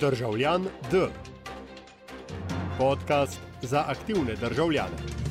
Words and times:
Državljan 0.00 0.64
D. 0.90 1.06
Podcast 2.78 3.38
za 3.62 3.84
aktivne 3.88 4.34
državljane. 4.34 5.24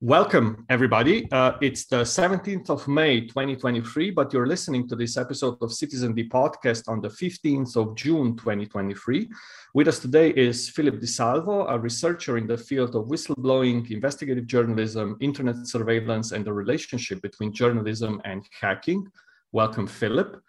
Welcome, 0.00 0.66
everybody. 0.68 1.26
Uh, 1.32 1.58
it's 1.60 1.86
the 1.86 2.04
17th 2.04 2.70
of 2.70 2.86
May, 2.86 3.26
2023, 3.26 4.10
but 4.10 4.32
you're 4.32 4.46
listening 4.46 4.88
to 4.88 4.96
this 4.96 5.16
episode 5.16 5.56
of 5.60 5.72
Citizen 5.72 6.14
D 6.14 6.28
podcast 6.28 6.88
on 6.88 7.00
the 7.00 7.08
15th 7.08 7.76
of 7.76 7.96
June, 7.96 8.36
2023. 8.36 9.28
With 9.74 9.88
us 9.88 9.98
today 9.98 10.30
is 10.36 10.68
Philip 10.68 11.00
Di 11.00 11.06
Salvo, 11.06 11.66
a 11.66 11.78
researcher 11.78 12.36
in 12.36 12.46
the 12.46 12.58
field 12.58 12.94
of 12.94 13.06
whistleblowing, 13.06 13.90
investigative 13.90 14.46
journalism, 14.46 15.16
internet 15.20 15.66
surveillance, 15.66 16.32
and 16.32 16.44
the 16.44 16.52
relationship 16.52 17.22
between 17.22 17.52
journalism 17.52 18.20
and 18.24 18.46
hacking. 18.60 19.06
Welcome, 19.52 19.86
Philip. 19.86 20.42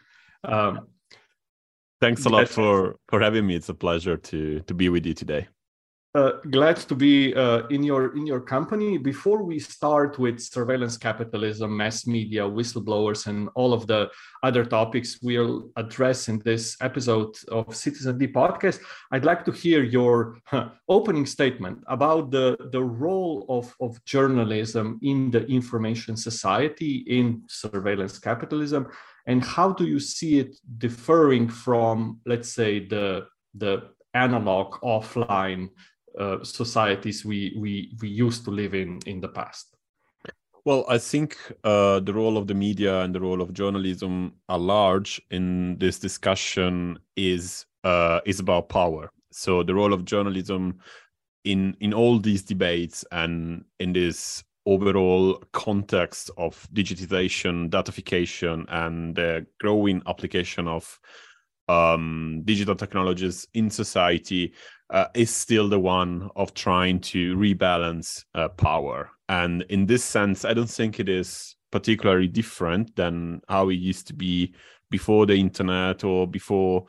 Um, 0.43 0.87
Thanks 1.99 2.25
a 2.25 2.29
lot 2.29 2.47
for 2.47 2.95
for 3.09 3.19
having 3.19 3.47
me. 3.47 3.55
It's 3.55 3.69
a 3.69 3.73
pleasure 3.73 4.17
to 4.17 4.59
to 4.59 4.73
be 4.73 4.89
with 4.89 5.05
you 5.05 5.15
today. 5.15 5.47
Uh, 6.15 6.31
glad 6.49 6.77
to 6.77 6.95
be 6.95 7.35
uh, 7.35 7.67
in 7.67 7.83
your 7.83 8.15
in 8.15 8.25
your 8.25 8.39
company. 8.39 8.97
Before 8.97 9.43
we 9.43 9.59
start 9.59 10.17
with 10.17 10.39
surveillance 10.39 10.97
capitalism, 10.97 11.75
mass 11.75 12.07
media, 12.07 12.41
whistleblowers, 12.41 13.27
and 13.27 13.49
all 13.55 13.73
of 13.73 13.85
the 13.87 14.09
other 14.41 14.63
topics 14.65 15.19
we'll 15.21 15.69
address 15.75 16.27
in 16.27 16.39
this 16.39 16.75
episode 16.81 17.35
of 17.49 17.75
Citizen 17.75 18.17
D 18.17 18.27
podcast, 18.27 18.79
I'd 19.11 19.25
like 19.25 19.43
to 19.45 19.51
hear 19.51 19.83
your 19.83 20.39
huh, 20.45 20.69
opening 20.87 21.25
statement 21.25 21.83
about 21.87 22.31
the 22.31 22.57
the 22.71 22.83
role 22.83 23.45
of 23.49 23.75
of 23.79 24.03
journalism 24.05 24.99
in 25.01 25.29
the 25.29 25.45
information 25.47 26.15
society 26.15 27.03
in 27.07 27.43
surveillance 27.47 28.17
capitalism, 28.17 28.87
and 29.27 29.43
how 29.43 29.73
do 29.73 29.85
you 29.85 29.99
see 29.99 30.39
it 30.39 30.55
differing 30.77 31.49
from, 31.49 32.19
let's 32.25 32.49
say, 32.49 32.87
the 32.87 33.27
the 33.53 33.89
analog 34.13 34.73
offline 34.81 35.69
uh, 36.17 36.43
societies 36.43 37.23
we, 37.23 37.55
we 37.59 37.95
we 38.01 38.07
used 38.09 38.45
to 38.45 38.51
live 38.51 38.73
in 38.73 38.99
in 39.05 39.21
the 39.21 39.27
past? 39.27 39.75
Well 40.65 40.85
i 40.89 40.97
think 40.97 41.37
uh, 41.63 41.99
the 42.01 42.13
role 42.13 42.37
of 42.37 42.47
the 42.47 42.53
media 42.53 43.01
and 43.01 43.15
the 43.15 43.21
role 43.21 43.41
of 43.41 43.53
journalism 43.53 44.33
are 44.49 44.59
large 44.59 45.21
in 45.31 45.77
this 45.77 45.99
discussion 45.99 46.99
is 47.15 47.65
uh, 47.83 48.19
is 48.25 48.39
about 48.39 48.69
power. 48.69 49.11
So 49.31 49.63
the 49.63 49.75
role 49.75 49.93
of 49.93 50.03
journalism 50.03 50.79
in 51.43 51.75
in 51.79 51.93
all 51.93 52.19
these 52.19 52.43
debates 52.43 53.05
and 53.11 53.63
in 53.79 53.93
this 53.93 54.43
overall 54.67 55.41
context 55.53 56.29
of 56.37 56.67
digitization, 56.73 57.69
datafication, 57.69 58.65
and 58.67 59.15
the 59.15 59.45
growing 59.61 60.01
application 60.05 60.67
of 60.67 60.99
um, 61.69 62.41
digital 62.45 62.75
technologies 62.75 63.47
in 63.53 63.69
society 63.69 64.53
uh, 64.89 65.05
is 65.13 65.33
still 65.33 65.69
the 65.69 65.79
one 65.79 66.29
of 66.35 66.53
trying 66.53 66.99
to 66.99 67.35
rebalance 67.37 68.25
uh, 68.35 68.49
power. 68.49 69.09
And 69.29 69.63
in 69.69 69.85
this 69.85 70.03
sense, 70.03 70.45
I 70.45 70.53
don't 70.53 70.69
think 70.69 70.99
it 70.99 71.09
is 71.09 71.55
particularly 71.71 72.27
different 72.27 72.95
than 72.95 73.41
how 73.47 73.69
it 73.69 73.75
used 73.75 74.07
to 74.07 74.13
be 74.13 74.53
before 74.89 75.25
the 75.25 75.35
internet 75.35 76.03
or 76.03 76.27
before 76.27 76.85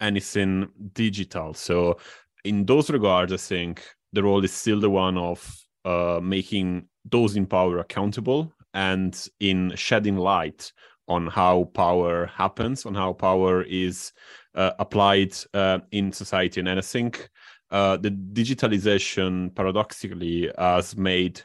anything 0.00 0.68
digital. 0.92 1.54
So, 1.54 1.98
in 2.44 2.64
those 2.64 2.88
regards, 2.90 3.32
I 3.32 3.36
think 3.36 3.82
the 4.12 4.22
role 4.22 4.44
is 4.44 4.52
still 4.52 4.80
the 4.80 4.90
one 4.90 5.18
of 5.18 5.58
uh, 5.84 6.20
making 6.22 6.87
those 7.10 7.36
in 7.36 7.46
power 7.46 7.78
accountable 7.78 8.52
and 8.74 9.28
in 9.40 9.74
shedding 9.76 10.16
light 10.16 10.72
on 11.08 11.26
how 11.26 11.64
power 11.74 12.26
happens, 12.26 12.84
on 12.84 12.94
how 12.94 13.12
power 13.12 13.62
is 13.62 14.12
uh, 14.54 14.72
applied 14.78 15.34
uh, 15.54 15.78
in 15.90 16.12
society. 16.12 16.60
And 16.60 16.68
I 16.68 16.80
think 16.80 17.30
uh, 17.70 17.96
the 17.96 18.10
digitalization 18.10 19.54
paradoxically 19.54 20.50
has 20.58 20.96
made 20.96 21.40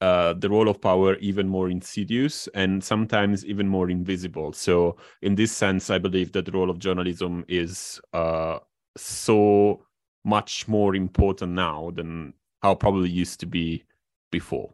uh, 0.00 0.34
the 0.34 0.50
role 0.50 0.68
of 0.68 0.80
power 0.80 1.14
even 1.16 1.48
more 1.48 1.70
insidious 1.70 2.48
and 2.54 2.82
sometimes 2.82 3.44
even 3.44 3.68
more 3.68 3.88
invisible. 3.88 4.52
So, 4.52 4.96
in 5.22 5.36
this 5.36 5.52
sense, 5.52 5.90
I 5.90 5.98
believe 5.98 6.32
that 6.32 6.44
the 6.44 6.50
role 6.50 6.70
of 6.70 6.80
journalism 6.80 7.44
is 7.46 8.00
uh, 8.12 8.58
so 8.96 9.86
much 10.24 10.66
more 10.66 10.96
important 10.96 11.52
now 11.52 11.92
than 11.94 12.34
how 12.62 12.74
probably 12.74 13.10
used 13.10 13.38
to 13.40 13.46
be 13.46 13.84
before. 14.32 14.72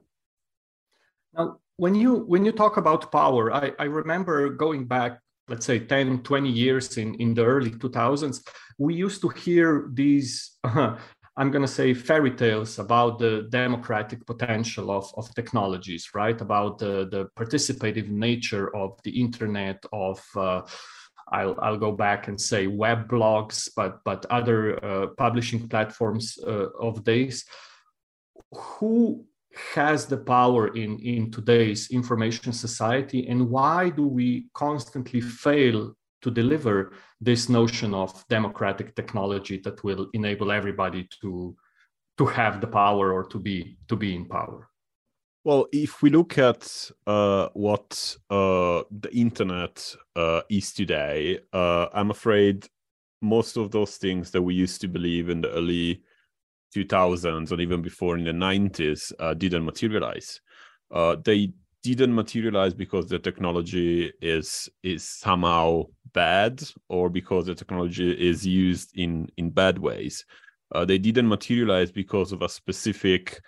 Now, 1.39 1.59
when 1.77 1.95
you 1.95 2.25
when 2.27 2.45
you 2.45 2.53
talk 2.53 2.77
about 2.77 3.13
power, 3.13 3.53
I, 3.53 3.73
I 3.79 3.85
remember 3.85 4.51
going 4.51 4.87
back, 4.87 5.21
let's 5.49 5.65
say 5.65 5.79
10, 5.79 6.23
20 6.23 6.51
years 6.51 6.99
in, 6.99 7.15
in 7.15 7.35
the 7.35 7.45
early 7.45 7.71
2000s, 7.71 8.43
we 8.79 8.95
used 8.95 9.21
to 9.23 9.29
hear 9.29 9.89
these, 9.95 10.59
uh, 10.65 10.97
I'm 11.37 11.53
going 11.53 11.63
to 11.63 11.69
say 11.69 11.95
fairy 11.95 12.33
tales 12.33 12.81
about 12.81 13.21
the 13.21 13.47
democratic 13.51 14.27
potential 14.27 14.91
of, 14.91 15.09
of 15.17 15.33
technologies, 15.37 16.11
right? 16.13 16.39
About 16.41 16.79
the, 16.79 17.07
the 17.09 17.29
participative 17.39 18.09
nature 18.09 18.75
of 18.75 18.99
the 19.05 19.21
internet, 19.21 19.85
of 19.93 20.21
uh, 20.35 20.63
I'll, 21.31 21.57
I'll 21.63 21.77
go 21.77 21.93
back 21.93 22.27
and 22.27 22.41
say 22.41 22.67
web 22.67 23.09
blogs, 23.09 23.69
but 23.77 24.03
but 24.05 24.27
other 24.31 24.85
uh, 24.85 25.07
publishing 25.17 25.69
platforms 25.69 26.39
uh, 26.45 26.71
of 26.81 27.05
days. 27.05 27.45
Who 28.53 29.27
has 29.55 30.07
the 30.07 30.17
power 30.17 30.69
in, 30.77 30.99
in 30.99 31.31
today's 31.31 31.91
information 31.91 32.53
society 32.53 33.27
and 33.29 33.49
why 33.49 33.89
do 33.91 34.07
we 34.07 34.47
constantly 34.55 35.21
fail 35.21 35.95
to 36.21 36.31
deliver 36.31 36.93
this 37.21 37.49
notion 37.49 37.95
of 37.95 38.25
democratic 38.29 38.95
technology 38.95 39.59
that 39.65 39.83
will 39.85 40.09
enable 40.13 40.53
everybody 40.53 41.09
to 41.21 41.57
to 42.19 42.27
have 42.27 42.61
the 42.61 42.67
power 42.67 43.13
or 43.13 43.25
to 43.25 43.39
be 43.39 43.79
to 43.89 43.97
be 43.97 44.15
in 44.15 44.27
power? 44.27 44.69
Well 45.45 45.67
if 45.73 46.03
we 46.03 46.11
look 46.11 46.37
at 46.37 46.91
uh, 47.07 47.49
what 47.55 48.17
uh, 48.29 48.83
the 48.91 49.11
internet 49.13 49.95
uh, 50.17 50.43
is 50.51 50.73
today 50.73 51.39
uh, 51.53 51.87
i'm 51.95 52.11
afraid 52.11 52.67
most 53.21 53.57
of 53.57 53.71
those 53.71 53.97
things 53.97 54.31
that 54.31 54.43
we 54.43 54.55
used 54.55 54.81
to 54.81 54.89
believe 54.89 55.29
in 55.29 55.41
the 55.41 55.51
early 55.51 56.03
2000s 56.75 57.53
or 57.53 57.61
even 57.61 57.83
before 57.83 58.17
in 58.17 58.25
the 58.25 58.33
90s 58.33 59.13
uh, 59.19 59.35
didn't 59.35 59.65
materialize. 59.65 60.41
Uh, 60.91 61.17
they 61.25 61.53
didn't 61.83 62.15
materialize 62.15 62.75
because 62.75 63.07
the 63.07 63.19
technology 63.19 64.13
is 64.21 64.69
is 64.83 65.09
somehow 65.09 65.85
bad 66.13 66.63
or 66.89 67.09
because 67.09 67.47
the 67.47 67.55
technology 67.55 68.11
is 68.13 68.47
used 68.47 68.97
in 68.97 69.29
in 69.37 69.51
bad 69.51 69.79
ways. 69.79 70.25
Uh, 70.75 70.85
they 70.85 70.99
didn't 70.99 71.29
materialize 71.29 71.91
because 71.91 72.33
of 72.33 72.43
a 72.43 72.49
specific 72.49 73.41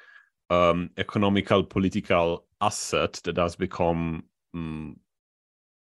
um, 0.49 0.91
economical 0.97 1.63
political 1.63 2.47
asset 2.61 3.21
that 3.25 3.37
has 3.37 3.57
become 3.57 4.25
um, 4.55 4.97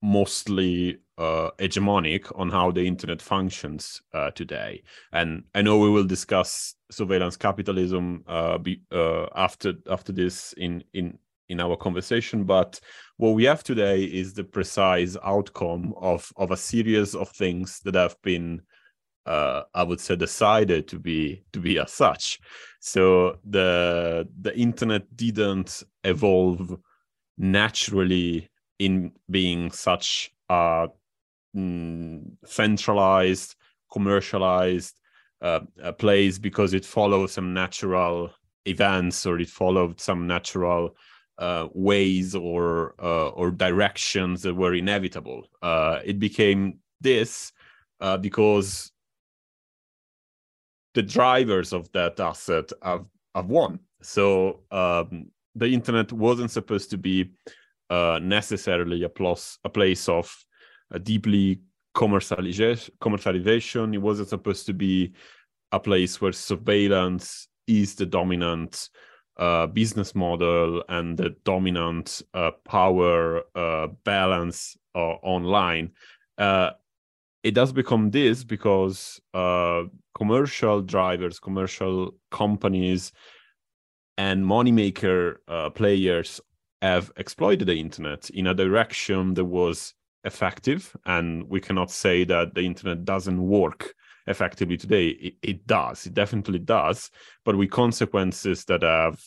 mostly 0.01 0.97
uh, 1.17 1.49
hegemonic 1.59 2.31
on 2.37 2.49
how 2.49 2.71
the 2.71 2.85
internet 2.85 3.21
functions 3.21 4.01
uh, 4.13 4.31
today. 4.31 4.83
And 5.11 5.43
I 5.53 5.61
know 5.61 5.79
we 5.79 5.89
will 5.89 6.03
discuss 6.03 6.75
surveillance 6.91 7.37
capitalism 7.37 8.23
uh, 8.27 8.57
be, 8.57 8.81
uh, 8.91 9.27
after 9.35 9.73
after 9.89 10.11
this 10.11 10.53
in 10.53 10.83
in 10.93 11.17
in 11.47 11.59
our 11.59 11.77
conversation. 11.77 12.43
But 12.43 12.79
what 13.17 13.31
we 13.31 13.45
have 13.45 13.63
today 13.63 14.03
is 14.03 14.33
the 14.33 14.43
precise 14.43 15.15
outcome 15.23 15.93
of 15.97 16.31
of 16.35 16.51
a 16.51 16.57
series 16.57 17.15
of 17.15 17.29
things 17.29 17.79
that 17.81 17.95
have 17.95 18.21
been. 18.21 18.61
Uh, 19.25 19.63
I 19.73 19.81
would 19.81 19.99
say 19.99 20.15
decided 20.15 20.87
to 20.89 20.99
be 20.99 21.43
to 21.53 21.59
be 21.59 21.79
as 21.79 21.91
such. 21.91 22.39
So 22.79 23.39
the 23.43 24.27
the 24.41 24.55
internet 24.55 25.17
didn't 25.17 25.81
evolve 26.03 26.77
naturally 27.35 28.51
in 28.77 29.13
being 29.27 29.71
such 29.71 30.31
a 30.49 30.89
mm, 31.55 32.21
centralized, 32.45 33.55
commercialized 33.91 34.99
uh, 35.41 35.61
place 35.97 36.37
because 36.37 36.73
it 36.73 36.85
follows 36.85 37.33
some 37.33 37.53
natural 37.53 38.31
events 38.65 39.25
or 39.25 39.39
it 39.39 39.49
followed 39.49 39.99
some 39.99 40.27
natural 40.27 40.95
uh, 41.37 41.67
ways 41.73 42.33
or 42.35 42.95
uh, 43.01 43.29
or 43.29 43.51
directions 43.51 44.41
that 44.41 44.55
were 44.55 44.73
inevitable. 44.73 45.43
Uh, 45.61 45.99
it 46.03 46.19
became 46.19 46.79
this 47.01 47.51
uh, 47.99 48.17
because 48.17 48.91
the 50.93 51.03
drivers 51.03 51.73
of 51.73 51.91
that 51.91 52.19
asset 52.19 52.71
have, 52.81 53.05
have 53.35 53.47
won. 53.47 53.79
So 54.01 54.61
um, 54.71 55.27
the 55.53 55.67
internet 55.67 56.11
wasn't 56.11 56.51
supposed 56.51 56.89
to 56.91 56.97
be 56.97 57.31
uh, 57.89 58.19
necessarily 58.21 59.03
a, 59.03 59.09
plus, 59.09 59.59
a 59.63 59.69
place 59.69 60.07
of 60.09 60.33
a 60.91 60.99
deeply 60.99 61.61
commercialization, 61.95 62.89
commercialization. 62.99 63.93
It 63.93 63.99
wasn't 63.99 64.29
supposed 64.29 64.65
to 64.67 64.73
be 64.73 65.13
a 65.71 65.79
place 65.79 66.21
where 66.21 66.31
surveillance 66.31 67.47
is 67.67 67.95
the 67.95 68.05
dominant 68.05 68.89
uh, 69.37 69.67
business 69.67 70.15
model 70.15 70.83
and 70.89 71.17
the 71.17 71.35
dominant 71.43 72.21
uh, 72.33 72.51
power 72.63 73.43
uh, 73.55 73.87
balance 74.03 74.77
uh, 74.93 75.15
online. 75.23 75.91
Uh, 76.37 76.71
it 77.43 77.53
does 77.53 77.71
become 77.71 78.11
this 78.11 78.43
because 78.43 79.19
uh, 79.33 79.83
commercial 80.15 80.81
drivers, 80.81 81.39
commercial 81.39 82.15
companies, 82.31 83.11
and 84.17 84.43
moneymaker 84.45 85.35
players 85.75 86.39
have 86.81 87.11
exploited 87.17 87.67
the 87.67 87.75
internet 87.75 88.29
in 88.29 88.47
a 88.47 88.53
direction 88.53 89.33
that 89.33 89.45
was 89.45 89.93
effective. 90.25 90.95
And 91.05 91.47
we 91.49 91.61
cannot 91.61 91.91
say 91.91 92.23
that 92.25 92.53
the 92.53 92.61
internet 92.61 93.05
doesn't 93.05 93.41
work 93.41 93.93
effectively 94.27 94.77
today. 94.77 95.09
It, 95.09 95.33
it 95.41 95.67
does, 95.67 96.05
it 96.05 96.13
definitely 96.13 96.59
does, 96.59 97.11
but 97.43 97.57
with 97.57 97.71
consequences 97.71 98.65
that 98.65 98.83
have 98.83 99.19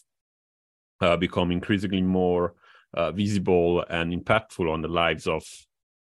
uh, 1.01 1.17
become 1.17 1.51
increasingly 1.51 2.03
more 2.03 2.55
uh, 2.95 3.13
visible 3.13 3.85
and 3.89 4.13
impactful 4.13 4.71
on 4.71 4.83
the 4.83 4.89
lives 4.89 5.27
of 5.27 5.45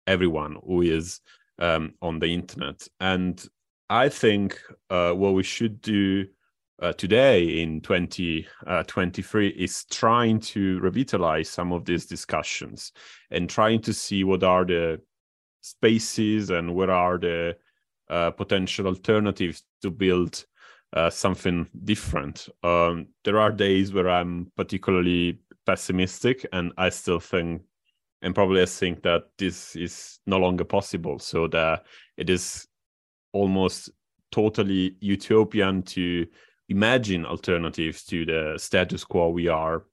everyone 0.07 0.57
who 0.65 0.81
is 0.81 1.21
um, 1.59 1.93
on 2.01 2.19
the 2.19 2.27
internet. 2.27 2.87
And 2.99 3.43
I 3.89 4.09
think 4.09 4.59
uh, 4.89 5.11
what 5.11 5.33
we 5.33 5.43
should 5.43 5.81
do 5.81 6.27
uh, 6.81 6.93
today 6.93 7.61
in 7.61 7.81
2023 7.81 9.47
uh, 9.47 9.51
is 9.55 9.83
trying 9.85 10.39
to 10.39 10.79
revitalize 10.79 11.49
some 11.49 11.71
of 11.71 11.85
these 11.85 12.05
discussions 12.05 12.91
and 13.31 13.49
trying 13.49 13.81
to 13.81 13.93
see 13.93 14.23
what 14.23 14.43
are 14.43 14.65
the 14.65 15.01
spaces 15.61 16.49
and 16.49 16.73
what 16.73 16.89
are 16.89 17.17
the 17.17 17.57
uh, 18.09 18.31
potential 18.31 18.87
alternatives 18.87 19.63
to 19.81 19.89
build 19.89 20.45
uh, 20.93 21.09
something 21.09 21.67
different. 21.83 22.47
Um, 22.63 23.07
there 23.25 23.39
are 23.39 23.51
days 23.51 23.93
where 23.93 24.09
I'm 24.09 24.51
particularly 24.55 25.39
pessimistic, 25.65 26.45
and 26.53 26.71
I 26.77 26.89
still 26.89 27.19
think, 27.19 27.63
and 28.21 28.33
probably 28.33 28.61
I 28.61 28.65
think 28.65 29.03
that 29.03 29.23
this 29.37 29.75
is 29.75 30.19
no 30.25 30.37
longer 30.37 30.63
possible. 30.63 31.19
So 31.19 31.47
that 31.47 31.85
it 32.15 32.29
is 32.29 32.67
almost 33.33 33.89
totally 34.31 34.95
utopian 35.01 35.83
to 35.83 36.27
imagine 36.69 37.25
alternatives 37.25 38.03
to 38.05 38.25
the 38.25 38.55
status 38.57 39.03
quo 39.03 39.29
we 39.29 39.47
are 39.47 39.83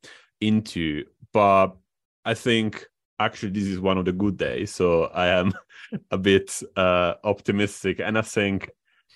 into. 0.40 1.04
But 1.32 1.76
I 2.24 2.34
think 2.34 2.86
actually 3.18 3.52
this 3.52 3.64
is 3.64 3.80
one 3.80 3.98
of 3.98 4.04
the 4.04 4.12
good 4.12 4.36
days, 4.36 4.70
so 4.70 5.04
I 5.04 5.28
am 5.28 5.52
a 6.10 6.18
bit 6.18 6.62
uh, 6.76 7.14
optimistic, 7.24 8.00
and 8.00 8.18
I 8.18 8.22
think 8.22 8.70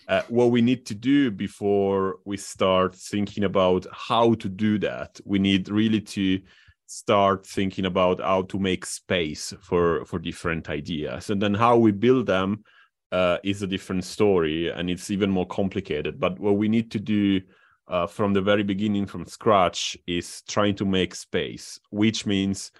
uh, 0.08 0.22
what 0.28 0.50
we 0.50 0.62
need 0.62 0.86
to 0.86 0.94
do 0.94 1.30
before 1.30 2.16
we 2.24 2.36
start 2.36 2.94
thinking 2.94 3.44
about 3.44 3.86
how 3.92 4.34
to 4.34 4.48
do 4.48 4.78
that 4.78 5.20
we 5.26 5.38
need 5.38 5.68
really 5.68 6.00
to 6.00 6.40
start 6.86 7.46
thinking 7.46 7.84
about 7.84 8.18
how 8.20 8.40
to 8.42 8.58
make 8.58 8.86
space 8.86 9.52
for 9.60 10.04
for 10.06 10.18
different 10.18 10.70
ideas 10.70 11.28
and 11.28 11.42
then 11.42 11.52
how 11.52 11.76
we 11.76 11.92
build 11.92 12.26
them 12.26 12.64
uh, 13.12 13.38
is 13.42 13.62
a 13.62 13.66
different 13.66 14.04
story 14.04 14.70
and 14.70 14.90
it's 14.90 15.10
even 15.10 15.30
more 15.30 15.46
complicated. 15.46 16.20
But 16.20 16.38
what 16.38 16.56
we 16.56 16.68
need 16.68 16.90
to 16.92 17.00
do 17.00 17.40
uh, 17.88 18.06
from 18.06 18.32
the 18.34 18.42
very 18.42 18.62
beginning 18.62 19.06
from 19.06 19.24
scratch 19.24 19.96
is 20.06 20.42
trying 20.48 20.74
to 20.74 20.84
make 20.84 21.14
space 21.14 21.80
which 21.90 22.26
means 22.26 22.70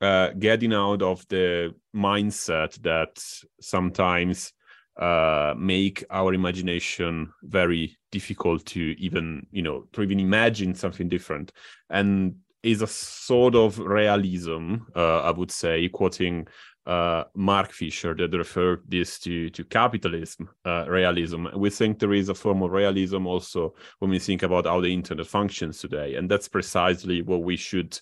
uh, 0.00 0.30
getting 0.38 0.72
out 0.72 1.02
of 1.02 1.26
the 1.28 1.74
mindset 1.94 2.80
that 2.82 3.22
sometimes 3.60 4.52
uh, 5.00 5.54
make 5.58 6.04
our 6.10 6.32
imagination 6.32 7.30
very 7.42 7.96
difficult 8.10 8.64
to 8.64 8.94
even 8.98 9.46
you 9.50 9.62
know 9.62 9.86
to 9.92 10.02
even 10.02 10.20
imagine 10.20 10.74
something 10.74 11.08
different. 11.08 11.52
And 11.90 12.36
is 12.62 12.82
a 12.82 12.86
sort 12.86 13.54
of 13.54 13.78
realism 13.78 14.76
uh, 14.96 15.20
i 15.20 15.30
would 15.30 15.52
say 15.52 15.88
quoting 15.88 16.46
uh, 16.86 17.24
mark 17.34 17.72
fisher 17.72 18.14
that 18.14 18.32
referred 18.32 18.80
this 18.88 19.18
to 19.18 19.50
to 19.50 19.64
capitalism 19.64 20.48
uh, 20.64 20.84
realism 20.88 21.46
we 21.56 21.68
think 21.68 21.98
there 21.98 22.12
is 22.14 22.28
a 22.28 22.34
form 22.34 22.62
of 22.62 22.70
realism 22.70 23.26
also 23.26 23.74
when 23.98 24.10
we 24.10 24.18
think 24.18 24.42
about 24.42 24.66
how 24.66 24.80
the 24.80 24.92
internet 24.92 25.26
functions 25.26 25.78
today 25.78 26.14
and 26.14 26.30
that's 26.30 26.48
precisely 26.48 27.22
what 27.22 27.42
we 27.42 27.56
should 27.56 27.98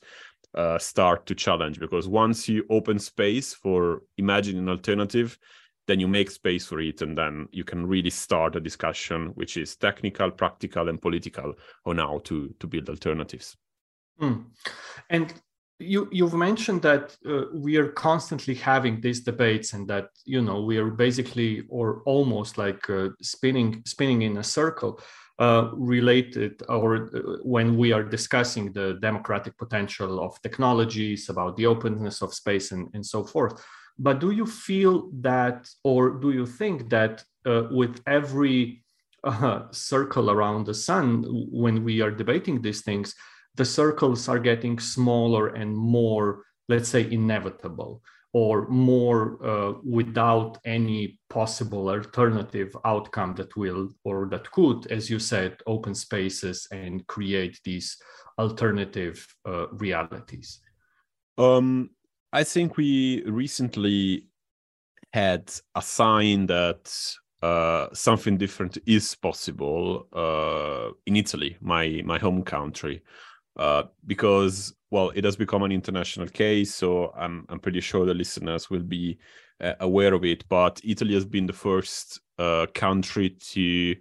uh, 0.55 0.79
start 0.79 1.27
to 1.27 1.35
challenge 1.35 1.81
because 1.81 2.07
once 2.07 2.49
you 2.49 2.65
open 2.71 2.99
space 2.99 3.55
for 3.55 4.03
imagining 4.19 4.63
an 4.63 4.69
alternative 4.69 5.39
then 5.87 6.01
you 6.01 6.09
make 6.09 6.31
space 6.31 6.67
for 6.67 6.81
it 6.81 7.03
and 7.03 7.17
then 7.17 7.49
you 7.53 7.65
can 7.65 7.87
really 7.87 8.11
start 8.11 8.57
a 8.57 8.61
discussion 8.61 9.29
which 9.35 9.57
is 9.57 9.77
technical 9.77 10.31
practical 10.31 10.89
and 10.89 11.01
political 11.01 11.55
on 11.87 11.99
how 11.99 12.21
to 12.25 12.55
to 12.61 12.67
build 12.67 12.89
alternatives 12.89 13.57
mm. 14.21 14.45
and 15.11 15.35
you 15.79 16.09
you've 16.13 16.35
mentioned 16.35 16.83
that 16.83 17.17
uh, 17.29 17.45
we 17.53 17.77
are 17.77 17.89
constantly 17.89 18.55
having 18.55 19.01
these 19.01 19.21
debates 19.21 19.73
and 19.73 19.89
that 19.89 20.09
you 20.25 20.41
know 20.41 20.63
we 20.63 20.79
are 20.79 20.91
basically 20.91 21.65
or 21.69 22.03
almost 22.07 22.59
like 22.59 22.89
uh, 22.89 23.09
spinning 23.21 23.83
spinning 23.85 24.23
in 24.23 24.37
a 24.37 24.45
circle 24.45 25.01
uh, 25.41 25.71
related 25.73 26.63
or 26.69 27.11
uh, 27.17 27.39
when 27.43 27.77
we 27.77 27.93
are 27.93 28.05
discussing 28.05 28.73
the 28.73 28.99
democratic 29.03 29.57
potential 29.59 30.25
of 30.25 30.41
technologies 30.43 31.29
about 31.29 31.57
the 31.57 31.67
openness 31.67 32.23
of 32.23 32.33
space 32.33 32.71
and, 32.71 32.89
and 32.95 33.05
so 33.05 33.25
forth. 33.25 33.61
But 33.99 34.21
do 34.21 34.31
you 34.31 34.47
feel 34.47 35.11
that, 35.21 35.69
or 35.85 36.11
do 36.11 36.33
you 36.33 36.47
think 36.47 36.89
that 36.91 37.25
uh, 37.47 37.65
with 37.71 38.01
every 38.07 38.85
uh, 39.23 39.63
circle 39.71 40.31
around 40.31 40.67
the 40.67 40.75
sun, 40.75 41.25
when 41.51 41.85
we 41.85 42.01
are 42.01 42.11
debating 42.11 42.61
these 42.61 42.83
things, 42.83 43.15
the 43.57 43.65
circles 43.65 44.29
are 44.29 44.39
getting 44.39 44.79
smaller 44.79 45.49
and 45.49 45.77
more, 45.77 46.45
let's 46.69 46.89
say, 46.89 47.11
inevitable 47.11 48.03
or 48.33 48.67
more 48.69 49.39
uh, 49.47 49.75
without 49.85 50.59
any 50.65 51.21
possible 51.31 51.89
alternative 51.89 52.77
outcome 52.85 53.33
that 53.37 53.57
will 53.57 53.89
or 54.03 54.27
that 54.27 54.51
could, 54.51 54.91
as 54.91 55.09
you 55.09 55.21
said, 55.21 55.57
open 55.69 55.95
spaces 55.95 56.67
and 56.73 57.07
create 57.07 57.61
these 57.65 57.97
alternative 58.39 59.25
uh, 59.47 59.69
realities? 59.69 60.61
Um, 61.39 61.91
I 62.33 62.43
think 62.43 62.77
we 62.77 63.23
recently 63.23 64.27
had 65.13 65.53
a 65.77 65.83
sign 65.83 66.47
that 66.47 66.93
uh, 67.41 67.87
something 67.93 68.37
different 68.37 68.79
is 68.85 69.15
possible 69.15 70.09
uh, 70.13 70.93
in 71.07 71.15
Italy, 71.15 71.57
my 71.61 72.03
my 72.05 72.19
home 72.19 72.43
country, 72.43 73.03
uh, 73.57 73.85
because 74.07 74.75
well, 74.91 75.11
it 75.15 75.25
has 75.25 75.37
become 75.37 75.63
an 75.63 75.73
international 75.73 76.29
case, 76.29 76.75
so 76.75 77.13
I'm 77.17 77.47
I'm 77.49 77.61
pretty 77.61 77.81
sure 77.81 78.07
the 78.07 78.15
listeners 78.15 78.71
will 78.71 78.83
be 78.83 79.19
uh, 79.61 79.75
aware 79.81 80.15
of 80.15 80.25
it. 80.25 80.49
But 80.49 80.81
Italy 80.85 81.15
has 81.15 81.25
been 81.25 81.47
the 81.47 81.53
first 81.53 82.21
uh, 82.39 82.67
country 82.75 83.31
to 83.53 83.97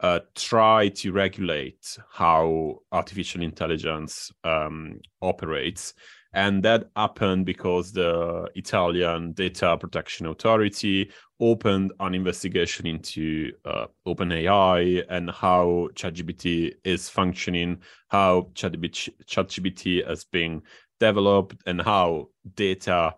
uh, 0.00 0.20
try 0.34 0.88
to 0.88 1.12
regulate 1.12 1.96
how 2.10 2.78
artificial 2.90 3.42
intelligence 3.42 4.32
um, 4.44 5.00
operates 5.20 5.94
and 6.34 6.62
that 6.62 6.90
happened 6.96 7.44
because 7.44 7.92
the 7.92 8.48
Italian 8.54 9.32
Data 9.32 9.76
Protection 9.78 10.26
Authority 10.26 11.10
opened 11.42 11.92
an 11.98 12.14
investigation 12.14 12.86
into 12.86 13.50
uh, 13.64 13.86
OpenAI 14.06 15.04
and 15.10 15.28
how 15.28 15.88
ChatGPT 15.94 16.74
is 16.84 17.08
functioning, 17.08 17.80
how 18.08 18.48
ChatGPT 18.54 20.06
has 20.06 20.24
been 20.24 20.62
developed, 21.00 21.56
and 21.66 21.82
how 21.82 22.28
data 22.54 23.16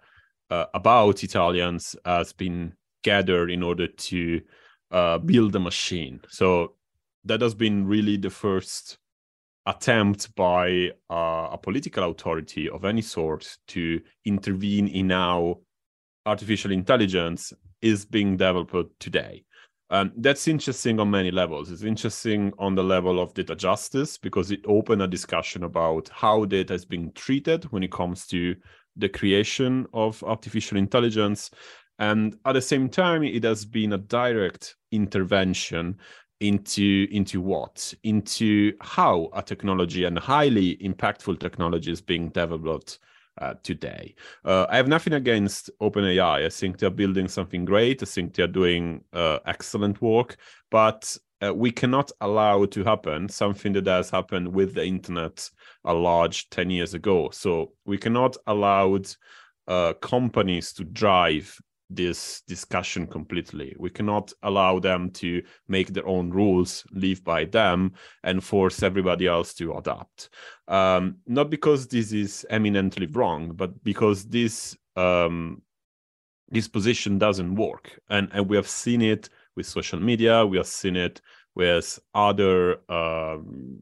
uh, 0.51 0.65
about 0.73 1.23
Italians 1.23 1.95
has 2.07 2.33
been 2.33 2.73
gathered 3.03 3.51
in 3.51 3.63
order 3.63 3.87
to 3.87 4.41
uh, 4.91 5.19
build 5.19 5.55
a 5.55 5.61
machine. 5.61 6.19
So 6.31 6.77
that 7.27 7.43
has 7.43 7.55
been 7.55 7.87
really 7.87 8.17
the 8.17 8.31
first 8.31 8.97
attempt 9.67 10.35
by 10.35 10.93
uh, 11.11 11.49
a 11.53 11.59
political 11.61 12.11
authority 12.11 12.71
of 12.71 12.87
any 12.87 13.03
sort 13.03 13.59
to 13.69 14.01
intervene 14.25 14.89
in 14.89 15.11
how 15.11 15.61
artificial 16.27 16.73
intelligence 16.73 17.53
is 17.85 18.07
being 18.07 18.37
developed 18.37 18.99
today. 18.99 19.45
Um, 19.91 20.11
that's 20.17 20.49
interesting 20.49 20.99
on 20.99 21.11
many 21.11 21.31
levels. 21.31 21.71
It's 21.71 21.83
interesting 21.83 22.53
on 22.59 22.75
the 22.75 22.83
level 22.83 23.21
of 23.21 23.35
data 23.35 23.55
justice 23.55 24.17
because 24.17 24.51
it 24.51 24.65
opened 24.67 25.03
a 25.03 25.07
discussion 25.07 25.65
about 25.65 26.09
how 26.09 26.47
data 26.47 26.73
is 26.73 26.87
being 26.87 27.13
treated 27.13 27.65
when 27.65 27.83
it 27.83 27.93
comes 27.93 28.27
to 28.29 28.57
the 28.97 29.11
creation 29.11 29.87
of 29.93 30.25
artificial 30.25 30.79
intelligence. 30.79 31.51
And 31.99 32.37
at 32.47 32.55
the 32.55 32.63
same 32.63 32.89
time, 32.89 33.23
it 33.23 33.45
has 33.45 33.67
been 33.67 33.93
a 33.93 33.99
direct 33.99 34.77
intervention 34.91 35.99
into 36.41 37.07
into 37.13 37.41
what 37.41 37.95
into 38.03 38.73
how 38.81 39.29
a 39.35 39.43
technology 39.43 40.05
and 40.05 40.19
highly 40.19 40.77
impactful 40.79 41.39
technology 41.39 41.93
is 41.93 42.01
being 42.01 42.31
developed 42.31 42.99
uh, 43.39 43.55
today. 43.63 44.15
Uh, 44.45 44.67
I 44.69 44.77
have 44.77 44.89
nothing 44.89 45.13
against 45.15 45.71
OpenAI. 45.81 46.47
I 46.47 46.49
think 46.49 46.79
they're 46.79 46.91
building 46.91 47.29
something 47.29 47.65
great. 47.65 48.03
I 48.03 48.07
think 48.07 48.35
they're 48.35 48.47
doing 48.47 49.03
uh, 49.13 49.39
excellent 49.47 50.01
work, 50.01 50.37
but 50.71 51.17
uh, 51.45 51.53
we 51.53 51.71
cannot 51.71 52.11
allow 52.21 52.65
to 52.65 52.85
happen 52.85 53.29
something 53.29 53.73
that 53.73 53.87
has 53.87 54.11
happened 54.11 54.49
with 54.49 54.75
the 54.75 54.85
internet 54.85 55.51
a 55.85 55.93
large 55.93 56.49
10 56.51 56.71
years 56.71 56.95
ago. 56.95 57.31
So 57.33 57.73
we 57.85 57.99
cannot 57.99 58.37
allow 58.47 58.99
uh, 59.67 59.95
companies 59.95 60.73
to 60.75 60.85
drive 60.85 61.59
this 61.91 62.43
discussion 62.49 63.07
completely. 63.07 63.75
We 63.79 63.91
cannot 63.91 64.33
allow 64.43 64.79
them 64.79 65.11
to 65.11 65.43
make 65.69 65.93
their 65.93 66.07
own 66.07 66.31
rules, 66.31 66.85
live 66.93 67.23
by 67.25 67.45
them, 67.45 67.93
and 68.23 68.43
force 68.43 68.83
everybody 68.83 69.27
else 69.27 69.55
to 69.55 69.75
adapt. 69.75 70.31
Um, 70.69 71.17
not 71.27 71.51
because 71.51 71.87
this 71.87 72.13
is 72.13 72.47
eminently 72.51 73.07
wrong, 73.07 73.53
but 73.55 73.83
because 73.85 74.25
this 74.27 74.77
um, 74.97 75.63
this 76.49 76.69
position 76.69 77.19
doesn't 77.19 77.55
work, 77.55 77.99
and 78.09 78.29
and 78.33 78.49
we 78.49 78.57
have 78.57 78.69
seen 78.69 79.03
it 79.03 79.29
with 79.57 79.67
social 79.67 80.01
media. 80.01 80.47
We 80.47 80.57
have 80.57 80.67
seen 80.67 80.97
it 80.97 81.21
with 81.55 81.99
other 82.15 82.81
um, 82.91 83.79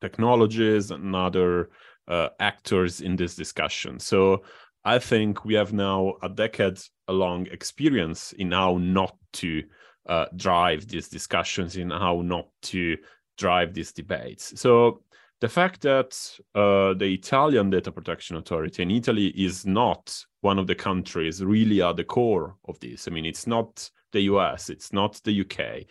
technologies 0.00 0.90
and 0.90 1.14
other 1.14 1.70
uh, 2.08 2.28
actors 2.40 3.00
in 3.00 3.16
this 3.16 3.34
discussion. 3.34 3.98
So 3.98 4.42
I 4.84 4.98
think 4.98 5.44
we 5.44 5.54
have 5.54 5.72
now 5.72 6.14
a 6.22 6.28
decade 6.28 6.80
long 7.08 7.46
experience 7.48 8.32
in 8.32 8.52
how 8.52 8.78
not 8.78 9.16
to 9.34 9.62
uh, 10.08 10.26
drive 10.36 10.88
these 10.88 11.08
discussions, 11.08 11.76
in 11.76 11.90
how 11.90 12.22
not 12.22 12.48
to 12.62 12.96
drive 13.36 13.74
these 13.74 13.92
debates. 13.92 14.58
So 14.60 15.02
the 15.40 15.48
fact 15.48 15.82
that 15.82 16.18
uh, 16.54 16.94
the 16.94 17.12
Italian 17.12 17.70
Data 17.70 17.92
Protection 17.92 18.36
Authority 18.36 18.82
in 18.82 18.90
Italy 18.90 19.28
is 19.28 19.66
not 19.66 20.24
one 20.42 20.58
of 20.58 20.66
the 20.66 20.74
countries 20.74 21.42
really 21.42 21.82
at 21.82 21.96
the 21.96 22.04
core 22.04 22.56
of 22.66 22.78
this. 22.80 23.06
I 23.06 23.10
mean, 23.10 23.24
it's 23.24 23.46
not 23.46 23.90
the 24.12 24.22
US, 24.22 24.70
it's 24.70 24.92
not 24.92 25.20
the 25.24 25.40
UK, 25.40 25.86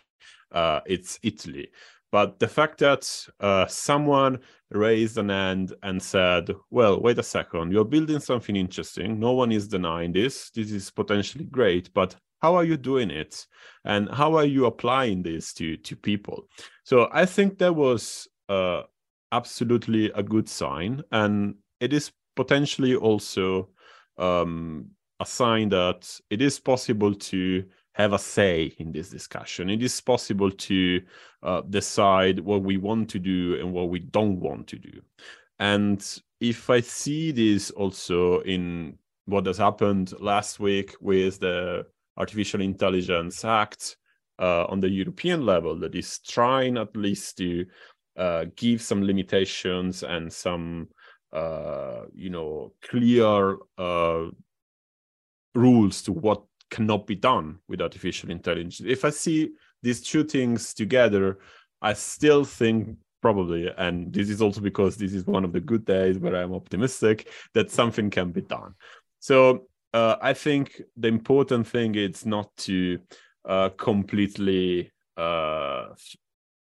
uh, 0.51 0.81
it's 0.86 1.19
Italy. 1.24 1.69
But 2.12 2.39
the 2.39 2.48
fact 2.48 2.80
that 2.80 3.28
uh, 3.39 3.68
someone 3.68 4.39
raised 4.72 5.18
an 5.18 5.30
hand 5.30 5.74
and 5.84 6.01
said, 6.01 6.50
well, 6.72 7.00
wait 7.00 7.20
a 7.20 7.24
second, 7.24 7.72
you're 7.72 7.86
building 7.86 8.20
something 8.20 8.56
interesting. 8.56 9.20
No 9.20 9.34
one 9.34 9.51
is 9.51 9.68
denying 9.68 10.13
this. 10.13 10.50
This 10.50 10.72
is 10.72 10.89
potentially 10.89 11.46
great, 11.46 11.94
but 11.94 12.16
how 12.42 12.56
are 12.56 12.63
you 12.63 12.78
doing 12.78 13.12
it? 13.12 13.46
And 13.86 14.10
how 14.10 14.36
are 14.36 14.46
you 14.46 14.66
applying 14.66 15.24
this 15.24 15.54
to, 15.54 15.78
to 15.78 15.96
people? 15.96 16.48
So 16.84 17.10
I 17.12 17.25
think 17.25 17.58
that 17.60 17.75
was 17.75 18.28
uh, 18.48 18.84
absolutely 19.32 20.12
a 20.12 20.24
good 20.24 20.50
sign. 20.50 21.04
And 21.12 21.56
it 21.80 21.94
is 21.94 22.12
potentially 22.36 22.96
also 22.96 23.70
um, 24.18 24.89
a 25.20 25.25
sign 25.25 25.70
that 25.70 26.10
it 26.30 26.42
is 26.42 26.60
possible 26.60 27.13
to 27.13 27.66
have 28.00 28.13
a 28.13 28.20
say 28.20 28.74
in 28.77 28.94
this 28.94 29.10
discussion. 29.10 29.70
It 29.70 29.84
is 29.84 30.00
possible 30.00 30.50
to 30.50 31.01
uh, 31.44 31.62
decide 31.70 32.39
what 32.39 32.63
we 32.63 32.77
want 32.77 33.10
to 33.10 33.20
do 33.20 33.58
and 33.60 33.74
what 33.74 33.89
we 33.89 34.00
don't 34.00 34.39
want 34.39 34.68
to 34.68 34.77
do. 34.77 35.01
And 35.60 36.01
if 36.39 36.70
I 36.70 36.79
see 36.79 37.32
this 37.34 37.72
also 37.72 38.39
in 38.41 38.98
what 39.25 39.46
has 39.48 39.58
happened 39.58 40.13
last 40.22 40.62
week 40.62 40.96
with 41.01 41.41
the 41.41 41.86
Artificial 42.15 42.62
Intelligence 42.62 43.44
Act 43.44 43.98
uh, 44.39 44.63
on 44.65 44.79
the 44.79 44.89
European 44.89 45.46
level, 45.46 45.77
that 45.79 45.94
is 45.94 46.20
trying 46.20 46.77
at 46.77 46.96
least 46.96 47.38
to 47.39 47.65
uh, 48.15 48.46
give 48.56 48.82
some 48.82 49.03
limitations 49.03 50.03
and 50.03 50.32
some, 50.32 50.88
uh, 51.34 52.03
you 52.13 52.29
know, 52.29 52.72
clear 52.82 53.58
uh, 53.77 54.27
rules 55.53 56.01
to 56.03 56.13
what 56.13 56.44
cannot 56.70 57.08
be 57.08 57.16
done 57.16 57.60
with 57.68 57.82
artificial 57.82 58.32
intelligence. 58.32 58.82
If 58.86 59.06
I 59.06 59.10
see 59.10 59.52
these 59.82 60.02
two 60.02 60.24
things 60.24 60.74
together, 60.74 61.40
I 61.82 61.94
still 61.94 62.44
think 62.44 62.98
probably, 63.22 63.70
and 63.78 64.14
this 64.14 64.30
is 64.30 64.42
also 64.42 64.62
because 64.62 64.96
this 64.96 65.14
is 65.14 65.26
one 65.26 65.44
of 65.44 65.54
the 65.54 65.60
good 65.60 65.86
days 65.86 66.18
where 66.18 66.36
I'm 66.36 66.54
optimistic 66.54 67.30
that 67.54 67.72
something 67.72 68.10
can 68.10 68.32
be 68.32 68.42
done. 68.42 68.76
So 69.20 69.68
uh, 69.94 70.16
I 70.22 70.34
think 70.34 70.82
the 70.96 71.08
important 71.08 71.68
thing 71.68 71.96
is 71.96 72.26
not 72.26 72.56
to 72.58 73.00
uh, 73.46 73.70
completely 73.70 74.92
uh, 75.18 75.88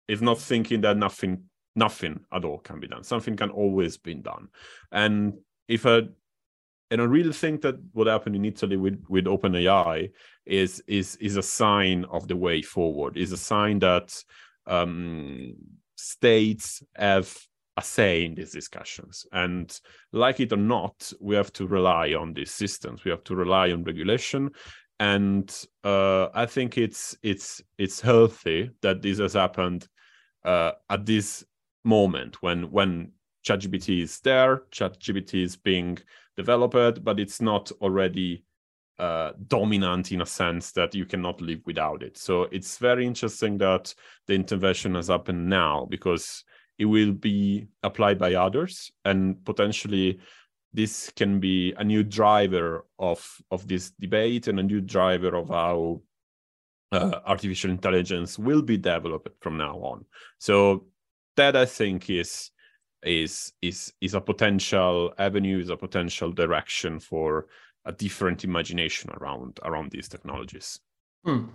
is 0.08 0.22
not 0.22 0.40
thinking 0.40 0.82
that 0.82 0.98
nothing 0.98 1.44
nothing 1.76 2.20
at 2.32 2.46
all 2.46 2.60
can 2.60 2.80
be 2.80 2.88
done. 2.88 3.04
Something 3.04 3.36
can 3.36 3.50
always 3.50 3.98
be 3.98 4.14
done, 4.16 4.50
and 4.92 5.34
if 5.68 5.86
I 5.86 6.02
and 6.94 7.02
I 7.02 7.06
really 7.06 7.34
think 7.34 7.62
that 7.64 7.76
what 7.94 8.06
happened 8.06 8.36
in 8.36 8.46
Italy 8.46 8.78
with 8.78 9.04
with 9.10 9.26
OpenAI 9.26 10.12
is 10.46 10.82
is 10.86 11.16
is 11.16 11.38
a 11.38 11.42
sign 11.42 12.06
of 12.06 12.28
the 12.28 12.36
way 12.36 12.62
forward. 12.62 13.18
Is 13.18 13.32
a 13.32 13.38
sign 13.38 13.80
that 13.80 14.24
um, 14.68 15.56
states 15.96 16.84
have 16.96 17.36
a 17.78 17.82
say 17.82 18.26
in 18.26 18.36
these 18.36 18.52
discussions, 18.52 19.26
and 19.32 19.76
like 20.12 20.40
it 20.40 20.54
or 20.54 20.58
not, 20.58 21.12
we 21.20 21.36
have 21.36 21.52
to 21.54 21.66
rely 21.66 22.14
on 22.14 22.32
these 22.32 22.52
systems. 22.52 23.04
We 23.04 23.10
have 23.10 23.24
to 23.24 23.36
rely 23.36 23.72
on 23.72 23.84
regulation, 23.84 24.52
and 25.00 25.52
uh, 25.84 26.28
I 26.36 26.46
think 26.46 26.78
it's 26.78 27.18
it's 27.24 27.60
it's 27.80 28.02
healthy 28.02 28.70
that 28.82 29.02
this 29.02 29.18
has 29.18 29.34
happened 29.34 29.88
uh, 30.46 30.74
at 30.92 31.08
this 31.08 31.44
moment 31.84 32.44
when 32.44 32.70
when 32.70 33.14
ChatGPT 33.44 34.04
is 34.04 34.20
there, 34.20 34.64
ChatGPT 34.72 35.44
is 35.44 35.56
being 35.56 35.98
developed, 36.38 37.04
but 37.04 37.20
it's 37.20 37.42
not 37.42 37.72
already 37.82 38.44
uh, 39.00 39.32
dominant 39.48 40.12
in 40.12 40.22
a 40.22 40.26
sense 40.26 40.72
that 40.72 40.94
you 40.94 41.06
cannot 41.06 41.42
live 41.42 41.62
without 41.66 42.04
it. 42.04 42.18
So 42.18 42.44
it's 42.52 42.78
very 42.78 43.06
interesting 43.06 43.58
that 43.58 43.94
the 44.28 44.34
intervention 44.34 44.96
has 44.96 45.08
happened 45.08 45.50
now 45.50 45.88
because 45.90 46.44
it 46.78 46.86
will 46.86 47.12
be 47.12 47.68
applied 47.82 48.20
by 48.20 48.36
others 48.36 48.92
and 49.06 49.44
potentially 49.46 50.20
this 50.74 51.12
can 51.16 51.40
be 51.40 51.74
a 51.78 51.84
new 51.84 52.04
driver 52.04 52.86
of 52.98 53.24
of 53.52 53.68
this 53.68 53.92
debate 54.00 54.48
and 54.48 54.60
a 54.60 54.64
new 54.64 54.82
driver 54.82 55.36
of 55.36 55.50
how 55.50 56.02
uh, 56.92 57.20
artificial 57.26 57.70
intelligence 57.70 58.40
will 58.40 58.62
be 58.62 58.78
developed 58.78 59.30
from 59.40 59.58
now 59.58 59.78
on. 59.78 60.06
So 60.40 60.88
that 61.36 61.56
I 61.56 61.66
think 61.66 62.10
is 62.10 62.52
is 63.06 63.54
is 63.62 63.94
is 64.02 64.14
a 64.14 64.22
potential 64.22 65.14
avenue, 65.18 65.60
is 65.60 65.70
a 65.70 65.78
potential 65.78 66.32
direction 66.32 67.00
for 67.00 67.48
a 67.86 67.92
different 67.92 68.44
imagination 68.44 69.10
around 69.20 69.60
around 69.64 69.92
these 69.92 70.08
technologies. 70.08 70.80
Hmm. 71.26 71.46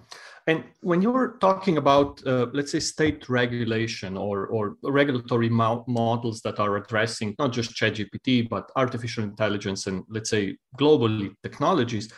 And 0.46 0.64
when 0.80 1.02
you're 1.02 1.36
talking 1.42 1.76
about, 1.76 2.26
uh, 2.26 2.46
let's 2.54 2.72
say, 2.72 2.80
state 2.80 3.28
regulation 3.28 4.16
or, 4.16 4.46
or 4.46 4.76
regulatory 4.82 5.50
mo- 5.50 5.84
models 5.86 6.40
that 6.40 6.58
are 6.58 6.76
addressing 6.78 7.34
not 7.38 7.52
just 7.52 7.74
ChatGPT, 7.74 8.48
but 8.48 8.70
artificial 8.76 9.24
intelligence 9.24 9.86
and, 9.86 10.04
let's 10.08 10.30
say, 10.30 10.56
globally 10.78 11.34
technologies, 11.42 12.10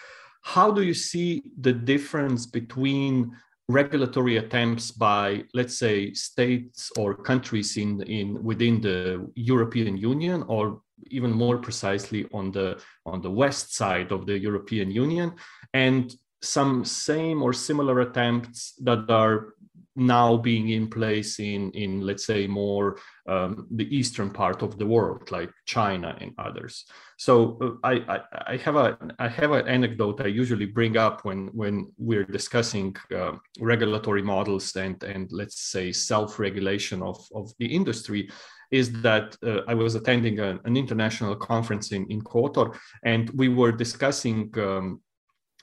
how 0.42 0.70
do 0.70 0.82
you 0.82 0.94
see 0.94 1.42
the 1.60 1.72
difference 1.72 2.46
between 2.46 3.32
regulatory 3.70 4.36
attempts 4.36 4.90
by, 4.90 5.44
let's 5.54 5.78
say, 5.78 6.12
states 6.14 6.90
or 6.98 7.14
countries 7.14 7.76
in, 7.76 8.02
in 8.02 8.42
within 8.42 8.80
the 8.80 9.30
European 9.34 9.96
Union, 9.96 10.44
or 10.48 10.82
even 11.06 11.32
more 11.32 11.58
precisely 11.58 12.26
on 12.32 12.50
the 12.50 12.80
on 13.06 13.20
the 13.22 13.30
west 13.30 13.74
side 13.74 14.12
of 14.12 14.26
the 14.26 14.38
European 14.38 14.90
Union, 14.90 15.32
and 15.72 16.14
some 16.42 16.84
same 16.84 17.42
or 17.42 17.52
similar 17.52 18.00
attempts 18.00 18.74
that 18.82 19.10
are 19.10 19.54
now 19.96 20.36
being 20.36 20.70
in 20.70 20.88
place 20.88 21.38
in 21.38 21.70
in 21.72 22.00
let's 22.00 22.24
say 22.24 22.46
more 22.46 22.96
um, 23.30 23.66
the 23.70 23.88
eastern 23.96 24.28
part 24.30 24.62
of 24.62 24.76
the 24.76 24.86
world 24.86 25.30
like 25.30 25.50
china 25.64 26.16
and 26.20 26.32
others. 26.38 26.84
So 27.16 27.58
uh, 27.62 27.86
I, 27.92 27.94
I, 28.14 28.18
I 28.54 28.56
have 28.64 28.76
a 28.76 28.98
i 29.18 29.28
have 29.28 29.52
an 29.52 29.68
anecdote 29.68 30.20
i 30.20 30.26
usually 30.42 30.66
bring 30.66 30.96
up 30.96 31.24
when 31.26 31.40
when 31.60 31.74
we're 32.08 32.30
discussing 32.38 32.96
uh, 33.20 33.32
regulatory 33.72 34.24
models 34.34 34.66
and 34.76 35.02
and 35.14 35.30
let's 35.40 35.60
say 35.74 35.92
self-regulation 35.92 37.02
of 37.02 37.18
of 37.34 37.52
the 37.60 37.68
industry 37.80 38.28
is 38.70 38.92
that 39.02 39.36
uh, 39.44 39.60
I 39.66 39.74
was 39.74 39.96
attending 39.96 40.38
a, 40.38 40.50
an 40.64 40.76
international 40.76 41.34
conference 41.34 41.90
in, 41.90 42.06
in 42.08 42.22
Kotor, 42.22 42.78
and 43.02 43.28
we 43.30 43.48
were 43.48 43.72
discussing 43.72 44.38
um, 44.58 45.00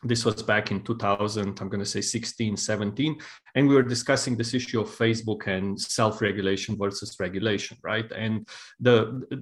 this 0.03 0.25
was 0.25 0.43
back 0.43 0.69
in 0.71 0.83
2000 0.83 1.59
i'm 1.59 1.69
going 1.69 1.79
to 1.79 1.85
say 1.85 2.01
16 2.01 2.55
17 2.55 3.17
and 3.55 3.67
we 3.67 3.73
were 3.73 3.83
discussing 3.83 4.35
this 4.35 4.53
issue 4.53 4.79
of 4.79 4.89
facebook 4.89 5.47
and 5.47 5.79
self-regulation 5.79 6.77
versus 6.77 7.15
regulation 7.19 7.77
right? 7.83 8.11
And 8.11 8.47
the 8.79 8.97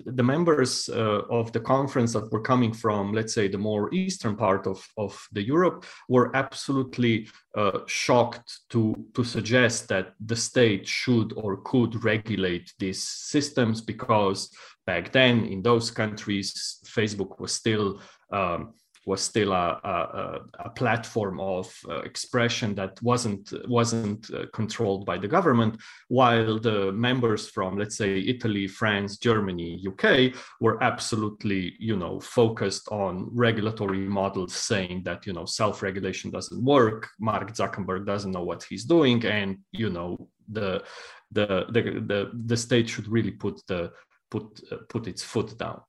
the 0.05 0.23
members 0.23 0.89
uh, 0.89 1.21
of 1.29 1.51
the 1.51 1.59
conference 1.59 2.13
that 2.13 2.31
were 2.31 2.41
coming 2.41 2.73
from 2.73 3.13
let's 3.13 3.33
say 3.33 3.47
the 3.47 3.57
more 3.57 3.93
eastern 3.93 4.35
part 4.35 4.67
of, 4.67 4.85
of 4.97 5.11
the 5.31 5.41
europe 5.41 5.85
were 6.09 6.35
absolutely 6.35 7.27
uh, 7.57 7.79
shocked 7.87 8.59
to 8.69 8.81
to 9.13 9.23
suggest 9.23 9.87
that 9.89 10.13
the 10.25 10.35
state 10.35 10.87
should 10.87 11.33
or 11.35 11.57
could 11.71 12.03
regulate 12.03 12.73
these 12.79 13.01
systems 13.03 13.81
because 13.81 14.49
back 14.85 15.11
then 15.11 15.45
in 15.45 15.61
those 15.61 15.91
countries 15.91 16.79
facebook 16.85 17.39
was 17.39 17.53
still 17.53 18.01
um, 18.31 18.73
was 19.05 19.21
still 19.21 19.51
a, 19.51 19.79
a, 19.83 20.39
a 20.65 20.69
platform 20.71 21.39
of 21.39 21.71
uh, 21.87 21.99
expression 22.01 22.73
that 22.75 22.99
wasn't 23.01 23.53
wasn't 23.67 24.31
uh, 24.33 24.45
controlled 24.53 25.05
by 25.05 25.17
the 25.17 25.27
government, 25.27 25.79
while 26.07 26.59
the 26.59 26.91
members 26.91 27.49
from 27.49 27.77
let's 27.77 27.97
say 27.97 28.19
Italy, 28.19 28.67
France, 28.67 29.17
Germany, 29.17 29.83
UK 29.87 30.33
were 30.59 30.81
absolutely 30.83 31.75
you 31.79 31.95
know 31.95 32.19
focused 32.19 32.87
on 32.89 33.29
regulatory 33.31 33.99
models 33.99 34.53
saying 34.55 35.03
that 35.03 35.25
you 35.25 35.33
know 35.33 35.45
self-regulation 35.45 36.31
doesn't 36.31 36.63
work, 36.63 37.09
Mark 37.19 37.53
Zuckerberg 37.53 38.05
doesn't 38.05 38.31
know 38.31 38.43
what 38.43 38.63
he's 38.63 38.85
doing, 38.85 39.23
and 39.25 39.59
you 39.71 39.89
know 39.89 40.27
the 40.49 40.83
the 41.31 41.65
the 41.69 41.81
the, 41.81 42.31
the 42.45 42.57
state 42.57 42.89
should 42.89 43.07
really 43.07 43.31
put 43.31 43.61
the 43.67 43.91
put 44.31 44.61
uh, 44.71 44.77
put 44.89 45.07
its 45.07 45.23
foot 45.23 45.57
down. 45.57 45.81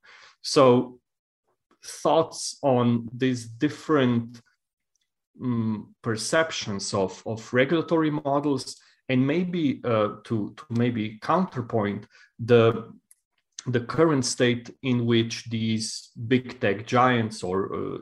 So 0.43 1.01
thoughts 1.85 2.59
on 2.63 3.09
these 3.13 3.47
different 3.47 4.41
um, 5.43 5.95
perceptions 6.03 6.95
of, 6.95 7.23
of 7.27 7.53
regulatory 7.53 8.11
models 8.11 8.77
and 9.09 9.27
maybe 9.27 9.81
uh, 9.85 10.17
to, 10.25 10.55
to 10.57 10.65
maybe 10.71 11.19
counterpoint 11.23 12.07
the 12.39 12.93
the 13.69 13.81
current 13.81 14.25
state 14.25 14.71
in 14.83 15.07
which 15.07 15.45
these 15.51 16.11
big 16.29 16.61
tech 16.61 16.87
giants 16.87 17.43
or 17.43 17.75
uh, 17.75 17.99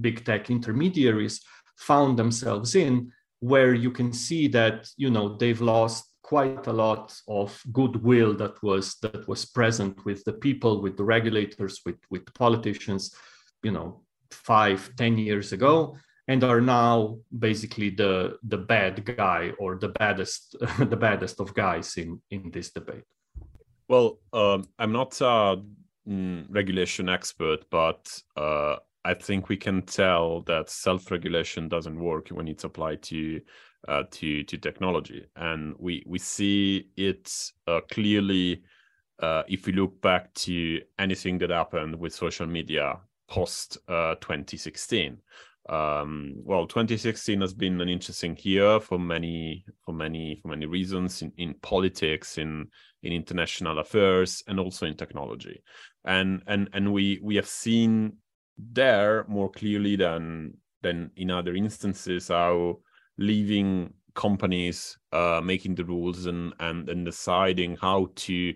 big 0.00 0.24
tech 0.24 0.50
intermediaries 0.50 1.40
found 1.76 2.18
themselves 2.18 2.74
in 2.74 3.12
where 3.38 3.72
you 3.72 3.90
can 3.90 4.12
see 4.12 4.48
that 4.48 4.88
you 4.96 5.10
know 5.10 5.36
they've 5.36 5.60
lost 5.60 6.07
quite 6.28 6.66
a 6.66 6.72
lot 6.72 7.18
of 7.26 7.58
goodwill 7.72 8.34
that 8.34 8.62
was 8.62 8.96
that 9.00 9.26
was 9.26 9.46
present 9.46 10.04
with 10.04 10.22
the 10.24 10.32
people 10.46 10.82
with 10.82 10.94
the 10.98 11.08
regulators 11.16 11.80
with 11.86 12.00
with 12.10 12.22
politicians 12.34 13.14
you 13.62 13.72
know 13.72 14.02
five 14.30 14.90
ten 14.96 15.16
years 15.16 15.52
ago 15.52 15.96
and 16.30 16.44
are 16.44 16.60
now 16.60 17.16
basically 17.38 17.88
the 17.88 18.36
the 18.42 18.58
bad 18.58 18.94
guy 19.16 19.52
or 19.58 19.78
the 19.78 19.88
baddest 20.00 20.54
the 20.92 21.00
baddest 21.06 21.40
of 21.40 21.54
guys 21.54 21.96
in 21.96 22.20
in 22.30 22.50
this 22.50 22.70
debate. 22.72 23.06
Well 23.88 24.18
um, 24.34 24.64
i'm 24.78 24.92
not 24.92 25.18
a 25.22 25.62
mm, 26.06 26.44
regulation 26.50 27.08
expert 27.08 27.60
but 27.70 28.02
uh, 28.36 28.76
i 29.02 29.14
think 29.14 29.48
we 29.48 29.56
can 29.56 29.80
tell 29.80 30.42
that 30.42 30.68
self-regulation 30.68 31.68
doesn't 31.68 31.98
work 31.98 32.28
when 32.28 32.48
it's 32.48 32.64
applied 32.64 33.02
to 33.04 33.40
uh, 33.88 34.04
to 34.10 34.44
to 34.44 34.58
technology, 34.58 35.24
and 35.36 35.74
we 35.78 36.04
we 36.06 36.18
see 36.18 36.88
it 36.96 37.32
uh, 37.66 37.80
clearly 37.90 38.62
uh, 39.20 39.42
if 39.48 39.66
we 39.66 39.72
look 39.72 40.00
back 40.00 40.32
to 40.34 40.80
anything 40.98 41.38
that 41.38 41.50
happened 41.50 41.96
with 41.98 42.12
social 42.12 42.46
media 42.46 43.00
post 43.28 43.78
uh, 43.88 44.14
2016. 44.16 45.18
Um, 45.68 46.34
well, 46.44 46.66
2016 46.66 47.42
has 47.42 47.52
been 47.52 47.78
an 47.80 47.90
interesting 47.90 48.38
year 48.40 48.80
for 48.80 48.98
many 48.98 49.64
for 49.84 49.92
many 49.92 50.38
for 50.42 50.48
many 50.48 50.66
reasons 50.66 51.22
in, 51.22 51.32
in 51.36 51.54
politics, 51.54 52.38
in 52.38 52.68
in 53.02 53.12
international 53.12 53.78
affairs, 53.78 54.42
and 54.48 54.60
also 54.60 54.86
in 54.86 54.96
technology. 54.96 55.62
And 56.04 56.42
and 56.46 56.68
and 56.74 56.92
we 56.92 57.20
we 57.22 57.36
have 57.36 57.48
seen 57.48 58.18
there 58.58 59.24
more 59.28 59.50
clearly 59.50 59.96
than 59.96 60.54
than 60.82 61.10
in 61.16 61.30
other 61.30 61.54
instances 61.54 62.28
how 62.28 62.80
leaving 63.18 63.92
companies 64.14 64.98
uh, 65.12 65.40
making 65.42 65.74
the 65.74 65.84
rules 65.84 66.26
and, 66.26 66.52
and 66.60 66.88
and 66.88 67.04
deciding 67.04 67.76
how 67.76 68.08
to 68.14 68.54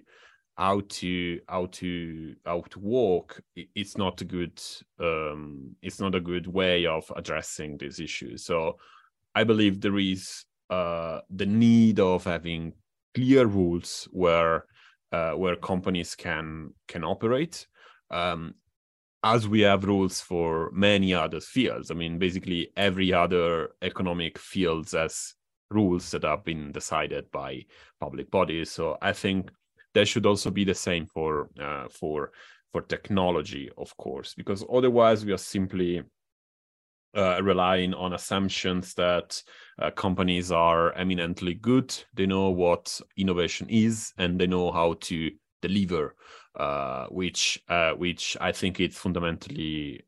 how 0.56 0.80
to 0.88 1.40
how 1.48 1.66
to 1.66 2.34
how 2.44 2.62
to 2.70 2.78
walk 2.78 3.40
it's 3.54 3.96
not 3.96 4.20
a 4.20 4.24
good 4.24 4.60
um, 5.00 5.74
it's 5.82 6.00
not 6.00 6.14
a 6.14 6.20
good 6.20 6.46
way 6.46 6.86
of 6.86 7.10
addressing 7.16 7.76
these 7.78 8.00
issues. 8.00 8.44
So 8.44 8.78
i 9.34 9.44
believe 9.44 9.80
there 9.80 9.98
is 9.98 10.44
uh, 10.68 11.20
the 11.30 11.46
need 11.46 12.00
of 12.00 12.24
having 12.24 12.72
clear 13.14 13.46
rules 13.46 14.08
where 14.10 14.64
uh, 15.12 15.32
where 15.32 15.56
companies 15.56 16.14
can 16.14 16.72
can 16.88 17.04
operate. 17.04 17.66
Um, 18.10 18.54
as 19.22 19.48
we 19.48 19.60
have 19.60 19.84
rules 19.84 20.20
for 20.20 20.70
many 20.72 21.14
other 21.14 21.40
fields. 21.40 21.90
I 21.90 21.94
mean, 21.94 22.18
basically 22.18 22.70
every 22.76 23.12
other 23.12 23.70
economic 23.80 24.38
fields 24.38 24.92
has 24.92 25.34
rules 25.70 26.10
that 26.10 26.24
have 26.24 26.44
been 26.44 26.72
decided 26.72 27.30
by 27.30 27.64
public 28.00 28.30
bodies. 28.30 28.70
So 28.70 28.98
I 29.00 29.12
think 29.12 29.50
there 29.94 30.06
should 30.06 30.26
also 30.26 30.50
be 30.50 30.64
the 30.64 30.74
same 30.74 31.06
for 31.06 31.50
uh, 31.60 31.88
for 31.88 32.32
for 32.72 32.82
technology, 32.82 33.70
of 33.76 33.94
course, 33.98 34.34
because 34.34 34.64
otherwise 34.72 35.24
we 35.24 35.32
are 35.32 35.38
simply 35.38 36.02
uh, 37.14 37.42
relying 37.42 37.92
on 37.92 38.14
assumptions 38.14 38.94
that 38.94 39.42
uh, 39.78 39.90
companies 39.90 40.50
are 40.50 40.92
eminently 40.94 41.54
good. 41.54 41.94
They 42.14 42.26
know 42.26 42.48
what 42.48 42.98
innovation 43.18 43.68
is, 43.68 44.14
and 44.16 44.40
they 44.40 44.46
know 44.46 44.72
how 44.72 44.94
to 45.00 45.30
deliver 45.60 46.16
uh, 46.56 47.06
which 47.06 47.62
uh, 47.68 47.92
which 47.92 48.36
I 48.40 48.52
think 48.52 48.80
it's 48.80 48.98
fundamentally 48.98 50.02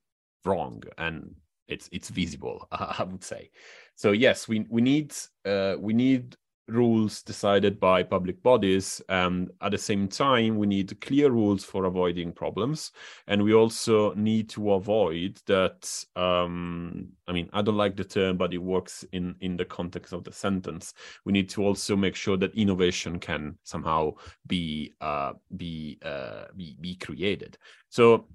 wrong 0.45 0.83
and 0.99 1.35
it's 1.69 1.89
it's 1.93 2.11
visible. 2.11 2.69
I 2.73 3.05
would 3.05 3.25
say. 3.25 3.51
So 3.95 4.13
yes, 4.13 4.49
we 4.49 4.67
we 4.69 4.83
need 4.83 5.15
uh, 5.45 5.77
we 5.79 5.95
need 5.95 6.37
rules 6.67 7.23
decided 7.23 7.79
by 7.79 8.03
public 8.03 8.43
bodies 8.43 9.03
and 9.09 9.51
at 9.61 9.73
the 9.73 9.79
same 9.79 10.09
time 10.09 10.57
we 10.57 10.67
need 10.67 11.01
clear 11.01 11.31
rules 11.31 11.65
for 11.65 11.85
avoiding 11.85 12.33
problems. 12.33 12.93
And 13.27 13.43
we 13.43 13.55
also 13.55 14.15
need 14.15 14.49
to 14.51 14.73
avoid 14.73 15.41
that 15.47 16.05
um, 16.17 17.09
i 17.27 17.33
mean 17.33 17.49
i 17.53 17.63
don't 17.63 17.77
like 17.77 17.97
the 17.97 18.05
term 18.05 18.37
but 18.37 18.53
it 18.53 18.59
works 18.59 19.05
in 19.13 19.35
in 19.41 19.57
the 19.57 19.65
context 19.65 20.13
of 20.13 20.25
the 20.25 20.33
sentence. 20.33 20.95
We 21.25 21.33
need 21.33 21.49
to 21.51 21.63
also 21.63 21.97
make 21.97 22.15
sure 22.17 22.37
that 22.39 22.55
innovation 22.55 23.19
can 23.19 23.59
somehow 23.63 24.15
be 24.47 24.93
uh, 25.01 25.35
be, 25.57 25.99
uh, 26.03 26.47
be 26.57 26.77
be 26.81 26.95
created. 26.97 27.59
So 27.89 28.27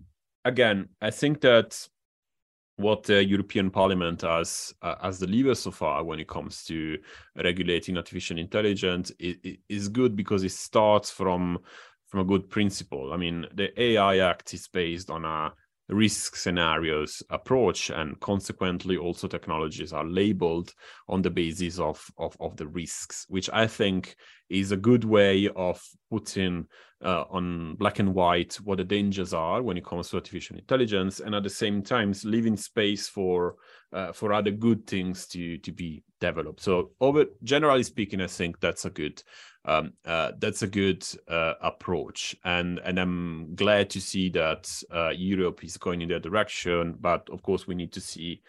again 0.46 0.88
i 1.02 1.12
think 1.12 1.42
that 1.42 1.88
what 2.80 3.04
the 3.04 3.24
European 3.26 3.70
Parliament 3.70 4.22
has 4.22 4.74
uh, 4.82 4.96
as 5.04 5.20
the 5.20 5.28
lever 5.28 5.54
so 5.54 5.70
far 5.70 6.02
when 6.02 6.18
it 6.18 6.30
comes 6.30 6.64
to 6.64 6.98
regulating 7.36 7.98
artificial 7.98 8.38
intelligence 8.38 9.12
is, 9.20 9.36
is 9.68 9.90
good 9.90 10.16
because 10.16 10.44
it 10.44 10.52
starts 10.52 11.12
from 11.12 11.60
from 12.08 12.22
a 12.22 12.24
good 12.24 12.50
principle. 12.50 13.12
I 13.14 13.18
mean, 13.18 13.46
the 13.54 13.70
AI 13.80 14.20
Act 14.20 14.54
is 14.54 14.68
based 14.68 15.12
on 15.12 15.26
a 15.26 15.54
risk 15.90 16.36
scenarios 16.36 17.24
approach 17.32 17.90
and 17.90 18.20
consequently 18.20 18.96
also 18.96 19.28
technologies 19.28 19.92
are 19.92 20.06
labeled 20.06 20.74
on 21.08 21.22
the 21.22 21.30
basis 21.30 21.80
of, 21.80 22.06
of, 22.18 22.38
of 22.40 22.56
the 22.58 22.68
risks 22.68 23.26
which 23.28 23.50
i 23.52 23.66
think 23.66 24.16
is 24.50 24.72
a 24.72 24.78
good 24.78 25.04
way 25.04 25.50
of 25.56 25.82
putting 26.10 26.66
uh, 27.04 27.24
on 27.30 27.76
black 27.76 28.00
and 28.00 28.14
white 28.14 28.56
what 28.64 28.78
the 28.78 28.84
dangers 28.84 29.34
are 29.34 29.62
when 29.62 29.78
it 29.78 29.86
comes 29.86 30.10
to 30.10 30.18
artificial 30.18 30.58
intelligence 30.58 31.20
and 31.20 31.34
at 31.34 31.44
the 31.44 31.50
same 31.50 31.82
time 31.82 32.14
leaving 32.24 32.58
space 32.58 33.08
for 33.08 33.56
uh, 33.94 34.12
for 34.12 34.34
other 34.34 34.52
good 34.52 34.86
things 34.86 35.26
to 35.26 35.58
to 35.60 35.72
be 35.72 36.04
developed. 36.20 36.62
So 36.62 36.92
over 37.00 37.26
generally 37.44 37.84
speaking 37.84 38.22
i 38.22 38.28
think 38.28 38.60
that's 38.60 38.86
a 38.86 38.90
good 38.90 39.24
um, 39.70 39.94
uh, 40.04 40.32
that's 40.40 40.64
a 40.64 40.68
good 40.68 41.06
uh, 41.28 41.54
approach. 41.62 42.36
And 42.44 42.80
and 42.80 43.00
i'm 43.00 43.56
glad 43.56 43.90
to 43.92 44.02
see 44.02 44.30
that 44.30 44.64
uh, 44.92 45.10
europe 45.10 45.64
is 45.64 45.78
going 45.78 46.02
in 46.02 46.10
that 46.10 46.24
direction. 46.24 46.96
But 47.00 47.30
of 47.30 47.42
course 47.44 47.68
we 47.68 47.76
need 47.76 47.94
to 47.94 48.02
see 48.02 48.42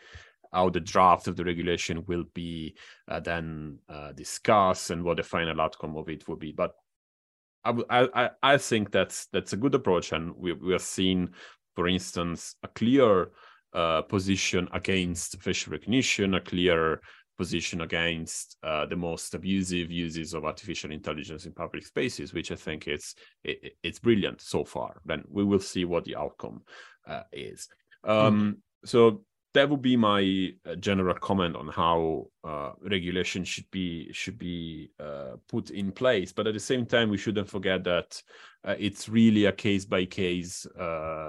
how 0.52 0.70
the 0.70 0.80
draft 0.80 1.28
of 1.28 1.36
the 1.36 1.44
regulation 1.44 2.04
will 2.06 2.24
be 2.34 2.74
uh, 3.06 3.20
then 3.20 3.78
uh, 3.88 4.12
discussed 4.12 4.90
and 4.90 5.04
what 5.04 5.18
the 5.18 5.22
final 5.22 5.60
outcome 5.60 5.96
of 5.96 6.08
it 6.08 6.26
will 6.26 6.36
be. 6.36 6.52
But 6.52 6.74
I, 7.64 8.08
I, 8.14 8.30
I 8.42 8.56
think 8.56 8.90
that's 8.90 9.26
that's 9.26 9.52
a 9.52 9.56
good 9.56 9.74
approach, 9.74 10.12
and 10.12 10.34
we 10.34 10.54
we 10.54 10.74
are 10.74 10.78
seeing, 10.78 11.28
for 11.76 11.86
instance, 11.88 12.56
a 12.62 12.68
clear 12.68 13.32
uh, 13.74 14.02
position 14.02 14.66
against 14.72 15.40
facial 15.42 15.72
recognition, 15.72 16.34
a 16.34 16.40
clear 16.40 17.02
position 17.40 17.80
against 17.80 18.46
uh, 18.62 18.84
the 18.92 19.00
most 19.08 19.34
abusive 19.34 19.90
uses 19.90 20.34
of 20.34 20.44
artificial 20.44 20.90
intelligence 20.92 21.46
in 21.46 21.52
public 21.52 21.84
spaces, 21.86 22.34
which 22.34 22.50
I 22.52 22.58
think 22.66 22.80
it's 22.94 23.14
it, 23.42 23.56
it's 23.82 23.98
brilliant 24.06 24.38
so 24.42 24.60
far. 24.74 25.00
Then 25.10 25.24
we 25.36 25.44
will 25.50 25.64
see 25.72 25.84
what 25.86 26.04
the 26.04 26.16
outcome 26.16 26.58
uh, 27.12 27.24
is. 27.32 27.68
Um, 28.04 28.34
mm. 28.36 28.52
So 28.92 29.00
that 29.54 29.68
would 29.68 29.82
be 29.82 29.96
my 29.96 30.52
uh, 30.66 30.76
general 30.76 31.14
comment 31.14 31.56
on 31.56 31.68
how 31.68 32.26
uh, 32.44 32.72
regulation 32.96 33.42
should 33.44 33.70
be 33.70 34.12
should 34.12 34.38
be 34.38 34.90
uh, 35.06 35.32
put 35.48 35.70
in 35.70 35.92
place. 35.92 36.30
But 36.32 36.46
at 36.46 36.54
the 36.54 36.68
same 36.72 36.86
time, 36.86 37.08
we 37.10 37.18
shouldn't 37.22 37.48
forget 37.48 37.82
that 37.84 38.22
uh, 38.64 38.76
it's 38.78 39.08
really 39.08 39.46
a 39.46 39.52
case 39.52 39.84
by 39.86 40.04
case 40.04 40.66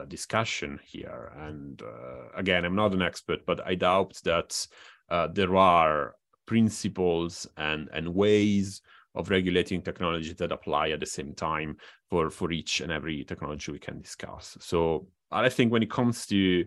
discussion 0.08 0.80
here. 0.86 1.32
And 1.48 1.82
uh, 1.82 2.24
again, 2.36 2.66
I'm 2.66 2.76
not 2.76 2.94
an 2.94 3.02
expert, 3.02 3.46
but 3.46 3.60
I 3.66 3.76
doubt 3.76 4.14
that 4.26 4.68
uh, 5.12 5.28
there 5.28 5.56
are 5.56 6.16
principles 6.48 7.48
and 7.58 7.90
and 7.94 8.08
ways 8.16 8.82
of 9.14 9.30
regulating 9.30 9.82
technology 9.82 10.34
that 10.34 10.52
apply 10.52 10.90
at 10.90 11.00
the 11.02 11.06
same 11.06 11.34
time 11.36 11.76
for 12.10 12.30
for 12.30 12.52
each 12.52 12.82
and 12.82 12.92
every 12.92 13.24
technology 13.26 13.72
we 13.72 13.80
can 13.80 14.00
discuss. 14.02 14.58
So 14.60 15.08
I 15.32 15.50
think 15.50 15.72
when 15.72 15.84
it 15.84 15.92
comes 15.92 16.26
to 16.28 16.66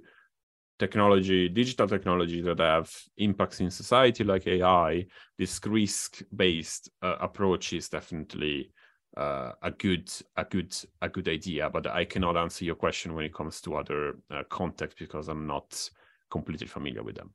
technology, 0.78 1.48
digital 1.48 1.88
technology 1.88 2.42
that 2.42 2.58
have 2.58 2.90
impacts 3.16 3.60
in 3.60 3.70
society 3.70 4.24
like 4.24 4.46
AI, 4.46 5.06
this 5.38 5.60
risk-based 5.64 6.90
uh, 7.02 7.16
approach 7.20 7.72
is 7.72 7.88
definitely 7.88 8.70
uh, 9.16 9.52
a 9.62 9.70
good 9.70 10.12
a 10.36 10.44
good 10.44 10.76
a 11.00 11.08
good 11.08 11.28
idea. 11.28 11.70
But 11.70 11.86
I 11.86 12.04
cannot 12.04 12.36
answer 12.36 12.66
your 12.66 12.74
question 12.74 13.14
when 13.14 13.24
it 13.24 13.32
comes 13.32 13.62
to 13.62 13.76
other 13.76 14.18
uh, 14.30 14.42
contexts 14.50 15.00
because 15.00 15.28
I'm 15.28 15.46
not 15.46 15.90
completely 16.30 16.66
familiar 16.66 17.02
with 17.02 17.16
them 17.16 17.32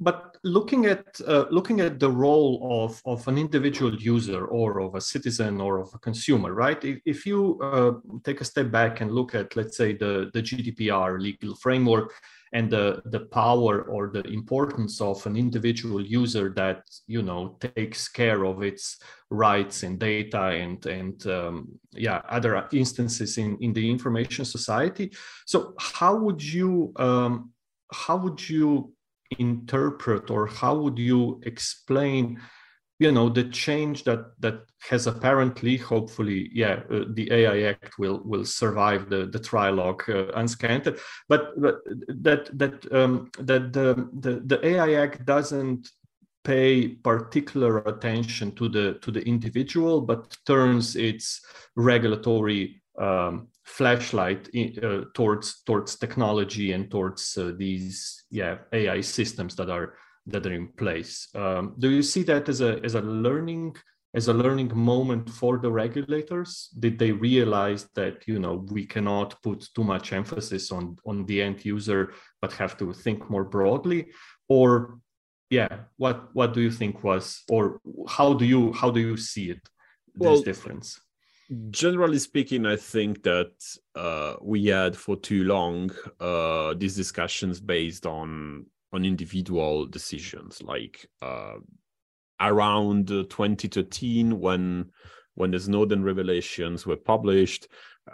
but 0.00 0.36
looking 0.44 0.86
at 0.86 1.20
uh, 1.26 1.46
looking 1.50 1.80
at 1.80 1.98
the 1.98 2.10
role 2.10 2.84
of, 2.84 3.00
of 3.06 3.26
an 3.26 3.38
individual 3.38 3.94
user 3.94 4.44
or 4.44 4.80
of 4.80 4.94
a 4.94 5.00
citizen 5.00 5.60
or 5.60 5.78
of 5.78 5.90
a 5.94 5.98
consumer 5.98 6.52
right? 6.52 6.84
If, 6.84 7.00
if 7.06 7.26
you 7.26 7.58
uh, 7.62 7.92
take 8.24 8.40
a 8.42 8.44
step 8.44 8.70
back 8.70 9.00
and 9.00 9.10
look 9.10 9.34
at 9.34 9.56
let's 9.56 9.76
say 9.76 9.94
the, 9.94 10.30
the 10.34 10.42
gdpr 10.42 11.20
legal 11.20 11.54
framework 11.56 12.12
and 12.52 12.70
the, 12.70 13.00
the 13.06 13.20
power 13.20 13.82
or 13.82 14.08
the 14.08 14.22
importance 14.24 15.00
of 15.00 15.24
an 15.26 15.36
individual 15.36 16.02
user 16.02 16.52
that 16.54 16.82
you 17.06 17.22
know 17.22 17.56
takes 17.60 18.08
care 18.08 18.44
of 18.44 18.62
its 18.62 18.98
rights 19.30 19.84
and 19.84 19.98
data 19.98 20.42
and 20.48 20.84
and 20.84 21.26
um, 21.28 21.68
yeah 21.92 22.20
other 22.28 22.68
instances 22.72 23.38
in, 23.38 23.56
in 23.62 23.72
the 23.72 23.90
information 23.90 24.44
society. 24.44 25.10
So 25.46 25.74
how 25.78 26.14
would 26.16 26.42
you 26.42 26.92
um, 26.96 27.52
how 27.90 28.18
would 28.18 28.46
you 28.46 28.92
interpret 29.38 30.30
or 30.30 30.46
how 30.46 30.76
would 30.76 30.98
you 30.98 31.40
explain 31.44 32.40
you 32.98 33.10
know 33.10 33.28
the 33.28 33.44
change 33.44 34.04
that 34.04 34.22
that 34.40 34.60
has 34.90 35.06
apparently 35.06 35.76
hopefully 35.76 36.50
yeah 36.52 36.80
uh, 36.90 37.04
the 37.14 37.30
ai 37.32 37.62
act 37.62 37.98
will 37.98 38.20
will 38.24 38.44
survive 38.44 39.08
the 39.08 39.26
the 39.26 39.38
trilogue 39.38 40.08
uh, 40.08 40.26
unscanted 40.34 40.98
but, 41.28 41.60
but 41.60 41.76
that 42.08 42.42
that 42.58 42.92
um, 42.92 43.30
that 43.38 43.72
the, 43.72 44.08
the 44.20 44.32
the 44.46 44.58
ai 44.66 44.94
act 44.94 45.24
doesn't 45.24 45.88
pay 46.44 46.88
particular 46.88 47.78
attention 47.78 48.52
to 48.52 48.68
the 48.68 48.98
to 49.02 49.10
the 49.10 49.22
individual 49.22 50.00
but 50.00 50.36
turns 50.46 50.96
its 50.96 51.40
regulatory 51.76 52.82
um, 52.98 53.48
flashlight 53.64 54.48
in, 54.48 54.78
uh, 54.84 55.04
towards 55.14 55.62
towards 55.62 55.96
technology 55.96 56.72
and 56.72 56.90
towards 56.90 57.36
uh, 57.36 57.52
these 57.56 58.24
yeah 58.30 58.58
AI 58.72 59.00
systems 59.00 59.54
that 59.56 59.70
are 59.70 59.94
that 60.26 60.46
are 60.46 60.52
in 60.52 60.68
place. 60.68 61.28
Um, 61.34 61.74
do 61.78 61.90
you 61.90 62.02
see 62.02 62.22
that 62.24 62.48
as 62.48 62.60
a 62.60 62.80
as 62.84 62.94
a 62.94 63.00
learning 63.00 63.76
as 64.14 64.28
a 64.28 64.34
learning 64.34 64.70
moment 64.74 65.30
for 65.30 65.58
the 65.58 65.70
regulators? 65.70 66.68
Did 66.78 66.98
they 66.98 67.12
realize 67.12 67.88
that 67.94 68.26
you 68.26 68.38
know 68.38 68.66
we 68.70 68.84
cannot 68.84 69.40
put 69.42 69.68
too 69.74 69.84
much 69.84 70.12
emphasis 70.12 70.72
on 70.72 70.96
on 71.06 71.24
the 71.26 71.42
end 71.42 71.64
user, 71.64 72.12
but 72.40 72.52
have 72.52 72.76
to 72.78 72.92
think 72.92 73.30
more 73.30 73.44
broadly, 73.44 74.10
or 74.48 74.98
yeah, 75.50 75.84
what 75.96 76.34
what 76.34 76.52
do 76.52 76.60
you 76.60 76.70
think 76.70 77.04
was, 77.04 77.42
or 77.48 77.80
how 78.08 78.34
do 78.34 78.44
you 78.44 78.72
how 78.72 78.90
do 78.90 79.00
you 79.00 79.16
see 79.16 79.50
it? 79.50 79.62
This 80.14 80.26
well, 80.26 80.42
difference 80.42 81.00
generally 81.70 82.18
speaking, 82.18 82.66
I 82.66 82.76
think 82.76 83.22
that 83.22 83.52
uh, 83.94 84.36
we 84.40 84.66
had 84.66 84.96
for 84.96 85.16
too 85.16 85.44
long 85.44 85.90
uh, 86.20 86.74
these 86.74 86.96
discussions 86.96 87.60
based 87.60 88.06
on 88.06 88.66
on 88.92 89.04
individual 89.04 89.86
decisions, 89.86 90.62
like 90.62 91.08
uh, 91.22 91.54
around 92.40 93.08
2013 93.08 94.38
when 94.38 94.90
when 95.34 95.50
the 95.50 95.60
Snowden 95.60 96.02
revelations 96.04 96.86
were 96.86 96.96
published. 96.96 97.68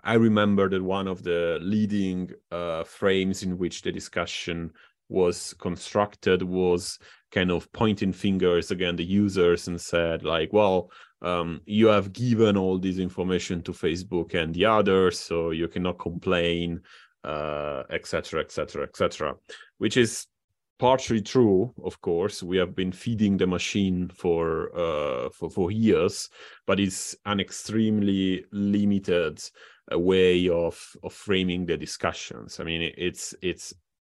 I 0.05 0.15
remember 0.15 0.69
that 0.69 0.83
one 0.83 1.09
of 1.09 1.23
the 1.23 1.59
leading 1.61 2.31
uh, 2.53 2.85
frames 2.85 3.43
in 3.43 3.59
which 3.59 3.83
the 3.83 3.91
discussion 3.91 4.71
was 5.09 5.55
constructed 5.59 6.43
was 6.43 6.99
kind 7.33 7.51
of 7.51 7.71
pointing 7.73 8.13
fingers 8.13 8.71
again 8.71 8.97
the 8.97 9.05
users 9.05 9.69
and 9.69 9.81
said 9.81 10.23
like 10.23 10.53
well 10.53 10.91
um, 11.23 11.61
you 11.67 11.89
have 11.89 12.13
given 12.13 12.57
all 12.57 12.79
this 12.79 12.99
information 12.99 13.63
to 13.63 13.73
Facebook 13.73 14.35
and 14.35 14.55
the 14.55 14.67
others, 14.67 15.19
so 15.19 15.51
you 15.51 15.69
cannot 15.69 15.99
complain, 15.99 16.81
etc., 17.25 18.41
etc., 18.41 18.85
etc. 18.85 19.35
Which 19.79 19.97
is 19.97 20.27
partially 20.79 21.21
true, 21.21 21.75
of 21.83 22.01
course. 22.01 22.43
We 22.43 22.57
have 22.59 22.75
been 22.75 22.93
feeding 22.93 23.37
the 23.37 23.47
machine 23.47 24.09
for 24.15 24.71
uh, 24.77 25.31
for 25.31 25.51
for 25.51 25.71
years, 25.71 26.29
but 26.67 26.81
it's 26.81 27.17
an 27.27 27.41
extremely 27.41 28.45
limited 28.53 29.43
uh, 29.93 29.99
way 29.99 30.49
of 30.49 30.81
of 31.03 31.13
framing 31.13 31.67
the 31.67 31.77
discussions. 31.77 32.61
I 32.61 32.65
mean, 32.65 32.93
it's 32.97 33.35
it's 33.43 33.75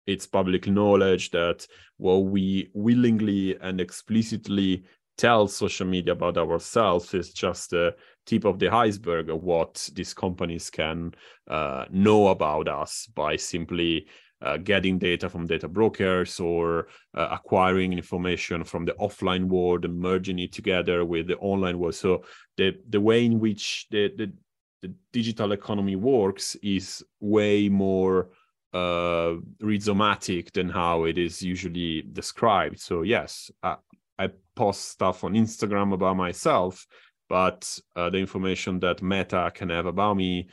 it's 0.08 0.28
public 0.28 0.68
knowledge 0.68 1.32
that 1.32 1.68
what 1.98 2.26
we 2.26 2.70
willingly 2.74 3.58
and 3.60 3.80
explicitly 3.80 4.84
tell 5.22 5.48
social 5.48 5.86
media 5.86 6.14
about 6.14 6.36
ourselves 6.36 7.14
is 7.14 7.32
just 7.32 7.70
the 7.70 7.96
tip 8.26 8.44
of 8.44 8.58
the 8.58 8.74
iceberg 8.74 9.30
of 9.30 9.44
what 9.44 9.88
these 9.94 10.16
companies 10.16 10.72
can 10.72 11.14
uh, 11.48 11.86
know 11.92 12.30
about 12.30 12.68
us 12.68 13.08
by 13.14 13.36
simply 13.36 14.08
uh, 14.42 14.58
getting 14.58 14.98
data 14.98 15.30
from 15.30 15.46
data 15.46 15.68
brokers 15.68 16.40
or 16.40 16.88
uh, 17.14 17.28
acquiring 17.32 17.94
information 17.94 18.64
from 18.64 18.84
the 18.84 18.94
offline 18.94 19.46
world 19.48 19.86
and 19.86 20.00
merging 20.00 20.40
it 20.40 20.52
together 20.52 21.06
with 21.06 21.28
the 21.28 21.38
online 21.38 21.78
world. 21.78 21.94
So 21.94 22.24
the 22.58 22.76
the 22.90 23.00
way 23.00 23.24
in 23.24 23.40
which 23.40 23.86
the 23.92 24.12
the, 24.18 24.34
the 24.82 24.92
digital 25.12 25.52
economy 25.52 25.96
works 25.96 26.56
is 26.64 27.04
way 27.20 27.70
more 27.70 28.30
uh, 28.74 29.36
rhizomatic 29.62 30.52
than 30.54 30.70
how 30.70 31.04
it 31.04 31.20
is 31.20 31.44
usually 31.44 32.02
described. 32.02 32.80
So 32.80 33.04
yes, 33.04 33.52
uh, 33.62 33.76
I 34.22 34.30
post 34.56 34.90
stuff 34.90 35.24
on 35.24 35.34
Instagram 35.34 35.94
about 35.94 36.18
myself, 36.18 36.86
but 37.30 37.80
uh, 37.96 38.10
the 38.10 38.18
information 38.18 38.80
that 38.80 39.02
Meta 39.02 39.52
can 39.54 39.70
have 39.70 39.86
about 39.86 40.18
me 40.18 40.50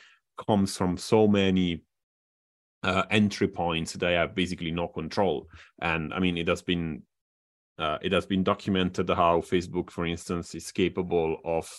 comes 0.47 0.77
from 0.77 0.97
so 0.97 1.27
many 1.27 1.83
uh, 2.83 3.03
entry 3.11 3.49
points 3.49 3.93
that 3.93 4.09
I 4.09 4.13
have 4.13 4.35
basically 4.35 4.71
no 4.71 4.89
control. 4.89 5.49
And 5.81 6.15
I 6.15 6.21
mean, 6.21 6.39
it 6.39 6.49
has 6.49 6.63
been 6.63 7.03
uh, 7.79 7.97
it 8.03 8.11
has 8.13 8.27
been 8.27 8.43
documented 8.43 9.09
how 9.09 9.41
Facebook, 9.41 9.91
for 9.91 10.05
instance, 10.05 10.53
is 10.55 10.73
capable 10.73 11.37
of 11.45 11.71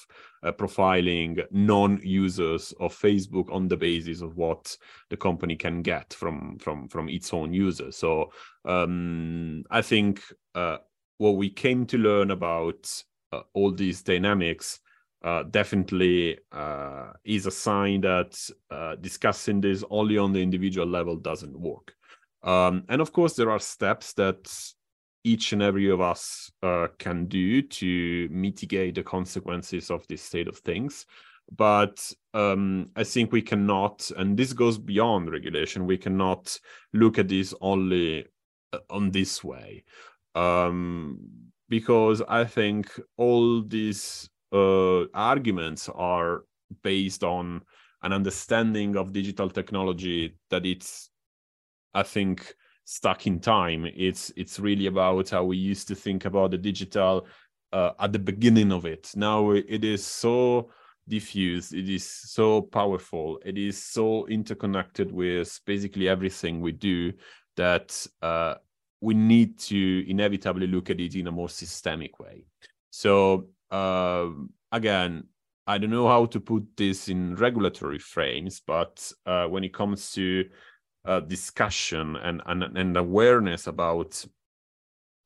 uh, 0.43 0.51
profiling 0.51 1.43
non-users 1.51 2.73
of 2.79 2.97
Facebook 2.97 3.51
on 3.51 3.67
the 3.67 3.75
basis 3.75 4.21
of 4.21 4.37
what 4.37 4.77
the 5.09 5.17
company 5.17 5.57
can 5.57 5.81
get 5.81 6.13
from 6.13 6.57
from 6.59 6.87
from 6.87 7.09
its 7.09 7.33
own 7.33 7.53
users. 7.53 7.97
So 7.97 8.31
um, 8.63 9.63
I 9.69 9.81
think 9.81 10.21
uh, 10.55 10.77
what 11.19 11.35
we 11.35 11.49
came 11.49 11.85
to 11.85 11.97
learn 11.97 12.31
about 12.31 12.91
uh, 13.31 13.41
all 13.53 13.71
these 13.71 14.01
dynamics 14.01 14.79
uh, 15.23 15.43
definitely 15.43 16.39
uh, 16.51 17.11
is 17.25 17.45
a 17.45 17.51
sign 17.51 18.01
that 18.01 18.39
uh, 18.71 18.95
discussing 18.95 19.59
this 19.61 19.83
only 19.89 20.17
on 20.17 20.31
the 20.31 20.41
individual 20.41 20.87
level 20.87 21.17
doesn't 21.17 21.59
work. 21.59 21.93
Um, 22.41 22.85
and 22.87 23.01
of 23.01 23.11
course, 23.11 23.33
there 23.33 23.51
are 23.51 23.59
steps 23.59 24.13
that 24.13 24.49
each 25.25 25.51
and 25.51 25.61
every 25.61 25.89
of 25.89 25.99
us 25.99 26.49
uh, 26.63 26.87
can 26.97 27.25
do 27.25 27.61
to 27.61 28.29
mitigate 28.31 28.95
the 28.95 29.03
consequences 29.03 29.91
of 29.91 30.07
this 30.07 30.21
state 30.21 30.47
of 30.47 30.57
things. 30.59 31.05
But 31.53 32.13
um, 32.33 32.87
I 32.95 33.03
think 33.03 33.33
we 33.33 33.41
cannot, 33.41 34.09
and 34.15 34.37
this 34.37 34.53
goes 34.53 34.77
beyond 34.77 35.31
regulation, 35.31 35.85
we 35.85 35.97
cannot 35.97 36.57
look 36.93 37.19
at 37.19 37.27
this 37.27 37.53
only 37.59 38.25
uh, 38.71 38.79
on 38.89 39.11
this 39.11 39.43
way 39.43 39.83
um, 40.39 41.19
because 41.67 42.21
I 42.27 42.45
think 42.45 42.99
all 43.17 43.61
these 43.61 44.29
uh, 44.53 45.05
arguments 45.13 45.89
are 45.89 46.43
based 46.83 47.23
on 47.23 47.61
an 48.03 48.13
understanding 48.13 48.95
of 48.95 49.11
digital 49.11 49.49
technology 49.49 50.35
that 50.49 50.65
it's, 50.65 51.09
I 51.93 52.03
think, 52.03 52.55
stuck 52.85 53.27
in 53.27 53.39
time. 53.39 53.85
It's 53.85 54.31
it's 54.35 54.59
really 54.59 54.87
about 54.87 55.29
how 55.29 55.43
we 55.43 55.57
used 55.57 55.87
to 55.89 55.95
think 55.95 56.25
about 56.25 56.51
the 56.51 56.57
digital 56.57 57.27
uh, 57.73 57.91
at 57.99 58.13
the 58.13 58.19
beginning 58.19 58.71
of 58.71 58.85
it. 58.85 59.11
Now 59.15 59.51
it 59.51 59.83
is 59.83 60.05
so 60.05 60.71
diffused 61.09 61.73
it 61.73 61.89
is 61.89 62.07
so 62.07 62.61
powerful 62.61 63.39
it 63.43 63.57
is 63.57 63.83
so 63.83 64.27
interconnected 64.27 65.11
with 65.11 65.59
basically 65.65 66.07
everything 66.07 66.61
we 66.61 66.71
do 66.71 67.11
that 67.57 68.05
uh, 68.21 68.53
we 69.01 69.13
need 69.13 69.57
to 69.59 70.09
inevitably 70.09 70.67
look 70.67 70.89
at 70.89 70.99
it 70.99 71.15
in 71.15 71.27
a 71.27 71.31
more 71.31 71.49
systemic 71.49 72.19
way. 72.19 72.45
So 72.89 73.47
uh, 73.71 74.27
again, 74.71 75.23
I 75.67 75.77
don't 75.77 75.91
know 75.91 76.07
how 76.07 76.25
to 76.25 76.39
put 76.39 76.65
this 76.75 77.09
in 77.09 77.35
regulatory 77.35 77.99
frames, 77.99 78.61
but 78.65 79.11
uh, 79.25 79.45
when 79.45 79.63
it 79.63 79.73
comes 79.73 80.11
to 80.13 80.49
uh, 81.05 81.19
discussion 81.21 82.15
and, 82.17 82.41
and, 82.45 82.63
and 82.63 82.97
awareness 82.97 83.67
about 83.67 84.25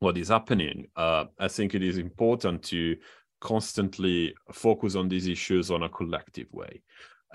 what 0.00 0.18
is 0.18 0.28
happening, 0.28 0.86
uh, 0.96 1.24
I 1.38 1.48
think 1.48 1.74
it 1.74 1.82
is 1.82 1.98
important 1.98 2.62
to 2.64 2.96
constantly 3.40 4.34
focus 4.52 4.94
on 4.94 5.08
these 5.08 5.26
issues 5.26 5.70
on 5.70 5.82
a 5.82 5.88
collective 5.88 6.52
way. 6.52 6.82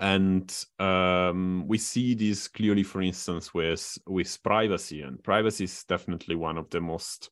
And 0.00 0.64
um, 0.78 1.64
we 1.68 1.78
see 1.78 2.14
this 2.14 2.48
clearly 2.48 2.82
for 2.82 3.02
instance 3.02 3.54
with 3.54 3.98
with 4.06 4.42
privacy. 4.42 5.02
And 5.02 5.22
privacy 5.22 5.64
is 5.64 5.84
definitely 5.84 6.34
one 6.34 6.58
of 6.58 6.68
the 6.70 6.80
most 6.80 7.30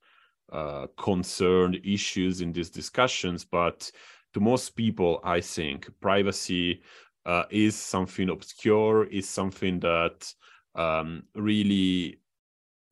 uh, 0.53 0.87
concerned 0.97 1.81
issues 1.85 2.41
in 2.41 2.53
these 2.53 2.71
discussions. 2.71 3.45
But 3.45 3.91
to 4.35 4.41
most 4.41 4.71
people 4.77 5.21
i 5.25 5.41
think 5.41 5.89
privacy 6.01 6.83
uh, 7.27 7.45
is 7.51 7.77
something 7.77 8.31
obscure 8.31 9.05
is 9.07 9.29
something 9.29 9.81
that 9.81 10.33
um, 10.75 11.25
really 11.35 12.21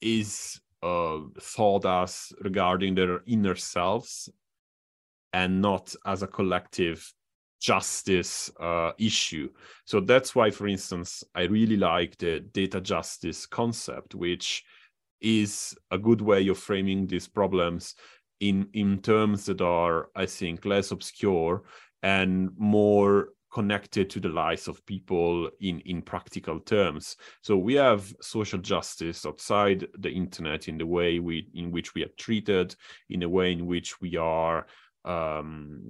is 0.00 0.60
uh, 0.82 1.18
thought 1.40 1.86
as 1.86 2.32
regarding 2.42 2.94
their 2.94 3.22
inner 3.26 3.54
selves 3.54 4.28
and 5.32 5.62
not 5.62 5.94
as 6.04 6.22
a 6.22 6.26
collective 6.26 7.12
justice 7.66 8.48
uh, 8.60 8.92
issue. 8.96 9.48
So 9.86 9.98
that's 9.98 10.36
why, 10.36 10.52
for 10.52 10.68
instance, 10.68 11.24
I 11.34 11.42
really 11.42 11.76
like 11.76 12.16
the 12.16 12.38
data 12.38 12.80
justice 12.80 13.44
concept, 13.44 14.14
which 14.14 14.64
is 15.20 15.76
a 15.90 15.98
good 15.98 16.20
way 16.20 16.46
of 16.46 16.58
framing 16.58 17.08
these 17.08 17.26
problems 17.26 17.96
in 18.38 18.68
in 18.72 19.00
terms 19.00 19.46
that 19.46 19.60
are, 19.60 20.10
I 20.14 20.26
think, 20.26 20.64
less 20.64 20.92
obscure 20.92 21.64
and 22.04 22.50
more 22.56 23.30
connected 23.52 24.10
to 24.10 24.20
the 24.20 24.28
lives 24.28 24.68
of 24.68 24.86
people 24.86 25.50
in 25.60 25.80
in 25.80 26.02
practical 26.02 26.60
terms 26.60 27.16
so 27.40 27.56
we 27.56 27.74
have 27.74 28.12
social 28.20 28.58
justice 28.58 29.24
outside 29.24 29.86
the 29.98 30.10
internet 30.10 30.68
in 30.68 30.76
the 30.76 30.84
way 30.84 31.20
we 31.20 31.48
in 31.54 31.70
which 31.70 31.94
we 31.94 32.02
are 32.02 32.14
treated 32.18 32.76
in 33.08 33.20
the 33.20 33.28
way 33.28 33.52
in 33.52 33.64
which 33.64 33.98
we 34.00 34.16
are 34.16 34.66
um, 35.06 35.80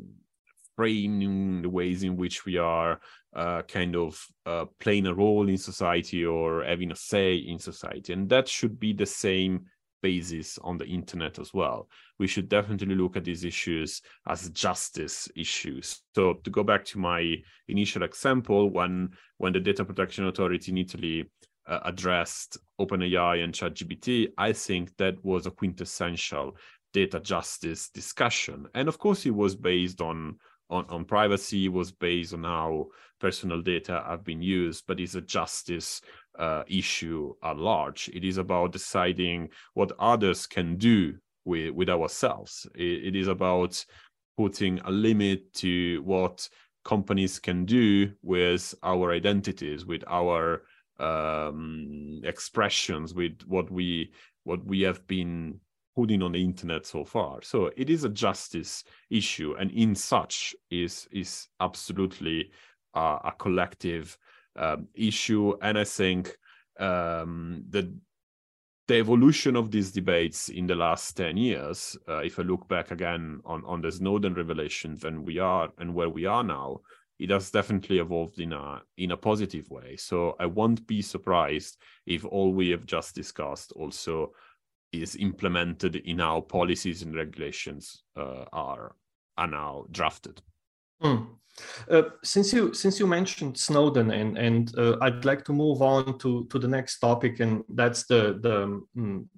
framing 0.76 1.62
the 1.62 1.68
ways 1.68 2.02
in 2.02 2.16
which 2.16 2.44
we 2.44 2.58
are 2.58 3.00
uh, 3.34 3.62
kind 3.62 3.96
of 3.96 4.24
uh, 4.44 4.66
playing 4.78 5.06
a 5.06 5.14
role 5.14 5.48
in 5.48 5.58
society 5.58 6.24
or 6.24 6.62
having 6.64 6.92
a 6.92 6.96
say 6.96 7.36
in 7.36 7.58
society. 7.58 8.12
And 8.12 8.28
that 8.28 8.46
should 8.48 8.78
be 8.78 8.92
the 8.92 9.06
same 9.06 9.66
basis 10.02 10.58
on 10.62 10.78
the 10.78 10.86
internet 10.86 11.38
as 11.38 11.52
well. 11.52 11.88
We 12.18 12.26
should 12.26 12.48
definitely 12.48 12.94
look 12.94 13.16
at 13.16 13.24
these 13.24 13.44
issues 13.44 14.02
as 14.28 14.50
justice 14.50 15.28
issues. 15.34 16.02
So 16.14 16.34
to 16.44 16.50
go 16.50 16.62
back 16.62 16.84
to 16.86 16.98
my 16.98 17.36
initial 17.68 18.02
example 18.02 18.70
when 18.70 19.10
when 19.38 19.52
the 19.52 19.60
data 19.60 19.84
protection 19.84 20.26
authority 20.26 20.70
in 20.70 20.78
italy 20.78 21.24
uh, 21.66 21.80
addressed 21.84 22.58
openai 22.80 23.42
and 23.42 23.52
chatgpt 23.52 24.28
i 24.38 24.52
think 24.52 24.96
that 24.96 25.16
was 25.24 25.46
a 25.46 25.50
quintessential 25.50 26.56
data 26.96 27.20
justice 27.20 27.90
discussion. 27.90 28.66
And 28.74 28.88
of 28.88 28.98
course 28.98 29.26
it 29.26 29.34
was 29.34 29.54
based 29.54 30.00
on 30.00 30.38
on, 30.70 30.84
on 30.88 31.04
privacy 31.04 31.68
was 31.68 31.92
based 31.92 32.34
on 32.34 32.44
how 32.44 32.86
personal 33.20 33.62
data 33.62 34.02
have 34.06 34.24
been 34.24 34.42
used, 34.42 34.84
but 34.86 35.00
it's 35.00 35.14
a 35.14 35.20
justice 35.20 36.00
uh, 36.38 36.62
issue 36.68 37.34
at 37.42 37.56
large. 37.56 38.08
It 38.12 38.24
is 38.24 38.38
about 38.38 38.72
deciding 38.72 39.48
what 39.74 39.92
others 39.98 40.46
can 40.46 40.76
do 40.76 41.14
with, 41.44 41.70
with 41.74 41.88
ourselves. 41.88 42.66
It, 42.74 43.08
it 43.08 43.16
is 43.16 43.28
about 43.28 43.84
putting 44.36 44.80
a 44.80 44.90
limit 44.90 45.52
to 45.54 46.02
what 46.02 46.48
companies 46.84 47.38
can 47.38 47.64
do 47.64 48.12
with 48.22 48.74
our 48.82 49.12
identities, 49.12 49.86
with 49.86 50.04
our 50.06 50.62
um, 50.98 52.20
expressions, 52.24 53.14
with 53.14 53.40
what 53.46 53.70
we 53.70 54.12
what 54.44 54.64
we 54.64 54.80
have 54.82 55.04
been 55.08 55.58
putting 55.96 56.22
on 56.22 56.32
the 56.32 56.44
internet 56.44 56.86
so 56.86 57.04
far. 57.04 57.40
So 57.42 57.70
it 57.76 57.90
is 57.90 58.04
a 58.04 58.10
justice 58.10 58.84
issue, 59.10 59.54
and 59.58 59.70
in 59.70 59.94
such 59.94 60.54
is 60.70 61.08
is 61.10 61.48
absolutely 61.58 62.50
uh, 62.94 63.18
a 63.24 63.32
collective 63.32 64.16
um, 64.56 64.88
issue. 64.94 65.54
And 65.62 65.78
I 65.78 65.84
think 65.84 66.36
um, 66.78 67.64
that 67.70 67.90
the 68.88 68.94
evolution 68.94 69.56
of 69.56 69.70
these 69.70 69.90
debates 69.90 70.48
in 70.48 70.66
the 70.66 70.74
last 70.74 71.16
10 71.16 71.36
years, 71.36 71.96
uh, 72.08 72.18
if 72.18 72.38
I 72.38 72.42
look 72.42 72.68
back 72.68 72.92
again 72.92 73.40
on, 73.44 73.64
on 73.66 73.80
the 73.80 73.90
Snowden 73.90 74.34
revelations 74.34 75.04
and 75.04 75.26
we 75.26 75.38
are 75.38 75.70
and 75.78 75.92
where 75.92 76.08
we 76.08 76.24
are 76.24 76.44
now, 76.44 76.80
it 77.18 77.30
has 77.30 77.50
definitely 77.50 77.98
evolved 77.98 78.38
in 78.38 78.52
a 78.52 78.82
in 78.98 79.10
a 79.10 79.16
positive 79.16 79.70
way. 79.70 79.96
So 79.96 80.36
I 80.38 80.46
won't 80.46 80.86
be 80.86 81.00
surprised 81.02 81.78
if 82.04 82.24
all 82.24 82.52
we 82.52 82.68
have 82.70 82.84
just 82.84 83.14
discussed 83.14 83.72
also 83.72 84.32
is 84.92 85.16
implemented 85.16 85.96
in 85.96 86.18
how 86.18 86.40
policies 86.40 87.02
and 87.02 87.14
regulations 87.14 88.02
uh, 88.16 88.44
are 88.52 88.94
are 89.36 89.46
now 89.46 89.84
drafted. 89.90 90.40
Mm. 91.02 91.26
Uh, 91.90 92.02
since 92.22 92.52
you 92.52 92.74
since 92.74 93.00
you 93.00 93.06
mentioned 93.06 93.56
Snowden 93.56 94.10
and 94.10 94.36
and 94.36 94.76
uh, 94.78 94.96
I'd 95.00 95.24
like 95.24 95.44
to 95.46 95.52
move 95.52 95.80
on 95.80 96.18
to 96.18 96.46
to 96.50 96.58
the 96.58 96.68
next 96.68 96.98
topic 96.98 97.40
and 97.40 97.64
that's 97.70 98.04
the 98.06 98.38
the 98.42 98.62
um, 98.64 99.28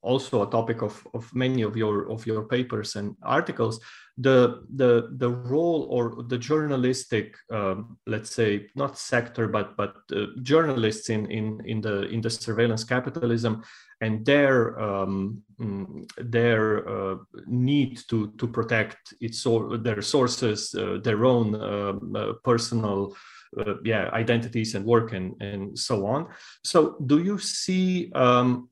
also 0.00 0.46
a 0.46 0.50
topic 0.50 0.82
of 0.82 1.06
of 1.14 1.34
many 1.34 1.62
of 1.62 1.76
your 1.76 2.10
of 2.10 2.26
your 2.26 2.44
papers 2.44 2.94
and 2.94 3.16
articles 3.22 3.80
the 4.18 4.62
the 4.76 5.08
the 5.16 5.28
role 5.28 5.88
or 5.90 6.22
the 6.28 6.38
journalistic 6.38 7.36
um, 7.50 7.98
let's 8.06 8.30
say 8.30 8.68
not 8.76 8.96
sector 8.96 9.48
but 9.48 9.76
but 9.76 9.96
uh, 10.14 10.26
journalists 10.42 11.10
in 11.10 11.26
in 11.30 11.60
in 11.64 11.80
the 11.80 12.02
in 12.02 12.20
the 12.20 12.30
surveillance 12.30 12.84
capitalism 12.84 13.64
and 14.04 14.24
their 14.26 14.78
um, 14.78 15.42
mm, 15.58 16.06
their 16.18 16.86
uh, 16.88 17.16
need 17.46 17.92
to 18.10 18.32
to 18.38 18.46
protect 18.46 19.14
its 19.20 19.46
their 19.86 20.02
sources 20.02 20.74
uh, 20.74 20.98
their 21.02 21.24
own 21.24 21.46
um, 21.54 22.16
uh, 22.16 22.32
personal 22.44 23.16
uh, 23.58 23.74
yeah 23.84 24.10
identities 24.12 24.74
and 24.74 24.84
work 24.84 25.12
and 25.12 25.28
and 25.40 25.78
so 25.78 26.06
on. 26.06 26.28
So 26.62 26.78
do 27.06 27.18
you 27.28 27.38
see 27.38 28.12
um, 28.14 28.68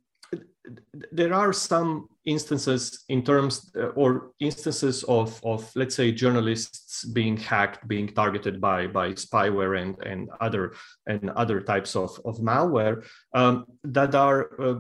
there 1.11 1.35
are 1.35 1.53
some 1.53 2.09
instances 2.25 3.05
in 3.09 3.23
terms 3.25 3.73
uh, 3.77 3.87
or 4.01 4.31
instances 4.39 5.03
of, 5.05 5.41
of 5.45 5.69
let's 5.75 5.95
say 5.95 6.13
journalists 6.13 7.05
being 7.05 7.37
hacked 7.37 7.89
being 7.89 8.09
targeted 8.21 8.61
by 8.61 8.87
by 8.87 9.09
spyware 9.13 9.81
and 9.83 9.97
and 10.11 10.31
other 10.41 10.65
and 11.07 11.31
other 11.31 11.61
types 11.61 11.97
of, 11.97 12.11
of 12.25 12.39
malware 12.39 13.05
um, 13.35 13.65
that 13.83 14.15
are 14.15 14.41
uh, 14.61 14.79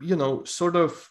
you 0.00 0.16
know 0.16 0.44
sort 0.44 0.76
of 0.76 1.10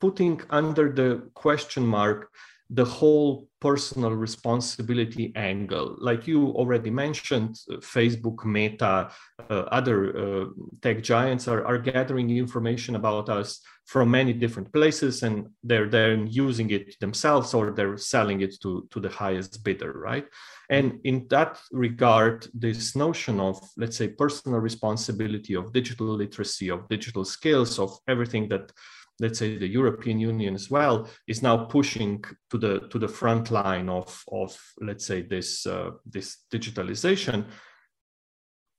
putting 0.00 0.40
under 0.50 0.90
the 0.92 1.30
question 1.34 1.86
mark 1.86 2.28
the 2.74 2.84
whole 2.84 3.46
personal 3.60 4.12
responsibility 4.12 5.30
angle. 5.36 5.94
Like 6.00 6.26
you 6.26 6.48
already 6.48 6.90
mentioned, 6.90 7.60
uh, 7.70 7.76
Facebook, 7.76 8.44
Meta, 8.46 9.10
uh, 9.50 9.54
other 9.78 9.98
uh, 10.16 10.44
tech 10.80 11.02
giants 11.02 11.48
are, 11.48 11.64
are 11.66 11.78
gathering 11.78 12.30
information 12.30 12.96
about 12.96 13.28
us 13.28 13.60
from 13.84 14.10
many 14.10 14.32
different 14.32 14.72
places 14.72 15.22
and 15.22 15.48
they're 15.62 15.88
then 15.88 16.26
using 16.26 16.70
it 16.70 16.98
themselves 16.98 17.52
or 17.52 17.72
they're 17.72 17.98
selling 17.98 18.40
it 18.40 18.54
to, 18.62 18.88
to 18.90 19.00
the 19.00 19.10
highest 19.10 19.62
bidder, 19.62 19.92
right? 19.92 20.26
And 20.70 21.00
in 21.04 21.26
that 21.28 21.60
regard, 21.72 22.46
this 22.54 22.96
notion 22.96 23.38
of, 23.38 23.60
let's 23.76 23.98
say, 23.98 24.08
personal 24.08 24.60
responsibility 24.60 25.54
of 25.54 25.72
digital 25.72 26.06
literacy, 26.06 26.70
of 26.70 26.88
digital 26.88 27.24
skills, 27.26 27.78
of 27.78 27.98
everything 28.08 28.48
that 28.48 28.72
let's 29.20 29.38
say 29.38 29.56
the 29.56 29.68
European 29.68 30.18
Union 30.18 30.54
as 30.54 30.70
well 30.70 31.08
is 31.26 31.42
now 31.42 31.64
pushing 31.64 32.24
to 32.50 32.58
the 32.58 32.80
to 32.90 32.98
the 32.98 33.08
front 33.08 33.50
line 33.50 33.88
of 33.88 34.22
of 34.30 34.58
let's 34.80 35.06
say 35.06 35.22
this 35.22 35.66
uh, 35.66 35.90
this 36.06 36.38
digitalization 36.52 37.44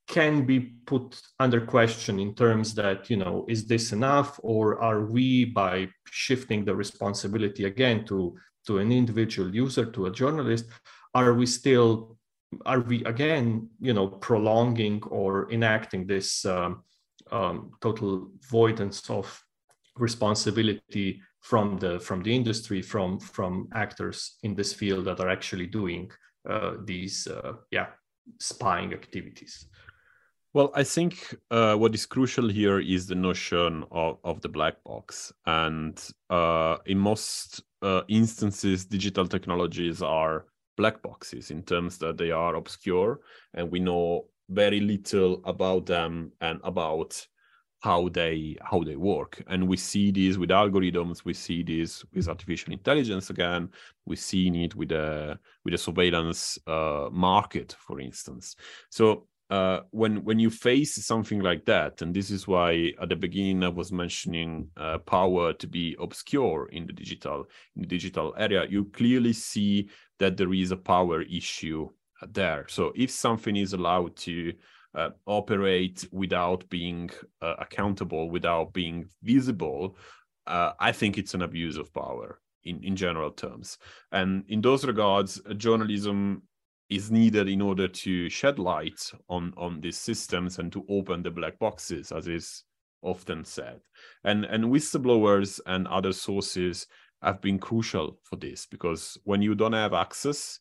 can 0.08 0.46
be 0.46 0.60
put 0.86 1.20
under 1.40 1.62
question 1.62 2.20
in 2.20 2.36
terms 2.36 2.74
that 2.76 3.10
you 3.10 3.18
know 3.18 3.46
is 3.48 3.66
this 3.66 3.94
enough 3.94 4.40
or 4.44 4.82
are 4.82 5.06
we 5.06 5.46
by 5.46 5.88
shifting 6.06 6.66
the 6.66 6.76
responsibility 6.76 7.64
again 7.66 8.06
to 8.06 8.36
to 8.68 8.80
an 8.80 8.92
individual 8.92 9.54
user 9.56 9.86
to 9.86 10.08
a 10.08 10.12
journalist 10.12 10.66
are 11.14 11.34
we 11.34 11.46
still 11.46 12.18
are 12.66 12.82
we 12.82 13.04
again 13.06 13.70
you 13.80 13.94
know 13.94 14.08
prolonging 14.08 15.02
or 15.04 15.52
enacting 15.52 16.06
this 16.06 16.46
um, 16.46 16.84
um, 17.32 17.72
total 17.82 18.30
avoidance 18.46 19.10
of 19.10 19.42
responsibility 19.98 21.22
from 21.42 21.78
the 21.78 22.00
from 22.00 22.24
the 22.24 22.34
industry 22.34 22.82
from 22.82 23.20
from 23.20 23.68
actors 23.74 24.38
in 24.44 24.56
this 24.56 24.74
field 24.74 25.06
that 25.06 25.20
are 25.20 25.30
actually 25.30 25.68
doing 25.68 26.10
uh, 26.50 26.74
these 26.86 27.28
uh, 27.28 27.54
yeah 27.72 27.88
spying 28.40 28.94
activities. 28.94 29.68
Well 30.54 30.72
i 30.76 30.84
think 30.84 31.36
uh, 31.52 31.76
what 31.76 31.96
is 31.96 32.06
crucial 32.06 32.48
here 32.48 32.80
is 32.80 33.08
the 33.08 33.16
notion 33.16 33.84
of, 33.92 34.20
of 34.24 34.42
the 34.42 34.50
black 34.50 34.84
box. 34.84 35.34
And 35.46 36.00
uh, 36.30 36.78
in 36.86 36.98
most 36.98 37.64
uh, 37.82 38.02
instances 38.08 38.86
digital 38.86 39.28
technologies 39.28 40.02
are 40.02 40.46
black 40.78 41.02
boxes 41.02 41.52
in 41.52 41.64
terms 41.64 41.98
that 42.00 42.18
they 42.18 42.32
are 42.32 42.56
obscure 42.56 43.20
and 43.54 43.72
we 43.72 43.80
know 43.80 44.26
very 44.50 44.80
little 44.80 45.42
about 45.46 45.86
them 45.86 46.32
and 46.42 46.60
about 46.64 47.26
how 47.84 48.08
they 48.08 48.56
how 48.62 48.82
they 48.82 48.96
work. 48.96 49.44
And 49.48 49.68
we 49.68 49.76
see 49.76 50.10
this 50.12 50.38
with 50.38 50.50
algorithms 50.50 51.26
we 51.26 51.34
see 51.34 51.64
this 51.64 52.06
with 52.14 52.30
artificial 52.30 52.72
intelligence 52.72 53.30
again 53.30 53.70
we 54.06 54.16
see 54.16 54.48
it 54.64 54.74
with 54.76 54.92
a 54.92 55.38
with 55.66 55.74
a 55.74 55.78
surveillance 55.78 56.58
uh, 56.66 57.10
market 57.12 57.76
for 57.86 58.00
instance. 58.00 58.56
So 58.90 59.28
uh, 59.50 59.82
when 59.92 60.24
when 60.24 60.40
you 60.40 60.50
face 60.50 60.96
something 61.06 61.42
like 61.42 61.66
that 61.66 62.02
and 62.02 62.14
this 62.14 62.32
is 62.32 62.48
why 62.48 62.94
at 63.02 63.10
the 63.10 63.16
beginning 63.16 63.62
i 63.64 63.68
was 63.68 63.92
mentioning 63.92 64.70
uh, 64.78 64.98
power 65.00 65.52
to 65.54 65.68
be 65.68 65.96
obscure 66.00 66.70
in 66.72 66.88
the 66.88 66.94
digital 66.94 67.46
in 67.76 67.82
the 67.82 67.88
digital 67.88 68.34
area 68.38 68.66
you 68.70 68.86
clearly 68.86 69.34
see 69.34 69.90
that 70.20 70.38
there 70.38 70.54
is 70.54 70.72
a 70.72 70.78
power 70.78 71.22
issue 71.24 71.90
there. 72.32 72.66
So 72.70 72.94
if 72.96 73.12
something 73.12 73.56
is 73.56 73.74
allowed 73.74 74.16
to 74.18 74.54
uh, 74.96 75.10
operate 75.26 76.08
without 76.12 76.68
being 76.70 77.10
uh, 77.42 77.56
accountable, 77.60 78.30
without 78.30 78.74
being 78.74 79.06
visible, 79.22 79.98
uh, 80.48 80.74
I 80.80 80.92
think 80.92 81.18
it's 81.18 81.34
an 81.34 81.42
abuse 81.42 81.78
of 81.78 81.94
power 81.94 82.40
in, 82.64 82.84
in 82.84 82.96
general 82.96 83.32
terms. 83.32 83.78
And 84.12 84.44
in 84.48 84.62
those 84.62 84.86
regards, 84.86 85.42
journalism 85.58 86.44
is 86.90 87.12
needed 87.12 87.48
in 87.48 87.62
order 87.62 87.88
to 87.88 88.30
shed 88.30 88.60
light 88.60 89.12
on, 89.30 89.54
on 89.58 89.82
these 89.82 89.98
systems 89.98 90.60
and 90.60 90.72
to 90.72 90.86
open 90.90 91.24
the 91.24 91.32
black 91.32 91.58
boxes, 91.60 92.12
as 92.12 92.28
is 92.28 92.64
often 93.02 93.44
said. 93.46 93.80
And, 94.24 94.46
and 94.46 94.66
whistleblowers 94.66 95.60
and 95.66 95.88
other 95.88 96.14
sources 96.14 96.88
have 97.22 97.42
been 97.42 97.58
crucial 97.58 98.20
for 98.24 98.36
this 98.36 98.66
because 98.66 99.18
when 99.24 99.42
you 99.42 99.56
don't 99.56 99.74
have 99.74 99.94
access 99.94 100.60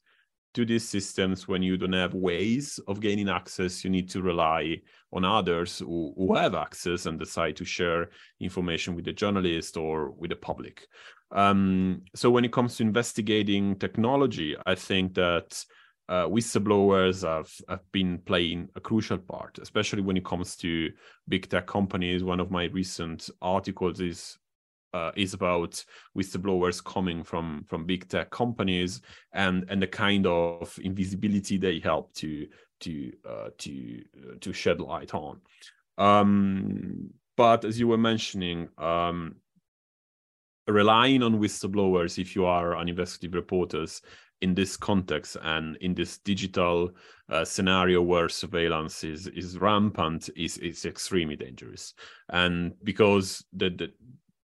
to 0.54 0.64
these 0.64 0.88
systems 0.88 1.48
when 1.48 1.62
you 1.62 1.76
don't 1.76 1.92
have 1.92 2.14
ways 2.14 2.78
of 2.86 3.00
gaining 3.00 3.28
access 3.28 3.84
you 3.84 3.90
need 3.90 4.08
to 4.10 4.22
rely 4.22 4.80
on 5.12 5.24
others 5.24 5.78
who, 5.78 6.12
who 6.16 6.34
have 6.34 6.54
access 6.54 7.06
and 7.06 7.18
decide 7.18 7.56
to 7.56 7.64
share 7.64 8.10
information 8.40 8.94
with 8.94 9.04
the 9.04 9.12
journalist 9.12 9.76
or 9.76 10.10
with 10.10 10.30
the 10.30 10.36
public 10.36 10.86
um, 11.32 12.02
so 12.14 12.30
when 12.30 12.44
it 12.44 12.52
comes 12.52 12.76
to 12.76 12.82
investigating 12.82 13.76
technology 13.76 14.56
i 14.66 14.74
think 14.74 15.14
that 15.14 15.64
uh, 16.08 16.26
whistleblowers 16.26 17.26
have, 17.26 17.50
have 17.68 17.90
been 17.92 18.18
playing 18.18 18.68
a 18.74 18.80
crucial 18.80 19.16
part, 19.16 19.58
especially 19.62 20.02
when 20.02 20.16
it 20.16 20.24
comes 20.24 20.56
to 20.56 20.90
big 21.28 21.48
tech 21.48 21.66
companies. 21.66 22.24
One 22.24 22.40
of 22.40 22.50
my 22.50 22.64
recent 22.64 23.30
articles 23.40 24.00
is 24.00 24.36
uh, 24.92 25.10
is 25.16 25.34
about 25.34 25.84
whistleblowers 26.16 26.82
coming 26.82 27.24
from 27.24 27.64
from 27.68 27.86
big 27.86 28.08
tech 28.08 28.30
companies 28.30 29.00
and 29.32 29.64
and 29.68 29.80
the 29.80 29.86
kind 29.86 30.26
of 30.26 30.78
invisibility 30.82 31.56
they 31.58 31.78
help 31.78 32.12
to 32.14 32.46
to 32.80 33.12
uh, 33.28 33.48
to 33.58 34.02
uh, 34.16 34.34
to 34.40 34.52
shed 34.52 34.80
light 34.80 35.14
on. 35.14 35.40
Um, 35.98 37.10
but 37.36 37.64
as 37.64 37.78
you 37.78 37.88
were 37.88 37.98
mentioning, 37.98 38.68
um, 38.78 39.36
relying 40.66 41.22
on 41.22 41.40
whistleblowers 41.40 42.18
if 42.18 42.36
you 42.36 42.44
are 42.44 42.76
an 42.76 42.88
investigative 42.88 43.34
reporters 43.34 44.02
in 44.42 44.54
this 44.54 44.76
context 44.76 45.36
and 45.42 45.76
in 45.76 45.94
this 45.94 46.18
digital 46.18 46.90
uh, 47.30 47.44
scenario 47.44 48.02
where 48.02 48.28
surveillance 48.28 49.04
is 49.04 49.28
is 49.28 49.58
rampant 49.58 50.28
is 50.36 50.58
is 50.58 50.84
extremely 50.84 51.36
dangerous 51.36 51.94
and 52.30 52.72
because 52.82 53.44
the, 53.52 53.70
the 53.70 53.92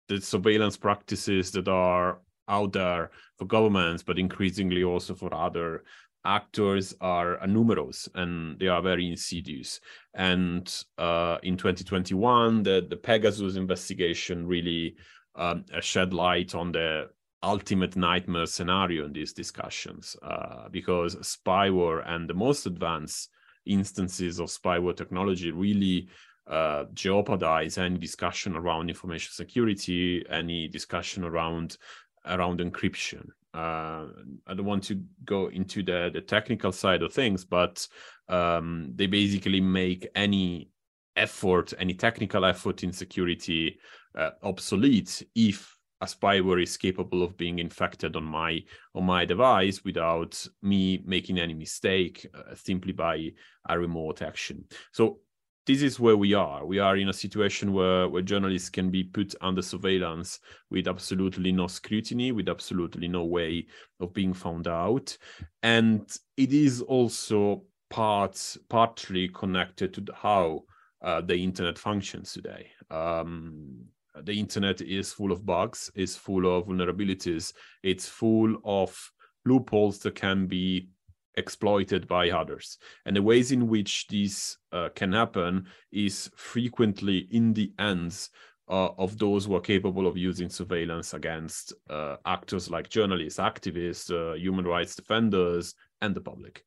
the 0.08 0.20
surveillance 0.20 0.78
practices 0.78 1.52
that 1.52 1.68
are 1.68 2.20
out 2.48 2.74
there 2.74 3.12
for 3.38 3.46
governments, 3.46 4.04
but 4.04 4.20
increasingly 4.20 4.84
also 4.84 5.16
for 5.16 5.34
other 5.34 5.84
actors 6.26 6.94
are 7.02 7.40
numerous 7.48 8.08
and 8.16 8.60
they 8.60 8.68
are 8.68 8.82
very 8.82 9.10
insidious. 9.10 9.80
And 10.14 10.72
uh, 10.98 11.38
in 11.44 11.58
2021, 11.58 12.64
the, 12.64 12.86
the 12.88 12.98
Pegasus 12.98 13.56
investigation 13.56 14.46
really 14.46 14.96
um, 15.36 15.66
shed 15.80 16.14
light 16.14 16.54
on 16.54 16.72
the 16.72 17.10
ultimate 17.44 17.96
nightmare 17.96 18.46
scenario 18.46 19.06
in 19.06 19.14
these 19.14 19.34
discussions 19.34 20.16
uh, 20.22 20.70
because 20.70 21.16
spyware 21.16 22.08
and 22.08 22.30
the 22.30 22.34
most 22.34 22.66
advanced 22.66 23.30
instances 23.66 24.40
of 24.40 24.50
spyware 24.50 24.96
technology 24.96 25.52
really 25.52 26.08
uh, 26.52 26.84
jeopardize 26.94 27.78
any 27.78 27.98
discussion 27.98 28.56
around 28.56 28.90
information 28.90 29.32
security, 29.32 30.24
any 30.30 30.68
discussion 30.68 31.24
around 31.24 31.78
around 32.26 32.60
encryption. 32.60 33.30
Uh, 33.54 34.08
I 34.46 34.54
don't 34.54 34.66
want 34.66 34.84
to 34.86 35.02
go 35.24 35.48
into 35.48 35.82
the 35.82 36.12
the 36.14 36.22
technical 36.22 36.74
side 36.74 37.04
of 37.04 37.14
things, 37.14 37.46
but 37.46 37.88
um, 38.28 38.92
they 38.96 39.08
basically 39.08 39.62
make 39.62 40.08
any 40.14 40.70
effort, 41.16 41.74
any 41.80 41.94
technical 41.94 42.44
effort 42.46 42.84
in 42.84 42.92
security 42.92 43.80
uh, 44.16 44.32
obsolete 44.44 45.24
if 45.36 45.78
a 46.02 46.06
spyware 46.06 46.62
is 46.62 46.78
capable 46.78 47.24
of 47.24 47.38
being 47.38 47.60
infected 47.60 48.16
on 48.16 48.24
my 48.24 48.62
on 48.96 49.06
my 49.06 49.24
device 49.24 49.86
without 49.86 50.46
me 50.62 51.02
making 51.06 51.40
any 51.40 51.54
mistake 51.54 52.28
uh, 52.34 52.56
simply 52.56 52.92
by 52.92 53.32
a 53.70 53.80
remote 53.80 54.22
action. 54.22 54.66
So 54.92 55.20
this 55.66 55.82
is 55.82 56.00
where 56.00 56.18
we 56.18 56.34
are. 56.34 56.66
We 56.66 56.80
are 56.80 56.98
in 56.98 57.10
a 57.10 57.14
situation 57.14 57.72
where, 57.72 58.10
where 58.10 58.22
journalists 58.22 58.70
can 58.70 58.90
be 58.90 59.04
put 59.04 59.36
under 59.42 59.62
surveillance 59.62 60.40
with 60.70 60.88
absolutely 60.88 61.52
no 61.52 61.68
scrutiny, 61.68 62.32
with 62.32 62.50
absolutely 62.50 63.08
no 63.08 63.26
way 63.26 63.68
of 64.00 64.14
being 64.14 64.34
found 64.34 64.68
out. 64.68 65.16
And 65.62 66.10
it 66.38 66.52
is 66.52 66.82
also 66.82 67.64
part, 67.90 68.58
partly 68.70 69.28
connected 69.28 69.94
to 69.94 70.06
how 70.16 70.64
uh, 71.04 71.22
the 71.22 71.36
internet 71.36 71.78
functions 71.78 72.34
today. 72.34 72.72
Um, 72.90 73.86
the 74.24 74.40
internet 74.40 74.82
is 74.82 75.14
full 75.14 75.32
of 75.32 75.46
bugs, 75.46 75.92
is 75.96 76.16
full 76.16 76.58
of 76.58 76.68
vulnerabilities, 76.68 77.54
it's 77.84 78.08
full 78.08 78.56
of 78.66 79.12
loopholes 79.46 80.00
that 80.00 80.16
can 80.16 80.48
be 80.48 80.90
exploited 81.36 82.08
by 82.08 82.30
others. 82.30 82.78
And 83.06 83.16
the 83.16 83.22
ways 83.22 83.52
in 83.52 83.68
which 83.68 84.08
this 84.08 84.58
uh, 84.72 84.90
can 84.96 85.14
happen 85.14 85.68
is 85.92 86.30
frequently 86.36 87.28
in 87.32 87.54
the 87.54 87.72
hands 87.80 88.30
uh, 88.70 88.90
of 88.98 89.18
those 89.18 89.46
who 89.46 89.56
are 89.56 89.62
capable 89.62 90.08
of 90.08 90.18
using 90.18 90.50
surveillance 90.50 91.14
against 91.14 91.74
uh, 91.90 92.16
actors 92.26 92.70
like 92.70 92.90
journalists, 92.90 93.40
activists, 93.40 94.12
uh, 94.12 94.36
human 94.36 94.66
rights 94.66 94.96
defenders, 94.96 95.76
and 96.02 96.16
the 96.16 96.22
public. 96.22 96.64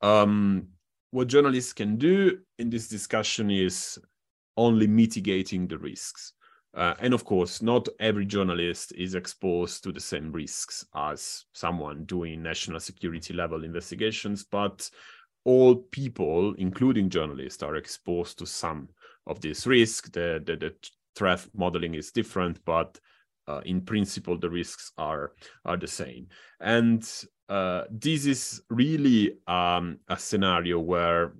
Um, 0.00 0.68
what 1.10 1.26
journalists 1.26 1.72
can 1.72 1.96
do 1.96 2.38
in 2.58 2.70
this 2.70 2.88
discussion 2.88 3.50
is 3.50 3.98
only 4.56 4.86
mitigating 4.86 5.66
the 5.66 5.78
risks. 5.78 6.34
Uh, 6.74 6.94
and 7.00 7.12
of 7.12 7.24
course, 7.24 7.62
not 7.62 7.88
every 7.98 8.24
journalist 8.24 8.92
is 8.96 9.14
exposed 9.14 9.82
to 9.82 9.92
the 9.92 10.00
same 10.00 10.30
risks 10.30 10.84
as 10.94 11.44
someone 11.52 12.04
doing 12.04 12.42
national 12.42 12.78
security 12.78 13.34
level 13.34 13.64
investigations, 13.64 14.44
but 14.44 14.88
all 15.44 15.74
people, 15.74 16.54
including 16.58 17.10
journalists, 17.10 17.62
are 17.62 17.76
exposed 17.76 18.38
to 18.38 18.46
some 18.46 18.88
of 19.26 19.40
this 19.40 19.66
risk. 19.66 20.12
The, 20.12 20.40
the, 20.44 20.56
the 20.56 20.74
threat 21.16 21.44
modeling 21.54 21.94
is 21.94 22.12
different, 22.12 22.64
but 22.64 23.00
uh, 23.48 23.62
in 23.64 23.80
principle, 23.80 24.38
the 24.38 24.50
risks 24.50 24.92
are, 24.96 25.32
are 25.64 25.76
the 25.76 25.88
same. 25.88 26.28
And 26.60 27.08
uh, 27.48 27.84
this 27.90 28.26
is 28.26 28.62
really 28.70 29.38
um, 29.48 29.98
a 30.08 30.16
scenario 30.16 30.78
where 30.78 31.32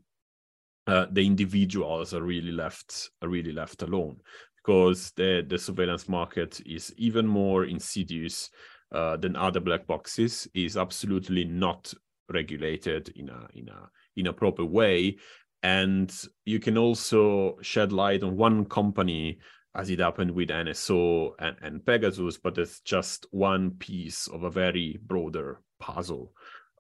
uh, 0.87 1.07
the 1.13 1.25
individuals 1.25 2.15
are 2.15 2.23
really 2.23 2.51
left 2.51 3.11
are 3.23 3.29
really 3.29 3.53
left 3.53 3.83
alone 3.83 4.17
because 4.63 5.13
the, 5.17 5.45
the 5.49 5.59
surveillance 5.59 6.09
market 6.09 6.61
is 6.67 6.93
even 6.97 7.27
more 7.27 7.65
insidious 7.65 8.51
uh, 8.93 9.17
than 9.17 9.37
other 9.37 9.61
black 9.61 9.87
boxes, 9.87 10.49
is 10.55 10.77
absolutely 10.77 11.45
not 11.45 11.93
regulated 12.29 13.13
in 13.17 13.29
a 13.29 13.49
in 13.55 13.69
a 13.69 13.91
in 14.17 14.27
a 14.27 14.33
proper 14.33 14.65
way, 14.65 15.17
and 15.63 16.13
you 16.45 16.59
can 16.59 16.77
also 16.77 17.57
shed 17.63 17.93
light 17.93 18.23
on 18.23 18.37
one 18.37 18.65
company 18.65 19.39
as 19.75 19.89
it 19.89 20.01
happened 20.01 20.33
with 20.33 20.49
NSO 20.49 21.31
and, 21.39 21.57
and 21.63 21.87
Pegasus, 21.87 22.39
but 22.39 22.59
it's 22.59 22.81
just 22.81 23.27
one 23.31 23.71
piece 23.73 24.27
of 24.27 24.43
a 24.43 24.51
very 24.51 24.99
broader 25.07 25.61
puzzle. 25.79 26.33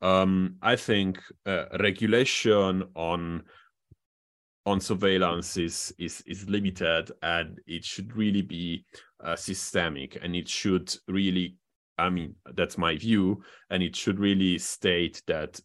Um, 0.03 0.57
I 0.61 0.77
think 0.77 1.21
uh, 1.47 1.67
regulation 1.79 2.85
on 2.97 3.45
on 4.67 4.81
surveillance 4.81 5.57
is 5.57 5.95
is 5.99 6.23
is 6.27 6.49
limited 6.49 7.11
and 7.23 7.61
it 7.67 7.85
should 7.85 8.15
really 8.17 8.43
be 8.43 8.85
uh, 9.25 9.37
systemic 9.37 10.19
and 10.23 10.37
it 10.37 10.49
should 10.49 10.95
really 11.09 11.57
i 11.99 12.11
mean 12.11 12.35
that's 12.55 12.77
my 12.77 12.97
view 12.97 13.43
and 13.71 13.83
it 13.83 13.97
should 13.97 14.19
really 14.19 14.59
state 14.59 15.23
that 15.27 15.61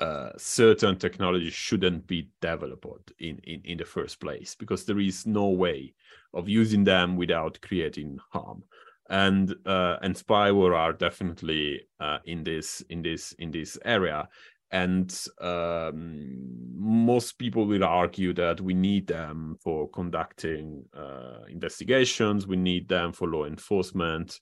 uh, 0.00 0.30
certain 0.36 0.96
technology 0.96 1.50
shouldn't 1.50 2.06
be 2.06 2.30
developed 2.40 3.12
in, 3.18 3.38
in 3.44 3.60
in 3.64 3.78
the 3.78 3.84
first 3.84 4.20
place 4.20 4.54
because 4.54 4.84
there 4.84 5.00
is 5.00 5.26
no 5.26 5.48
way 5.48 5.92
of 6.34 6.48
using 6.48 6.84
them 6.84 7.16
without 7.16 7.60
creating 7.62 8.18
harm. 8.30 8.62
And 9.10 9.54
uh, 9.66 9.96
and 10.02 10.14
spyware 10.14 10.76
are 10.76 10.92
definitely 10.92 11.80
uh, 11.98 12.18
in 12.26 12.44
this 12.44 12.82
in 12.90 13.02
this 13.02 13.32
in 13.38 13.50
this 13.50 13.78
area 13.84 14.28
and 14.70 15.24
um, 15.40 16.36
most 16.74 17.38
people 17.38 17.66
will 17.66 17.84
argue 17.84 18.34
that 18.34 18.60
we 18.60 18.74
need 18.74 19.06
them 19.06 19.56
for 19.62 19.88
conducting 19.88 20.84
uh, 20.96 21.44
investigations 21.48 22.46
we 22.46 22.56
need 22.56 22.88
them 22.88 23.12
for 23.12 23.28
law 23.28 23.44
enforcement. 23.44 24.38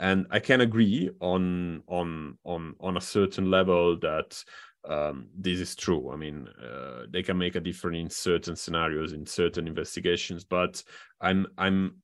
And 0.00 0.26
i 0.30 0.38
can 0.38 0.60
agree 0.60 1.10
on 1.20 1.82
on 1.88 2.38
on 2.44 2.74
on 2.80 2.96
a 2.96 3.00
certain 3.00 3.50
level 3.50 3.98
that 4.00 4.42
um, 4.88 5.26
this 5.36 5.58
is 5.58 5.74
true. 5.74 6.10
I 6.12 6.16
mean 6.16 6.48
uh, 6.48 7.06
they 7.10 7.22
can 7.22 7.36
make 7.36 7.56
a 7.56 7.60
difference 7.60 7.98
in 7.98 8.10
certain 8.10 8.56
scenarios 8.56 9.12
in 9.12 9.26
certain 9.26 9.66
investigations 9.66 10.44
but 10.44 10.82
i'm 11.20 11.46
i'm 11.58 11.96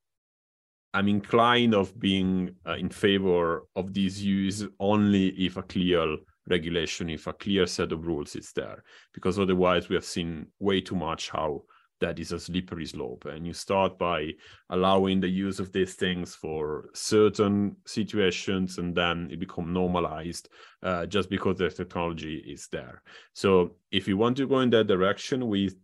i'm 0.93 1.09
inclined 1.09 1.75
of 1.75 1.99
being 1.99 2.55
uh, 2.67 2.75
in 2.75 2.89
favor 2.89 3.63
of 3.77 3.93
these 3.95 4.23
use 4.23 4.65
only 4.81 5.29
if 5.29 5.57
a 5.57 5.63
clear 5.63 6.17
regulation 6.49 7.09
if 7.09 7.27
a 7.27 7.33
clear 7.33 7.67
set 7.67 7.93
of 7.93 8.07
rules 8.07 8.37
is 8.37 8.53
there 8.53 8.83
because 9.13 9.39
otherwise 9.39 9.89
we 9.89 9.95
have 9.95 10.05
seen 10.05 10.47
way 10.59 10.81
too 10.81 10.97
much 10.97 11.31
how 11.31 11.63
that 12.01 12.19
is 12.19 12.33
a 12.33 12.41
slippery 12.41 12.87
slope. 12.87 13.25
And 13.25 13.47
you 13.47 13.53
start 13.53 13.99
by 13.99 14.33
allowing 14.69 15.21
the 15.21 15.29
use 15.29 15.59
of 15.59 15.73
these 15.73 15.95
things 15.95 16.35
for 16.35 16.91
certain 16.93 17.77
situations 17.87 18.79
and 18.79 18.95
then 18.95 19.29
it 19.31 19.39
become 19.39 19.73
normalized 19.73 20.49
uh, 20.83 21.07
just 21.07 21.31
because 21.31 21.59
the 21.59 21.71
technology 21.71 22.45
is 22.47 22.69
there. 22.71 23.03
So 23.33 23.77
if 23.91 24.07
you 24.07 24.17
want 24.17 24.37
to 24.39 24.47
go 24.47 24.61
in 24.61 24.71
that 24.71 24.87
direction 24.87 25.49
with 25.49 25.77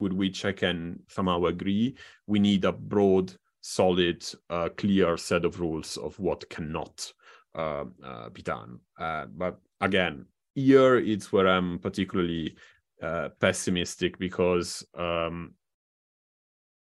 with 0.00 0.12
which 0.12 0.44
i 0.44 0.50
can 0.50 0.98
somehow 1.08 1.44
agree 1.44 1.94
we 2.26 2.40
need 2.40 2.64
a 2.64 2.72
broad 2.72 3.32
solid 3.60 4.22
uh, 4.50 4.68
clear 4.76 5.16
set 5.16 5.44
of 5.44 5.60
rules 5.60 5.96
of 5.98 6.18
what 6.18 6.50
cannot 6.50 7.12
uh, 7.54 7.84
uh 8.04 8.28
be 8.30 8.42
done. 8.42 8.80
Uh, 8.98 9.26
but 9.26 9.60
again, 9.80 10.26
here 10.54 10.96
it's 10.96 11.32
where 11.32 11.48
I'm 11.48 11.78
particularly 11.78 12.56
uh, 13.02 13.30
pessimistic 13.40 14.18
because 14.18 14.84
um, 14.96 15.54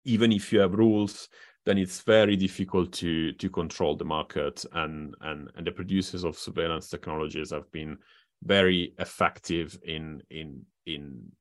even 0.05 0.31
if 0.31 0.51
you 0.51 0.59
have 0.59 0.73
rules, 0.73 1.29
then 1.65 1.77
it's 1.77 2.01
very 2.01 2.35
difficult 2.35 2.91
to 2.93 3.33
to 3.33 3.49
control 3.49 3.95
the 3.95 4.05
market, 4.05 4.65
and 4.73 5.15
and 5.21 5.49
and 5.55 5.65
the 5.65 5.71
producers 5.71 6.23
of 6.23 6.37
surveillance 6.37 6.89
technologies 6.89 7.51
have 7.51 7.71
been 7.71 7.97
very 8.43 8.93
effective 8.97 9.79
in 9.83 10.21
in 10.29 10.65
in 10.85 11.31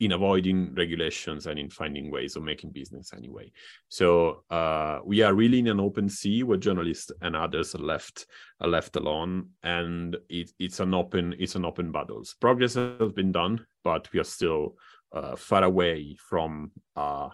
in 0.00 0.12
avoiding 0.12 0.74
regulations 0.74 1.46
and 1.46 1.58
in 1.58 1.68
finding 1.68 2.10
ways 2.10 2.34
of 2.34 2.42
making 2.42 2.70
business 2.70 3.12
anyway. 3.14 3.52
So 3.88 4.44
uh, 4.50 5.00
we 5.04 5.22
are 5.22 5.34
really 5.34 5.58
in 5.58 5.68
an 5.68 5.78
open 5.78 6.08
sea 6.08 6.42
where 6.42 6.56
journalists 6.56 7.12
and 7.20 7.36
others 7.36 7.74
are 7.74 7.82
left 7.82 8.26
are 8.60 8.68
left 8.68 8.96
alone, 8.96 9.50
and 9.62 10.16
it, 10.28 10.50
it's 10.58 10.80
an 10.80 10.94
open 10.94 11.34
it's 11.38 11.54
an 11.54 11.64
open 11.64 11.92
battles. 11.92 12.34
Progress 12.40 12.74
has 12.74 13.12
been 13.12 13.30
done, 13.30 13.64
but 13.84 14.10
we 14.12 14.20
are 14.20 14.24
still 14.24 14.76
uh, 15.12 15.36
far 15.36 15.64
away 15.64 16.16
from 16.18 16.72
uh, 16.96 17.28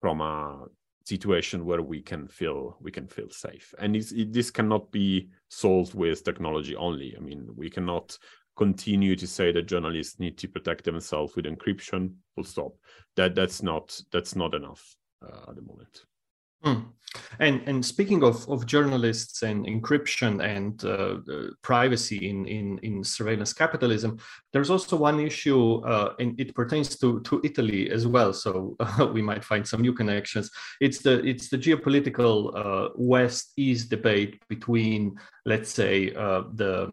from 0.00 0.20
a 0.20 0.64
situation 1.04 1.64
where 1.64 1.82
we 1.82 2.02
can 2.02 2.28
feel 2.28 2.76
we 2.80 2.90
can 2.90 3.06
feel 3.06 3.30
safe. 3.30 3.74
And 3.78 3.96
it, 3.96 4.32
this 4.32 4.50
cannot 4.50 4.90
be 4.92 5.28
solved 5.48 5.94
with 5.94 6.24
technology 6.24 6.74
only. 6.76 7.14
I 7.16 7.20
mean, 7.20 7.48
we 7.54 7.70
cannot 7.70 8.18
continue 8.58 9.16
to 9.16 9.26
say 9.26 9.52
that 9.52 9.68
journalists 9.68 10.18
need 10.18 10.36
to 10.38 10.48
protect 10.48 10.84
themselves 10.84 11.34
with 11.34 11.46
encryption 11.46 12.12
full 12.34 12.44
stop. 12.44 12.72
That 13.16 13.34
that's 13.34 13.62
not 13.62 13.98
that's 14.12 14.36
not 14.36 14.54
enough 14.54 14.94
uh, 15.24 15.50
at 15.50 15.56
the 15.56 15.62
moment. 15.62 16.04
Mm. 16.64 16.86
and 17.38 17.62
and 17.68 17.86
speaking 17.86 18.24
of, 18.24 18.48
of 18.48 18.66
journalists 18.66 19.42
and 19.42 19.64
encryption 19.64 20.42
and 20.42 20.84
uh, 20.84 21.52
privacy 21.62 22.28
in, 22.28 22.46
in 22.46 22.78
in 22.78 23.04
surveillance 23.04 23.52
capitalism 23.52 24.18
there's 24.52 24.68
also 24.68 24.96
one 24.96 25.20
issue 25.20 25.76
uh, 25.86 26.14
and 26.18 26.38
it 26.40 26.56
pertains 26.56 26.98
to 26.98 27.20
to 27.20 27.40
italy 27.44 27.88
as 27.92 28.08
well 28.08 28.32
so 28.32 28.76
we 29.12 29.22
might 29.22 29.44
find 29.44 29.66
some 29.68 29.82
new 29.82 29.92
connections. 29.92 30.50
It's 30.80 30.98
the 30.98 31.24
it's 31.24 31.48
the 31.48 31.58
geopolitical 31.58 32.36
uh, 32.56 32.88
west 32.96 33.52
east 33.56 33.88
debate 33.88 34.42
between 34.48 35.16
let's 35.46 35.70
say 35.70 36.12
uh, 36.14 36.42
the 36.54 36.90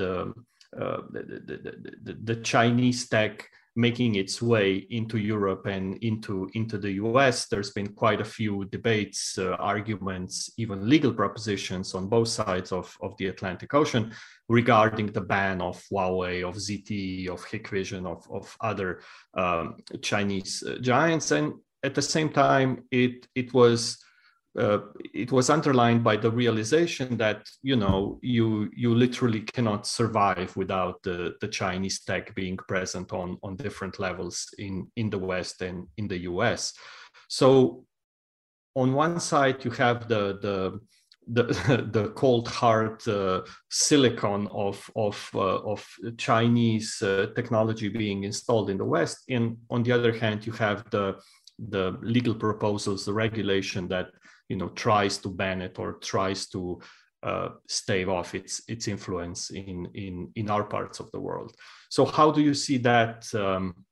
the 0.00 0.12
uh, 0.20 0.32
the, 0.72 1.40
the, 1.46 1.92
the, 2.02 2.18
the, 2.24 2.36
Chinese 2.36 3.08
tech 3.08 3.48
making 3.78 4.16
its 4.16 4.42
way 4.42 4.86
into 4.90 5.18
Europe 5.18 5.66
and 5.66 5.96
into, 6.02 6.50
into 6.54 6.76
the 6.78 6.92
US. 6.92 7.46
There's 7.46 7.70
been 7.70 7.86
quite 7.94 8.20
a 8.20 8.24
few 8.24 8.64
debates, 8.66 9.38
uh, 9.38 9.52
arguments, 9.60 10.50
even 10.56 10.88
legal 10.88 11.12
propositions 11.12 11.94
on 11.94 12.08
both 12.08 12.26
sides 12.26 12.72
of, 12.72 12.96
of 13.00 13.16
the 13.18 13.28
Atlantic 13.28 13.72
Ocean 13.74 14.12
regarding 14.48 15.06
the 15.06 15.20
ban 15.20 15.60
of 15.60 15.80
Huawei, 15.92 16.42
of 16.42 16.56
ZTE, 16.56 17.28
of 17.28 17.44
Hikvision, 17.46 18.04
of, 18.04 18.26
of 18.32 18.56
other 18.60 19.00
um, 19.34 19.76
Chinese 20.02 20.64
uh, 20.66 20.78
giants. 20.80 21.30
And 21.30 21.54
at 21.84 21.94
the 21.94 22.02
same 22.02 22.30
time, 22.30 22.82
it, 22.90 23.28
it 23.36 23.54
was 23.54 24.02
uh, 24.58 24.80
it 25.14 25.30
was 25.30 25.50
underlined 25.50 26.02
by 26.02 26.16
the 26.16 26.30
realization 26.30 27.16
that 27.16 27.48
you 27.62 27.76
know 27.76 28.18
you 28.22 28.68
you 28.76 28.94
literally 28.94 29.40
cannot 29.40 29.86
survive 29.86 30.54
without 30.56 31.02
the, 31.02 31.34
the 31.40 31.48
Chinese 31.48 32.00
tech 32.00 32.34
being 32.34 32.56
present 32.56 33.12
on 33.12 33.38
on 33.42 33.56
different 33.56 33.98
levels 33.98 34.48
in 34.58 34.86
in 34.96 35.10
the 35.10 35.18
West 35.18 35.62
and 35.62 35.86
in 35.96 36.08
the 36.08 36.18
US. 36.30 36.74
So 37.28 37.84
on 38.74 38.92
one 38.94 39.20
side 39.20 39.64
you 39.64 39.70
have 39.72 40.08
the 40.08 40.38
the 40.42 40.80
the, 41.28 41.42
the 41.92 42.08
cold 42.10 42.48
hard 42.48 43.06
uh, 43.06 43.42
silicon 43.70 44.48
of 44.50 44.90
of 44.96 45.30
uh, 45.34 45.58
of 45.72 45.86
Chinese 46.16 47.00
uh, 47.02 47.26
technology 47.36 47.88
being 47.88 48.24
installed 48.24 48.70
in 48.70 48.78
the 48.78 48.84
West, 48.84 49.18
and 49.28 49.56
on 49.70 49.82
the 49.82 49.92
other 49.92 50.12
hand, 50.12 50.46
you 50.46 50.52
have 50.52 50.88
the 50.90 51.16
the 51.58 51.96
legal 52.02 52.34
proposals, 52.34 53.04
the 53.04 53.12
regulation 53.12 53.88
that 53.88 54.10
you 54.48 54.56
know 54.56 54.68
tries 54.70 55.18
to 55.18 55.28
ban 55.28 55.62
it 55.62 55.78
or 55.78 55.94
tries 55.94 56.48
to 56.48 56.80
uh, 57.22 57.48
stave 57.66 58.08
off 58.08 58.34
its 58.34 58.62
its 58.68 58.88
influence 58.88 59.50
in 59.50 59.88
in 59.94 60.30
in 60.36 60.50
our 60.50 60.64
parts 60.64 61.00
of 61.00 61.10
the 61.12 61.20
world. 61.20 61.52
So 61.90 62.04
how 62.04 62.30
do 62.30 62.40
you 62.40 62.54
see 62.54 62.78
that? 62.78 63.26
Um, 63.34 63.84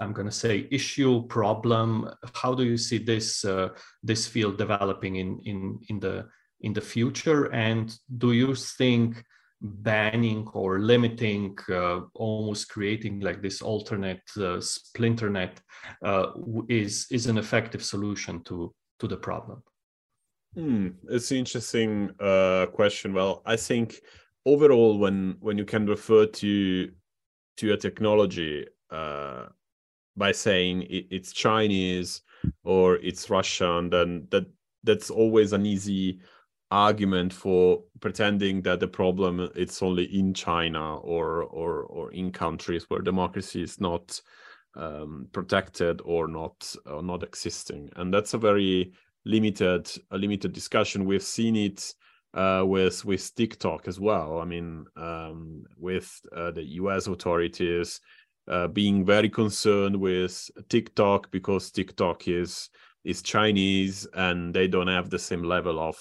I'm 0.00 0.12
going 0.12 0.28
to 0.28 0.32
say 0.32 0.68
issue 0.70 1.26
problem. 1.26 2.08
How 2.34 2.54
do 2.54 2.64
you 2.64 2.76
see 2.76 2.98
this 2.98 3.44
uh, 3.44 3.68
this 4.02 4.26
field 4.26 4.58
developing 4.58 5.16
in 5.16 5.40
in 5.44 5.80
in 5.88 6.00
the 6.00 6.28
in 6.60 6.72
the 6.72 6.80
future? 6.80 7.46
And 7.52 7.96
do 8.18 8.32
you 8.32 8.54
think 8.54 9.24
banning 9.60 10.46
or 10.52 10.78
limiting, 10.78 11.58
uh, 11.68 12.00
almost 12.14 12.68
creating 12.68 13.20
like 13.20 13.42
this 13.42 13.60
alternate 13.60 14.22
uh, 14.36 14.60
splinter 14.60 15.30
net, 15.30 15.60
uh, 16.04 16.32
is 16.68 17.06
is 17.10 17.26
an 17.26 17.38
effective 17.38 17.82
solution 17.82 18.42
to 18.44 18.72
to 18.98 19.08
the 19.08 19.16
problem? 19.16 19.62
Hmm, 20.54 20.88
it's 21.08 21.30
an 21.30 21.38
interesting 21.38 22.10
uh, 22.20 22.66
question. 22.66 23.12
Well, 23.12 23.42
I 23.44 23.56
think 23.56 24.00
overall, 24.46 24.98
when 24.98 25.36
when 25.40 25.58
you 25.58 25.64
can 25.64 25.86
refer 25.86 26.26
to 26.26 26.90
to 27.58 27.72
a 27.72 27.76
technology 27.76 28.66
uh, 28.90 29.46
by 30.16 30.32
saying 30.32 30.82
it, 30.82 31.06
it's 31.10 31.32
Chinese 31.32 32.22
or 32.64 32.96
it's 32.96 33.30
Russian, 33.30 33.90
then 33.90 34.26
that 34.30 34.46
that's 34.84 35.10
always 35.10 35.52
an 35.52 35.66
easy 35.66 36.20
argument 36.70 37.32
for 37.32 37.82
pretending 38.00 38.62
that 38.62 38.80
the 38.80 38.88
problem 38.88 39.50
it's 39.54 39.82
only 39.82 40.04
in 40.04 40.34
China 40.34 40.96
or 40.98 41.42
or 41.44 41.82
or 41.84 42.12
in 42.12 42.30
countries 42.30 42.84
where 42.88 43.00
democracy 43.00 43.62
is 43.62 43.80
not 43.80 44.20
um, 44.76 45.28
protected 45.32 46.00
or 46.04 46.28
not 46.28 46.74
or 46.86 47.02
not 47.02 47.22
existing, 47.22 47.90
and 47.96 48.12
that's 48.12 48.34
a 48.34 48.38
very 48.38 48.92
limited 49.24 49.90
a 50.10 50.18
limited 50.18 50.52
discussion. 50.52 51.04
We've 51.04 51.22
seen 51.22 51.56
it 51.56 51.94
uh, 52.34 52.64
with 52.66 53.04
with 53.04 53.34
TikTok 53.34 53.88
as 53.88 53.98
well. 53.98 54.40
I 54.40 54.44
mean, 54.44 54.86
um, 54.96 55.64
with 55.76 56.20
uh, 56.34 56.50
the 56.50 56.64
U.S. 56.64 57.06
authorities 57.06 58.00
uh, 58.48 58.68
being 58.68 59.04
very 59.04 59.28
concerned 59.28 59.96
with 59.96 60.50
TikTok 60.68 61.30
because 61.30 61.70
TikTok 61.70 62.28
is 62.28 62.70
is 63.04 63.22
Chinese 63.22 64.06
and 64.14 64.54
they 64.54 64.68
don't 64.68 64.88
have 64.88 65.10
the 65.10 65.18
same 65.18 65.42
level 65.42 65.78
of 65.78 65.96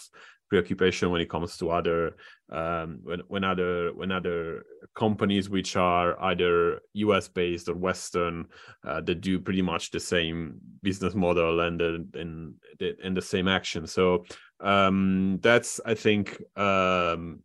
preoccupation 0.49 1.11
when 1.11 1.22
it 1.22 1.30
comes 1.30 1.57
to 1.57 1.70
other 1.70 2.15
um, 2.50 3.00
when 3.04 3.22
when 3.28 3.43
other 3.43 3.93
when 3.93 4.12
other 4.12 4.64
companies 4.95 5.50
which 5.50 5.76
are 5.76 6.22
either 6.24 6.82
US 6.93 7.28
based 7.28 7.68
or 7.68 7.76
Western 7.76 8.45
uh, 8.86 9.02
that 9.02 9.22
do 9.22 9.39
pretty 9.39 9.62
much 9.62 9.91
the 9.91 10.00
same 10.00 10.58
business 10.82 11.14
model 11.14 11.62
and 11.62 11.80
the, 11.80 12.08
and 12.14 12.54
the, 12.80 12.95
and 13.04 13.16
the 13.16 13.22
same 13.22 13.48
action. 13.48 13.86
So 13.86 14.26
um, 14.60 15.39
that's 15.41 15.82
I 15.86 15.93
think 15.93 16.41
um, 16.58 17.39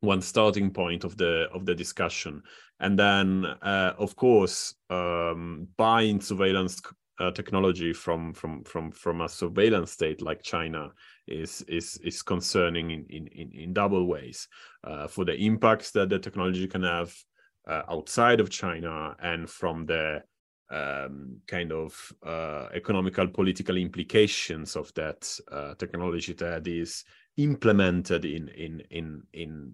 one 0.00 0.20
starting 0.20 0.70
point 0.70 1.04
of 1.04 1.16
the 1.16 1.48
of 1.52 1.64
the 1.64 1.74
discussion, 1.74 2.42
and 2.80 2.98
then 2.98 3.46
uh, 3.62 3.94
of 3.98 4.16
course 4.16 4.74
um, 4.90 5.68
buying 5.76 6.20
surveillance 6.20 6.80
uh, 7.20 7.30
technology 7.30 7.92
from 7.92 8.32
from 8.32 8.62
from 8.64 8.90
from 8.90 9.20
a 9.20 9.28
surveillance 9.28 9.92
state 9.92 10.22
like 10.22 10.42
China 10.42 10.90
is 11.26 11.62
is 11.62 11.96
is 12.04 12.22
concerning 12.22 12.90
in 12.90 13.04
in 13.06 13.26
in, 13.52 13.72
double 13.72 14.06
ways 14.06 14.48
uh, 14.84 15.06
for 15.06 15.24
the 15.24 15.34
impacts 15.34 15.90
that 15.90 16.08
the 16.08 16.18
technology 16.18 16.66
can 16.66 16.82
have 16.82 17.14
uh, 17.68 17.82
outside 17.90 18.40
of 18.40 18.50
China 18.50 19.16
and 19.20 19.48
from 19.48 19.84
the 19.86 20.22
um, 20.70 21.38
kind 21.46 21.72
of 21.72 22.12
uh, 22.24 22.68
economical 22.74 23.26
political 23.26 23.76
implications 23.76 24.76
of 24.76 24.92
that 24.94 25.28
uh, 25.50 25.74
technology 25.74 26.32
that 26.34 26.66
is 26.66 27.04
implemented 27.36 28.24
in 28.24 28.48
in 28.48 28.82
in 28.90 29.22
in 29.32 29.72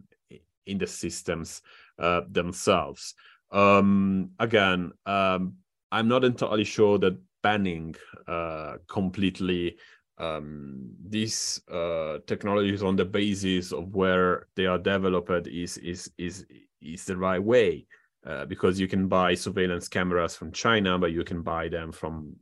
in 0.66 0.78
the 0.78 0.86
systems 0.86 1.62
uh, 1.98 2.22
themselves. 2.30 3.14
Um, 3.50 4.30
again, 4.38 4.92
um, 5.06 5.54
I'm 5.92 6.08
not 6.08 6.24
entirely 6.24 6.64
sure 6.64 6.98
that 6.98 7.16
banning 7.44 7.94
uh, 8.26 8.78
completely 8.88 9.76
um, 10.18 10.90
these 11.08 11.60
uh, 11.70 12.18
technologies 12.26 12.82
on 12.82 12.96
the 12.96 13.04
basis 13.04 13.72
of 13.72 13.94
where 13.94 14.46
they 14.56 14.66
are 14.66 14.78
developed 14.78 15.46
is 15.46 15.76
is 15.78 16.10
is 16.18 16.46
is 16.80 17.04
the 17.04 17.16
right 17.16 17.42
way 17.42 17.86
uh, 18.26 18.46
because 18.46 18.80
you 18.80 18.88
can 18.88 19.06
buy 19.08 19.34
surveillance 19.34 19.88
cameras 19.88 20.34
from 20.34 20.50
China, 20.52 20.98
but 20.98 21.12
you 21.12 21.24
can 21.24 21.42
buy 21.42 21.68
them 21.68 21.92
from 21.92 22.36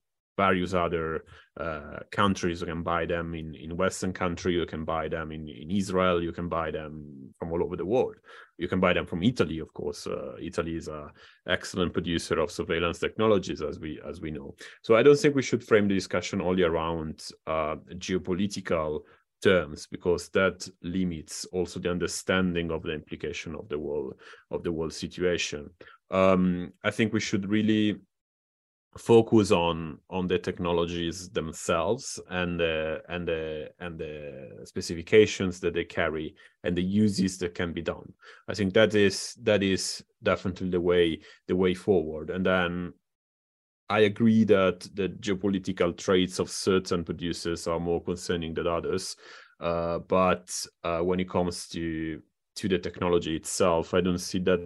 various 0.45 0.73
other 0.75 1.25
uh, 1.65 1.99
countries. 2.11 2.61
You 2.61 2.67
can 2.67 2.83
buy 2.83 3.03
them 3.15 3.27
in, 3.35 3.55
in 3.65 3.77
Western 3.77 4.13
country. 4.13 4.53
You 4.55 4.67
can 4.75 4.85
buy 4.85 5.05
them 5.09 5.33
in, 5.37 5.43
in 5.63 5.71
Israel. 5.71 6.19
You 6.23 6.33
can 6.39 6.49
buy 6.49 6.69
them 6.79 6.93
from 7.39 7.53
all 7.53 7.63
over 7.63 7.77
the 7.77 7.91
world. 7.95 8.17
You 8.63 8.69
can 8.73 8.81
buy 8.81 8.93
them 8.95 9.07
from 9.07 9.23
Italy, 9.23 9.59
of 9.61 9.71
course. 9.73 10.07
Uh, 10.07 10.35
Italy 10.51 10.75
is 10.77 10.89
an 10.89 11.11
excellent 11.57 11.93
producer 11.93 12.37
of 12.41 12.51
surveillance 12.51 12.99
technologies, 12.99 13.61
as 13.71 13.77
we 13.85 13.91
as 14.11 14.17
we 14.25 14.31
know. 14.31 14.49
So 14.87 14.91
I 14.99 15.03
don't 15.05 15.21
think 15.21 15.35
we 15.35 15.49
should 15.49 15.65
frame 15.69 15.89
the 15.89 16.01
discussion 16.03 16.41
only 16.41 16.65
around 16.71 17.15
uh, 17.47 17.77
geopolitical 18.07 18.91
terms 19.43 19.89
because 19.95 20.23
that 20.39 20.57
limits 20.83 21.37
also 21.57 21.81
the 21.81 21.91
understanding 21.91 22.71
of 22.71 22.81
the 22.83 22.95
implication 23.01 23.55
of 23.61 23.69
the 23.69 23.81
world 23.87 24.15
of 24.55 24.63
the 24.63 24.73
world 24.77 24.95
situation. 25.05 25.63
Um, 26.11 26.73
I 26.89 26.91
think 26.97 27.13
we 27.13 27.21
should 27.29 27.45
really 27.57 27.87
focus 28.99 29.51
on 29.51 29.99
on 30.11 30.27
the 30.27 30.39
technologies 30.39 31.31
themselves 31.31 32.21
and 32.29 32.61
the 32.61 33.01
and 33.09 33.27
the 33.27 33.71
and 33.81 33.99
the 33.99 34.61
specifications 34.65 35.61
that 35.61 35.73
they 35.73 35.85
carry 35.85 36.35
and 36.65 36.77
the 36.77 36.83
uses 36.83 37.39
that 37.39 37.55
can 37.55 37.73
be 37.73 37.81
done. 37.81 38.13
I 38.49 38.55
think 38.55 38.75
that 38.75 38.95
is 38.95 39.35
that 39.43 39.63
is 39.63 40.05
definitely 40.23 40.69
the 40.69 40.81
way 40.81 41.21
the 41.49 41.57
way 41.57 41.75
forward. 41.75 42.31
And 42.31 42.45
then 42.45 42.93
i 43.89 44.01
agree 44.01 44.45
that 44.45 44.81
the 44.95 45.09
geopolitical 45.09 45.97
traits 45.97 46.39
of 46.39 46.49
certain 46.49 47.03
producers 47.03 47.67
are 47.67 47.81
more 47.81 48.03
concerning 48.03 48.55
than 48.55 48.67
others. 48.67 49.17
Uh, 49.61 49.99
but 50.01 50.51
uh, 50.83 50.99
when 51.01 51.21
it 51.21 51.29
comes 51.29 51.69
to 51.69 52.21
to 52.55 52.69
the 52.69 52.79
technology 52.79 53.37
itself 53.37 53.95
i 53.95 54.01
don't 54.01 54.19
see 54.19 54.39
that 54.39 54.61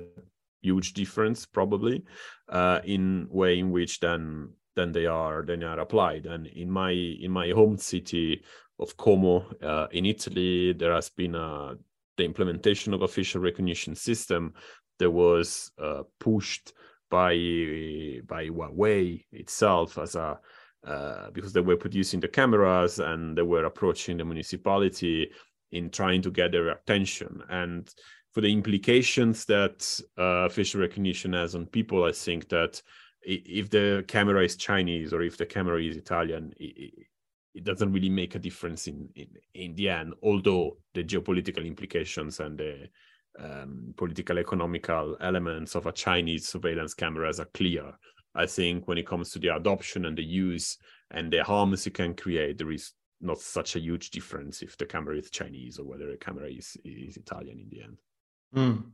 huge 0.66 0.92
difference 0.92 1.46
probably 1.46 2.02
uh, 2.48 2.80
in 2.84 3.26
way 3.30 3.58
in 3.58 3.70
which 3.70 4.00
then 4.00 4.50
then 4.76 4.92
they 4.92 5.06
are 5.06 5.42
then 5.46 5.62
are 5.64 5.80
applied. 5.80 6.26
And 6.26 6.46
in 6.46 6.70
my 6.70 6.92
in 6.92 7.30
my 7.30 7.48
home 7.50 7.78
city 7.78 8.42
of 8.78 8.96
Como 8.96 9.44
uh, 9.62 9.86
in 9.90 10.04
Italy, 10.06 10.74
there 10.74 10.94
has 10.94 11.08
been 11.08 11.34
a 11.34 11.74
the 12.16 12.24
implementation 12.24 12.94
of 12.94 13.02
a 13.02 13.08
facial 13.08 13.42
recognition 13.42 13.94
system 13.94 14.54
that 14.98 15.10
was 15.10 15.70
uh, 15.78 16.02
pushed 16.18 16.72
by 17.10 17.34
by 18.26 18.48
Huawei 18.48 19.24
itself 19.32 19.98
as 19.98 20.14
a 20.14 20.38
uh, 20.86 21.30
because 21.32 21.52
they 21.52 21.60
were 21.60 21.76
producing 21.76 22.20
the 22.20 22.28
cameras 22.28 23.00
and 23.00 23.36
they 23.36 23.42
were 23.42 23.64
approaching 23.64 24.16
the 24.18 24.24
municipality 24.24 25.28
in 25.72 25.90
trying 25.90 26.22
to 26.22 26.30
get 26.30 26.52
their 26.52 26.68
attention 26.68 27.42
and 27.50 27.92
for 28.36 28.42
the 28.42 28.52
implications 28.52 29.46
that 29.46 29.98
uh, 30.18 30.46
facial 30.50 30.78
recognition 30.78 31.32
has 31.32 31.54
on 31.54 31.64
people, 31.64 32.04
I 32.04 32.12
think 32.12 32.50
that 32.50 32.82
if 33.22 33.70
the 33.70 34.04
camera 34.08 34.44
is 34.44 34.56
Chinese 34.56 35.14
or 35.14 35.22
if 35.22 35.38
the 35.38 35.46
camera 35.46 35.82
is 35.82 35.96
Italian, 35.96 36.52
it, 36.58 36.92
it 37.54 37.64
doesn't 37.64 37.90
really 37.94 38.10
make 38.10 38.34
a 38.34 38.38
difference 38.38 38.88
in, 38.88 39.08
in, 39.14 39.28
in 39.54 39.74
the 39.74 39.88
end, 39.88 40.12
although 40.22 40.76
the 40.92 41.02
geopolitical 41.02 41.66
implications 41.66 42.38
and 42.40 42.58
the 42.58 42.90
um, 43.38 43.94
political 43.96 44.38
economical 44.38 45.16
elements 45.22 45.74
of 45.74 45.86
a 45.86 45.92
Chinese 45.92 46.46
surveillance 46.46 46.92
cameras 46.92 47.40
are 47.40 47.48
clear. 47.54 47.90
I 48.34 48.44
think 48.44 48.86
when 48.86 48.98
it 48.98 49.06
comes 49.06 49.30
to 49.30 49.38
the 49.38 49.56
adoption 49.56 50.04
and 50.04 50.18
the 50.18 50.22
use 50.22 50.76
and 51.10 51.32
the 51.32 51.42
harms 51.42 51.86
it 51.86 51.94
can 51.94 52.12
create, 52.12 52.58
there 52.58 52.70
is 52.70 52.92
not 53.18 53.38
such 53.38 53.76
a 53.76 53.80
huge 53.80 54.10
difference 54.10 54.60
if 54.60 54.76
the 54.76 54.84
camera 54.84 55.16
is 55.16 55.30
Chinese 55.30 55.78
or 55.78 55.84
whether 55.84 56.10
the 56.10 56.18
camera 56.18 56.50
is, 56.50 56.76
is 56.84 57.16
Italian 57.16 57.60
in 57.60 57.70
the 57.70 57.82
end. 57.82 57.96
Mm. 58.56 58.84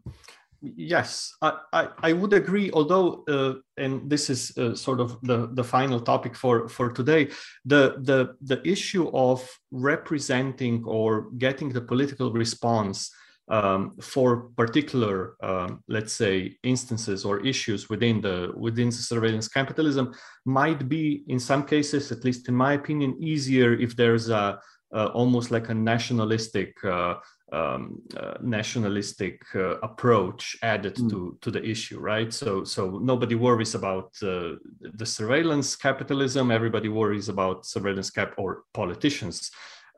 Yes, 0.60 1.34
I, 1.42 1.58
I, 1.72 1.88
I, 2.02 2.12
would 2.12 2.32
agree. 2.32 2.70
Although, 2.72 3.24
uh, 3.26 3.54
and 3.78 4.08
this 4.08 4.30
is 4.30 4.56
uh, 4.56 4.76
sort 4.76 5.00
of 5.00 5.20
the, 5.22 5.48
the 5.54 5.64
final 5.64 5.98
topic 5.98 6.36
for, 6.36 6.68
for 6.68 6.92
today, 6.92 7.30
the, 7.64 7.96
the, 8.02 8.36
the 8.42 8.64
issue 8.66 9.10
of 9.12 9.48
representing 9.72 10.84
or 10.84 11.30
getting 11.38 11.68
the 11.68 11.80
political 11.80 12.32
response 12.32 13.10
um, 13.48 13.96
for 14.00 14.50
particular, 14.56 15.34
um, 15.42 15.82
let's 15.88 16.12
say, 16.12 16.56
instances 16.62 17.24
or 17.24 17.44
issues 17.44 17.88
within 17.90 18.20
the 18.20 18.52
within 18.56 18.92
surveillance 18.92 19.48
capitalism 19.48 20.14
might 20.44 20.88
be, 20.88 21.24
in 21.26 21.40
some 21.40 21.64
cases, 21.64 22.12
at 22.12 22.24
least 22.24 22.48
in 22.48 22.54
my 22.54 22.74
opinion, 22.74 23.16
easier 23.20 23.74
if 23.74 23.96
there's 23.96 24.28
a, 24.30 24.60
a 24.92 25.06
almost 25.08 25.50
like 25.50 25.70
a 25.70 25.74
nationalistic 25.74 26.72
uh, 26.84 27.14
um, 27.52 28.00
uh, 28.16 28.34
nationalistic 28.40 29.42
uh, 29.54 29.78
approach 29.80 30.56
added 30.62 30.96
mm. 30.96 31.10
to 31.10 31.38
to 31.42 31.50
the 31.50 31.62
issue, 31.62 32.00
right? 32.00 32.32
So 32.32 32.64
so 32.64 32.98
nobody 32.98 33.34
worries 33.34 33.74
about 33.74 34.10
uh, 34.22 34.56
the 34.80 35.06
surveillance 35.06 35.76
capitalism. 35.76 36.50
Everybody 36.50 36.88
worries 36.88 37.28
about 37.28 37.66
surveillance 37.66 38.10
cap, 38.10 38.34
or 38.38 38.64
politicians 38.72 39.50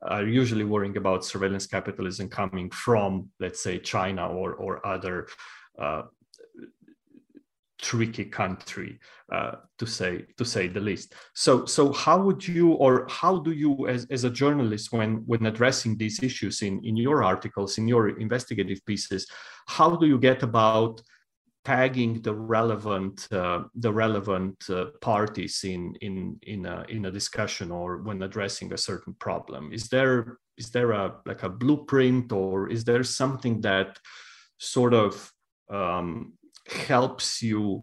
are 0.03 0.27
usually 0.27 0.65
worrying 0.65 0.97
about 0.97 1.25
surveillance 1.25 1.67
capitalism 1.67 2.29
coming 2.29 2.71
from, 2.71 3.31
let's 3.41 3.61
say, 3.61 3.79
China 3.79 4.29
or 4.29 4.55
or 4.55 4.85
other 4.87 5.29
uh, 5.79 6.03
tricky 7.85 8.25
country 8.25 8.99
uh, 9.31 9.53
to 9.79 9.87
say 9.87 10.13
to 10.39 10.45
say 10.45 10.69
the 10.69 10.81
least. 10.81 11.15
So 11.35 11.67
so 11.67 11.93
how 11.93 12.19
would 12.27 12.43
you 12.47 12.73
or 12.85 13.07
how 13.21 13.35
do 13.47 13.53
you 13.53 13.87
as, 13.95 14.07
as 14.11 14.25
a 14.25 14.37
journalist 14.43 14.93
when 14.93 15.11
when 15.27 15.47
addressing 15.47 15.97
these 15.97 16.23
issues 16.23 16.63
in 16.63 16.75
in 16.85 16.97
your 16.97 17.23
articles 17.23 17.79
in 17.79 17.87
your 17.87 18.05
investigative 18.27 18.81
pieces 18.87 19.27
how 19.67 19.97
do 19.97 20.07
you 20.07 20.19
get 20.19 20.43
about 20.43 21.01
tagging 21.65 22.21
the 22.21 22.35
relevant 22.35 23.27
uh, 23.33 23.65
the 23.75 23.93
relevant 23.93 24.57
uh, 24.69 24.87
parties 25.01 25.65
in 25.65 25.95
in 26.01 26.39
in 26.43 26.67
a, 26.67 26.85
in 26.89 27.07
a 27.07 27.11
discussion 27.11 27.71
or 27.71 28.03
when 28.03 28.23
addressing 28.23 28.73
a 28.73 28.79
certain 28.79 29.15
problem? 29.15 29.73
Is 29.73 29.89
there 29.89 30.39
is 30.57 30.71
there 30.71 30.93
a 30.93 31.17
like 31.27 31.43
a 31.43 31.49
blueprint 31.49 32.33
or 32.33 32.71
is 32.71 32.85
there 32.85 33.03
something 33.03 33.61
that 33.63 33.99
sort 34.59 34.95
of 34.95 35.33
um, 35.71 36.35
helps 36.67 37.43
you 37.43 37.83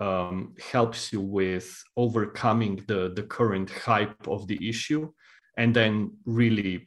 um, 0.00 0.54
helps 0.72 1.12
you 1.12 1.20
with 1.20 1.82
overcoming 1.96 2.84
the 2.86 3.12
the 3.14 3.22
current 3.22 3.70
hype 3.70 4.28
of 4.28 4.46
the 4.46 4.68
issue 4.68 5.10
and 5.56 5.74
then 5.74 6.12
really 6.24 6.86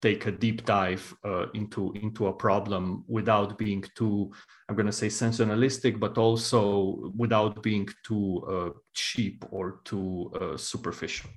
take 0.00 0.26
a 0.26 0.30
deep 0.30 0.64
dive 0.64 1.14
uh, 1.24 1.46
into 1.54 1.92
into 1.94 2.28
a 2.28 2.32
problem 2.32 3.04
without 3.08 3.58
being 3.58 3.84
too 3.96 4.32
i'm 4.68 4.76
going 4.76 4.86
to 4.86 4.92
say 4.92 5.08
sensationalistic 5.08 5.98
but 5.98 6.16
also 6.16 7.12
without 7.16 7.62
being 7.62 7.88
too 8.06 8.42
uh, 8.48 8.70
cheap 8.94 9.44
or 9.50 9.80
too 9.84 10.30
uh, 10.40 10.56
superficial. 10.56 11.28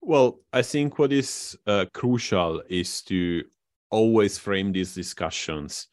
Well 0.00 0.40
i 0.52 0.62
think 0.62 0.98
what 0.98 1.12
is 1.12 1.56
uh, 1.66 1.86
crucial 1.92 2.62
is 2.68 3.02
to 3.02 3.44
always 3.90 4.38
frame 4.38 4.72
these 4.72 4.94
discussions 4.94 5.88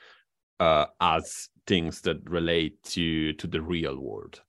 uh, 0.59 0.85
as 0.99 1.49
things 1.69 2.01
that 2.01 2.17
relate 2.29 2.81
to 2.83 3.33
to 3.33 3.47
the 3.47 3.61
real 3.61 3.97
world. 3.99 4.41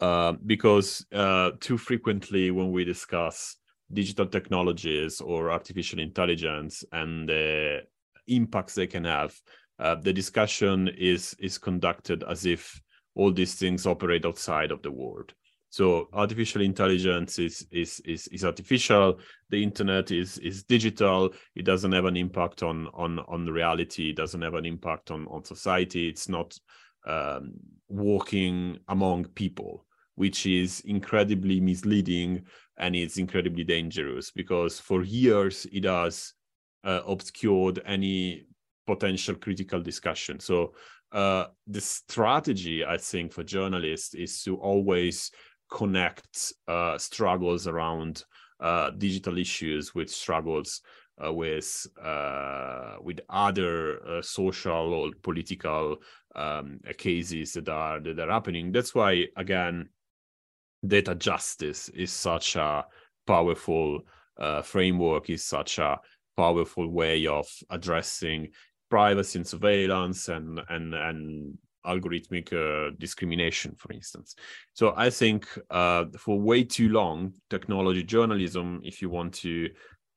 Uh, 0.00 0.32
because 0.46 1.04
uh, 1.12 1.50
too 1.60 1.76
frequently 1.76 2.50
when 2.50 2.72
we 2.72 2.84
discuss 2.84 3.56
digital 3.92 4.26
technologies 4.26 5.20
or 5.20 5.50
artificial 5.50 5.98
intelligence 5.98 6.84
and 6.92 7.28
the 7.28 7.80
impacts 8.28 8.74
they 8.74 8.86
can 8.86 9.04
have 9.04 9.34
uh, 9.78 9.96
the 9.96 10.12
discussion 10.12 10.88
is 10.96 11.34
is 11.38 11.58
conducted 11.58 12.24
as 12.28 12.46
if 12.46 12.80
all 13.14 13.32
these 13.32 13.56
things 13.56 13.86
operate 13.86 14.24
outside 14.24 14.70
of 14.70 14.80
the 14.82 14.90
world 14.90 15.34
so 15.70 16.08
artificial 16.12 16.62
intelligence 16.62 17.38
is 17.38 17.66
is 17.70 18.00
is, 18.00 18.26
is 18.28 18.44
artificial. 18.44 19.20
The 19.50 19.62
internet 19.62 20.10
is 20.10 20.36
is 20.38 20.64
digital. 20.64 21.32
It 21.54 21.64
doesn't 21.64 21.92
have 21.92 22.06
an 22.06 22.16
impact 22.16 22.64
on 22.64 22.88
on 22.92 23.20
on 23.20 23.46
reality. 23.46 24.10
It 24.10 24.16
doesn't 24.16 24.42
have 24.42 24.54
an 24.54 24.66
impact 24.66 25.12
on 25.12 25.28
on 25.28 25.44
society. 25.44 26.08
It's 26.08 26.28
not 26.28 26.58
um, 27.06 27.52
walking 27.88 28.80
among 28.88 29.26
people, 29.26 29.86
which 30.16 30.44
is 30.44 30.80
incredibly 30.80 31.60
misleading 31.60 32.42
and 32.78 32.96
it's 32.96 33.18
incredibly 33.18 33.62
dangerous 33.62 34.30
because 34.30 34.80
for 34.80 35.04
years 35.04 35.66
it 35.72 35.84
has 35.84 36.32
uh, 36.82 37.00
obscured 37.06 37.80
any 37.86 38.46
potential 38.86 39.36
critical 39.36 39.80
discussion. 39.80 40.40
So 40.40 40.74
uh, 41.12 41.46
the 41.66 41.80
strategy 41.80 42.84
I 42.84 42.96
think 42.96 43.32
for 43.32 43.44
journalists 43.44 44.14
is 44.14 44.42
to 44.44 44.56
always 44.56 45.30
connect 45.70 46.52
uh, 46.68 46.98
struggles 46.98 47.66
around 47.66 48.24
uh, 48.60 48.90
digital 48.90 49.38
issues 49.38 49.94
with 49.94 50.10
struggles 50.10 50.82
uh, 51.24 51.32
with 51.32 51.86
uh, 52.02 52.96
with 53.02 53.20
other 53.28 54.00
uh, 54.06 54.22
social 54.22 54.94
or 54.94 55.10
political 55.22 55.96
um, 56.34 56.80
cases 56.96 57.52
that 57.52 57.68
are 57.68 58.00
that 58.00 58.18
are 58.18 58.30
happening. 58.30 58.72
That's 58.72 58.94
why 58.94 59.26
again, 59.36 59.88
data 60.86 61.14
justice 61.14 61.88
is 61.90 62.12
such 62.12 62.56
a 62.56 62.86
powerful 63.26 64.00
uh, 64.38 64.62
framework, 64.62 65.30
is 65.30 65.44
such 65.44 65.78
a 65.78 65.98
powerful 66.36 66.88
way 66.88 67.26
of 67.26 67.46
addressing 67.68 68.48
privacy 68.88 69.38
and 69.38 69.46
surveillance 69.46 70.28
and 70.28 70.60
and 70.68 70.94
and 70.94 71.58
algorithmic 71.86 72.52
uh, 72.52 72.94
discrimination, 72.98 73.74
for 73.76 73.92
instance. 73.92 74.34
So 74.74 74.94
I 74.96 75.10
think 75.10 75.46
uh, 75.70 76.06
for 76.18 76.40
way 76.40 76.64
too 76.64 76.88
long, 76.88 77.32
technology 77.48 78.02
journalism, 78.02 78.80
if 78.84 79.00
you 79.02 79.10
want 79.10 79.34
to 79.34 79.70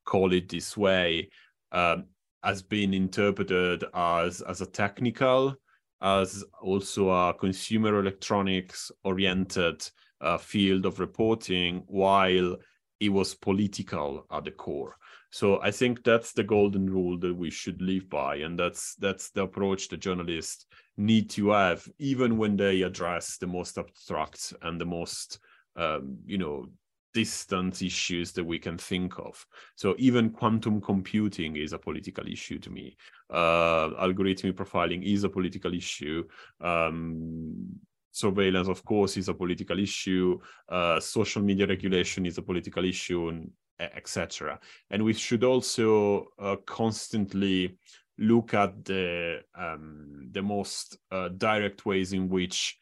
call 0.05 0.33
it 0.33 0.49
this 0.49 0.75
way, 0.75 1.29
uh, 1.71 1.97
has 2.43 2.61
been 2.61 2.93
interpreted 2.93 3.85
as 3.93 4.41
as 4.41 4.61
a 4.61 4.65
technical, 4.65 5.55
as 6.01 6.43
also 6.61 7.09
a 7.09 7.33
consumer 7.33 7.99
electronics 7.99 8.91
oriented 9.03 9.89
uh, 10.21 10.37
field 10.37 10.85
of 10.85 10.99
reporting, 10.99 11.83
while 11.87 12.57
it 12.99 13.09
was 13.09 13.35
political 13.35 14.25
at 14.31 14.43
the 14.43 14.51
core. 14.51 14.95
So 15.33 15.59
I 15.63 15.71
think 15.71 16.03
that's 16.03 16.31
the 16.31 16.43
golden 16.43 16.87
rule 16.87 17.17
that 17.17 17.33
we 17.35 17.49
should 17.49 17.81
live 17.81 18.07
by, 18.07 18.35
and 18.35 18.57
that's 18.57 18.93
that's 18.97 19.31
the 19.31 19.41
approach 19.41 19.87
the 19.87 19.97
journalists 19.97 20.67
need 20.95 21.31
to 21.31 21.49
have, 21.49 21.89
even 21.97 22.37
when 22.37 22.55
they 22.55 22.83
address 22.83 23.37
the 23.37 23.47
most 23.47 23.79
abstract 23.79 24.53
and 24.61 24.79
the 24.79 24.85
most 24.85 25.39
um, 25.75 26.19
you 26.23 26.37
know 26.37 26.67
distant 27.15 27.81
issues 27.81 28.31
that 28.33 28.43
we 28.43 28.59
can 28.59 28.77
think 28.77 29.17
of. 29.17 29.43
So 29.75 29.95
even 29.97 30.29
quantum 30.29 30.79
computing 30.79 31.55
is 31.55 31.73
a 31.73 31.79
political 31.79 32.27
issue 32.27 32.59
to 32.59 32.69
me. 32.69 32.95
Uh, 33.27 33.89
algorithmic 34.05 34.53
profiling 34.53 35.03
is 35.03 35.23
a 35.23 35.29
political 35.29 35.73
issue. 35.73 36.25
Um, 36.61 37.79
surveillance, 38.11 38.67
of 38.67 38.85
course, 38.85 39.17
is 39.17 39.29
a 39.29 39.33
political 39.33 39.79
issue. 39.79 40.39
Uh, 40.69 40.99
social 40.99 41.41
media 41.41 41.65
regulation 41.65 42.27
is 42.27 42.37
a 42.37 42.43
political 42.43 42.85
issue, 42.85 43.29
and 43.29 43.49
etc. 43.79 44.59
And 44.89 45.03
we 45.03 45.13
should 45.13 45.43
also 45.43 46.27
uh, 46.39 46.57
constantly 46.65 47.77
look 48.17 48.53
at 48.53 48.85
the 48.85 49.39
um, 49.55 50.29
the 50.31 50.41
most 50.41 50.97
uh, 51.11 51.29
direct 51.29 51.85
ways 51.85 52.13
in 52.13 52.29
which 52.29 52.77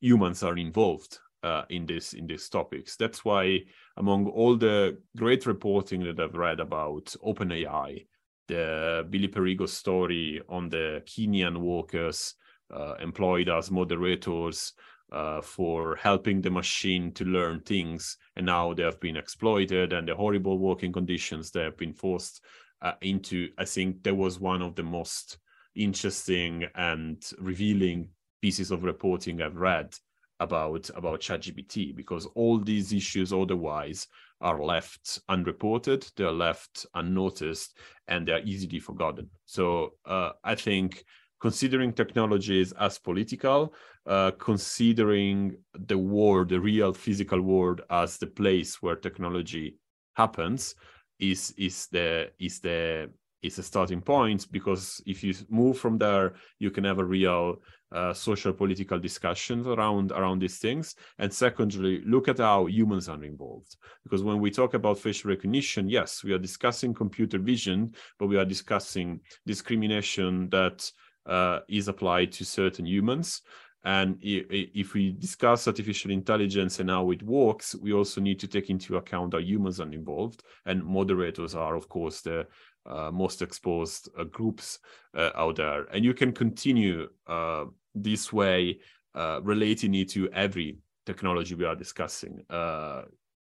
humans 0.00 0.42
are 0.42 0.56
involved 0.56 1.18
uh, 1.42 1.62
in 1.70 1.86
this 1.86 2.12
in 2.12 2.26
these 2.26 2.48
topics. 2.48 2.96
That's 2.96 3.24
why 3.24 3.60
among 3.96 4.26
all 4.26 4.56
the 4.56 4.98
great 5.16 5.46
reporting 5.46 6.04
that 6.04 6.20
I've 6.20 6.34
read 6.34 6.60
about 6.60 7.14
OpenAI, 7.24 8.06
the 8.48 9.06
Billy 9.10 9.28
Perrigo 9.28 9.68
story 9.68 10.40
on 10.48 10.68
the 10.68 11.02
Kenyan 11.06 11.58
workers 11.58 12.34
uh, 12.72 12.94
employed 13.00 13.48
as 13.48 13.70
moderators 13.70 14.72
uh, 15.12 15.40
for 15.40 15.96
helping 15.96 16.40
the 16.40 16.50
machine 16.50 17.12
to 17.12 17.24
learn 17.24 17.60
things, 17.60 18.16
and 18.36 18.46
now 18.46 18.74
they 18.74 18.82
have 18.82 19.00
been 19.00 19.16
exploited, 19.16 19.92
and 19.92 20.08
the 20.08 20.14
horrible 20.14 20.58
working 20.58 20.92
conditions 20.92 21.50
they 21.50 21.62
have 21.62 21.76
been 21.76 21.92
forced 21.92 22.42
uh, 22.82 22.92
into. 23.00 23.48
I 23.58 23.64
think 23.64 24.02
that 24.02 24.14
was 24.14 24.40
one 24.40 24.62
of 24.62 24.74
the 24.74 24.82
most 24.82 25.38
interesting 25.74 26.66
and 26.74 27.22
revealing 27.38 28.08
pieces 28.40 28.70
of 28.70 28.84
reporting 28.84 29.42
I've 29.42 29.56
read 29.56 29.94
about 30.40 30.90
about 30.90 31.20
ChatGPT 31.20 31.96
because 31.96 32.26
all 32.34 32.58
these 32.58 32.92
issues 32.92 33.32
otherwise 33.32 34.06
are 34.40 34.62
left 34.62 35.20
unreported, 35.28 36.06
they're 36.16 36.30
left 36.30 36.84
unnoticed, 36.94 37.78
and 38.06 38.28
they're 38.28 38.44
easily 38.44 38.78
forgotten. 38.78 39.30
So 39.46 39.94
uh, 40.04 40.32
I 40.44 40.54
think 40.54 41.04
considering 41.40 41.92
technologies 41.92 42.72
as 42.72 42.98
political, 42.98 43.74
uh, 44.06 44.30
considering 44.38 45.56
the 45.74 45.98
world, 45.98 46.48
the 46.48 46.60
real 46.60 46.92
physical 46.92 47.40
world, 47.40 47.82
as 47.90 48.18
the 48.18 48.26
place 48.26 48.82
where 48.82 48.96
technology 48.96 49.76
happens, 50.14 50.74
is 51.18 51.52
is 51.56 51.86
the 51.88 52.30
is 52.38 52.60
the 52.60 53.10
is 53.42 53.58
a 53.58 53.62
starting 53.62 54.00
point 54.00 54.50
because 54.50 55.00
if 55.06 55.22
you 55.22 55.34
move 55.48 55.78
from 55.78 55.98
there 55.98 56.34
you 56.58 56.70
can 56.70 56.84
have 56.84 56.98
a 56.98 57.04
real 57.04 57.56
uh, 57.92 58.12
social 58.12 58.52
political 58.52 58.98
discussions 58.98 59.66
around 59.66 60.10
around 60.12 60.40
these 60.40 60.58
things. 60.58 60.96
And 61.18 61.32
secondly 61.32 62.02
look 62.04 62.28
at 62.28 62.38
how 62.38 62.66
humans 62.66 63.08
are 63.08 63.22
involved. 63.22 63.76
Because 64.02 64.22
when 64.24 64.40
we 64.40 64.50
talk 64.50 64.74
about 64.74 64.98
facial 64.98 65.30
recognition 65.30 65.88
yes 65.88 66.24
we 66.24 66.32
are 66.32 66.38
discussing 66.38 66.92
computer 66.92 67.38
vision 67.38 67.94
but 68.18 68.26
we 68.26 68.36
are 68.36 68.44
discussing 68.44 69.20
discrimination 69.46 70.48
that 70.50 70.90
uh, 71.26 71.60
is 71.68 71.88
applied 71.88 72.32
to 72.32 72.44
certain 72.44 72.86
humans 72.86 73.42
and 73.86 74.18
if 74.20 74.94
we 74.94 75.12
discuss 75.12 75.68
artificial 75.68 76.10
intelligence 76.10 76.80
and 76.80 76.90
how 76.90 77.12
it 77.12 77.22
works, 77.22 77.76
we 77.76 77.92
also 77.92 78.20
need 78.20 78.40
to 78.40 78.48
take 78.48 78.68
into 78.68 78.96
account 78.96 79.32
how 79.32 79.38
humans 79.38 79.78
are 79.78 79.92
involved. 79.92 80.42
And 80.64 80.84
moderators 80.84 81.54
are, 81.54 81.76
of 81.76 81.88
course, 81.88 82.20
the 82.20 82.48
uh, 82.84 83.12
most 83.12 83.42
exposed 83.42 84.08
uh, 84.18 84.24
groups 84.24 84.80
uh, 85.16 85.30
out 85.36 85.56
there. 85.56 85.84
And 85.92 86.04
you 86.04 86.14
can 86.14 86.32
continue 86.32 87.08
uh, 87.28 87.66
this 87.94 88.32
way, 88.32 88.80
uh, 89.14 89.38
relating 89.44 89.94
it 89.94 90.10
to 90.10 90.32
every 90.32 90.78
technology 91.04 91.54
we 91.54 91.64
are 91.64 91.76
discussing. 91.76 92.44
Uh, 92.50 93.02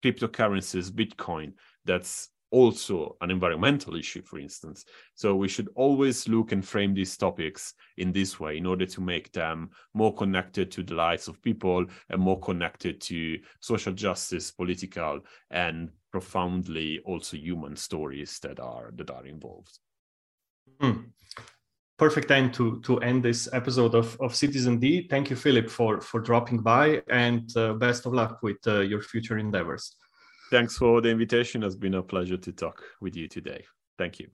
cryptocurrencies, 0.05 0.91
Bitcoin, 0.91 1.53
that's 1.83 2.29
also 2.51 3.17
an 3.21 3.31
environmental 3.31 3.95
issue, 3.95 4.21
for 4.21 4.39
instance. 4.39 4.85
So 5.15 5.35
we 5.35 5.47
should 5.47 5.69
always 5.75 6.27
look 6.27 6.51
and 6.51 6.65
frame 6.65 6.93
these 6.93 7.17
topics 7.17 7.73
in 7.97 8.11
this 8.11 8.39
way 8.39 8.57
in 8.57 8.65
order 8.65 8.85
to 8.85 9.01
make 9.01 9.31
them 9.31 9.71
more 9.93 10.13
connected 10.13 10.71
to 10.71 10.83
the 10.83 10.95
lives 10.95 11.27
of 11.27 11.41
people 11.41 11.85
and 12.09 12.21
more 12.21 12.39
connected 12.39 13.01
to 13.01 13.39
social 13.59 13.93
justice, 13.93 14.51
political, 14.51 15.21
and 15.51 15.89
profoundly 16.11 16.99
also 17.05 17.37
human 17.37 17.75
stories 17.75 18.39
that 18.39 18.59
are 18.59 18.91
that 18.95 19.11
are 19.11 19.25
involved. 19.25 19.79
Hmm. 20.79 21.09
Perfect 21.97 22.27
time 22.27 22.51
to 22.51 22.79
to 22.81 22.99
end 22.99 23.23
this 23.23 23.49
episode 23.53 23.95
of, 23.95 24.15
of 24.21 24.35
Citizen 24.35 24.79
D. 24.79 25.07
Thank 25.09 25.29
you, 25.29 25.35
Philip, 25.35 25.69
for 25.69 25.99
for 25.99 26.19
dropping 26.21 26.59
by, 26.59 27.01
and 27.09 27.55
uh, 27.57 27.73
best 27.73 28.05
of 28.05 28.13
luck 28.13 28.43
with 28.43 28.57
uh, 28.67 28.81
your 28.81 29.01
future 29.01 29.37
endeavors. 29.39 29.95
Thanks 30.49 30.77
for 30.77 31.01
the 31.01 31.09
invitation. 31.09 31.63
It's 31.63 31.75
been 31.75 31.93
a 31.95 32.03
pleasure 32.03 32.37
to 32.37 32.51
talk 32.51 32.83
with 33.01 33.15
you 33.15 33.27
today. 33.27 33.65
Thank 33.97 34.19
you. 34.19 34.29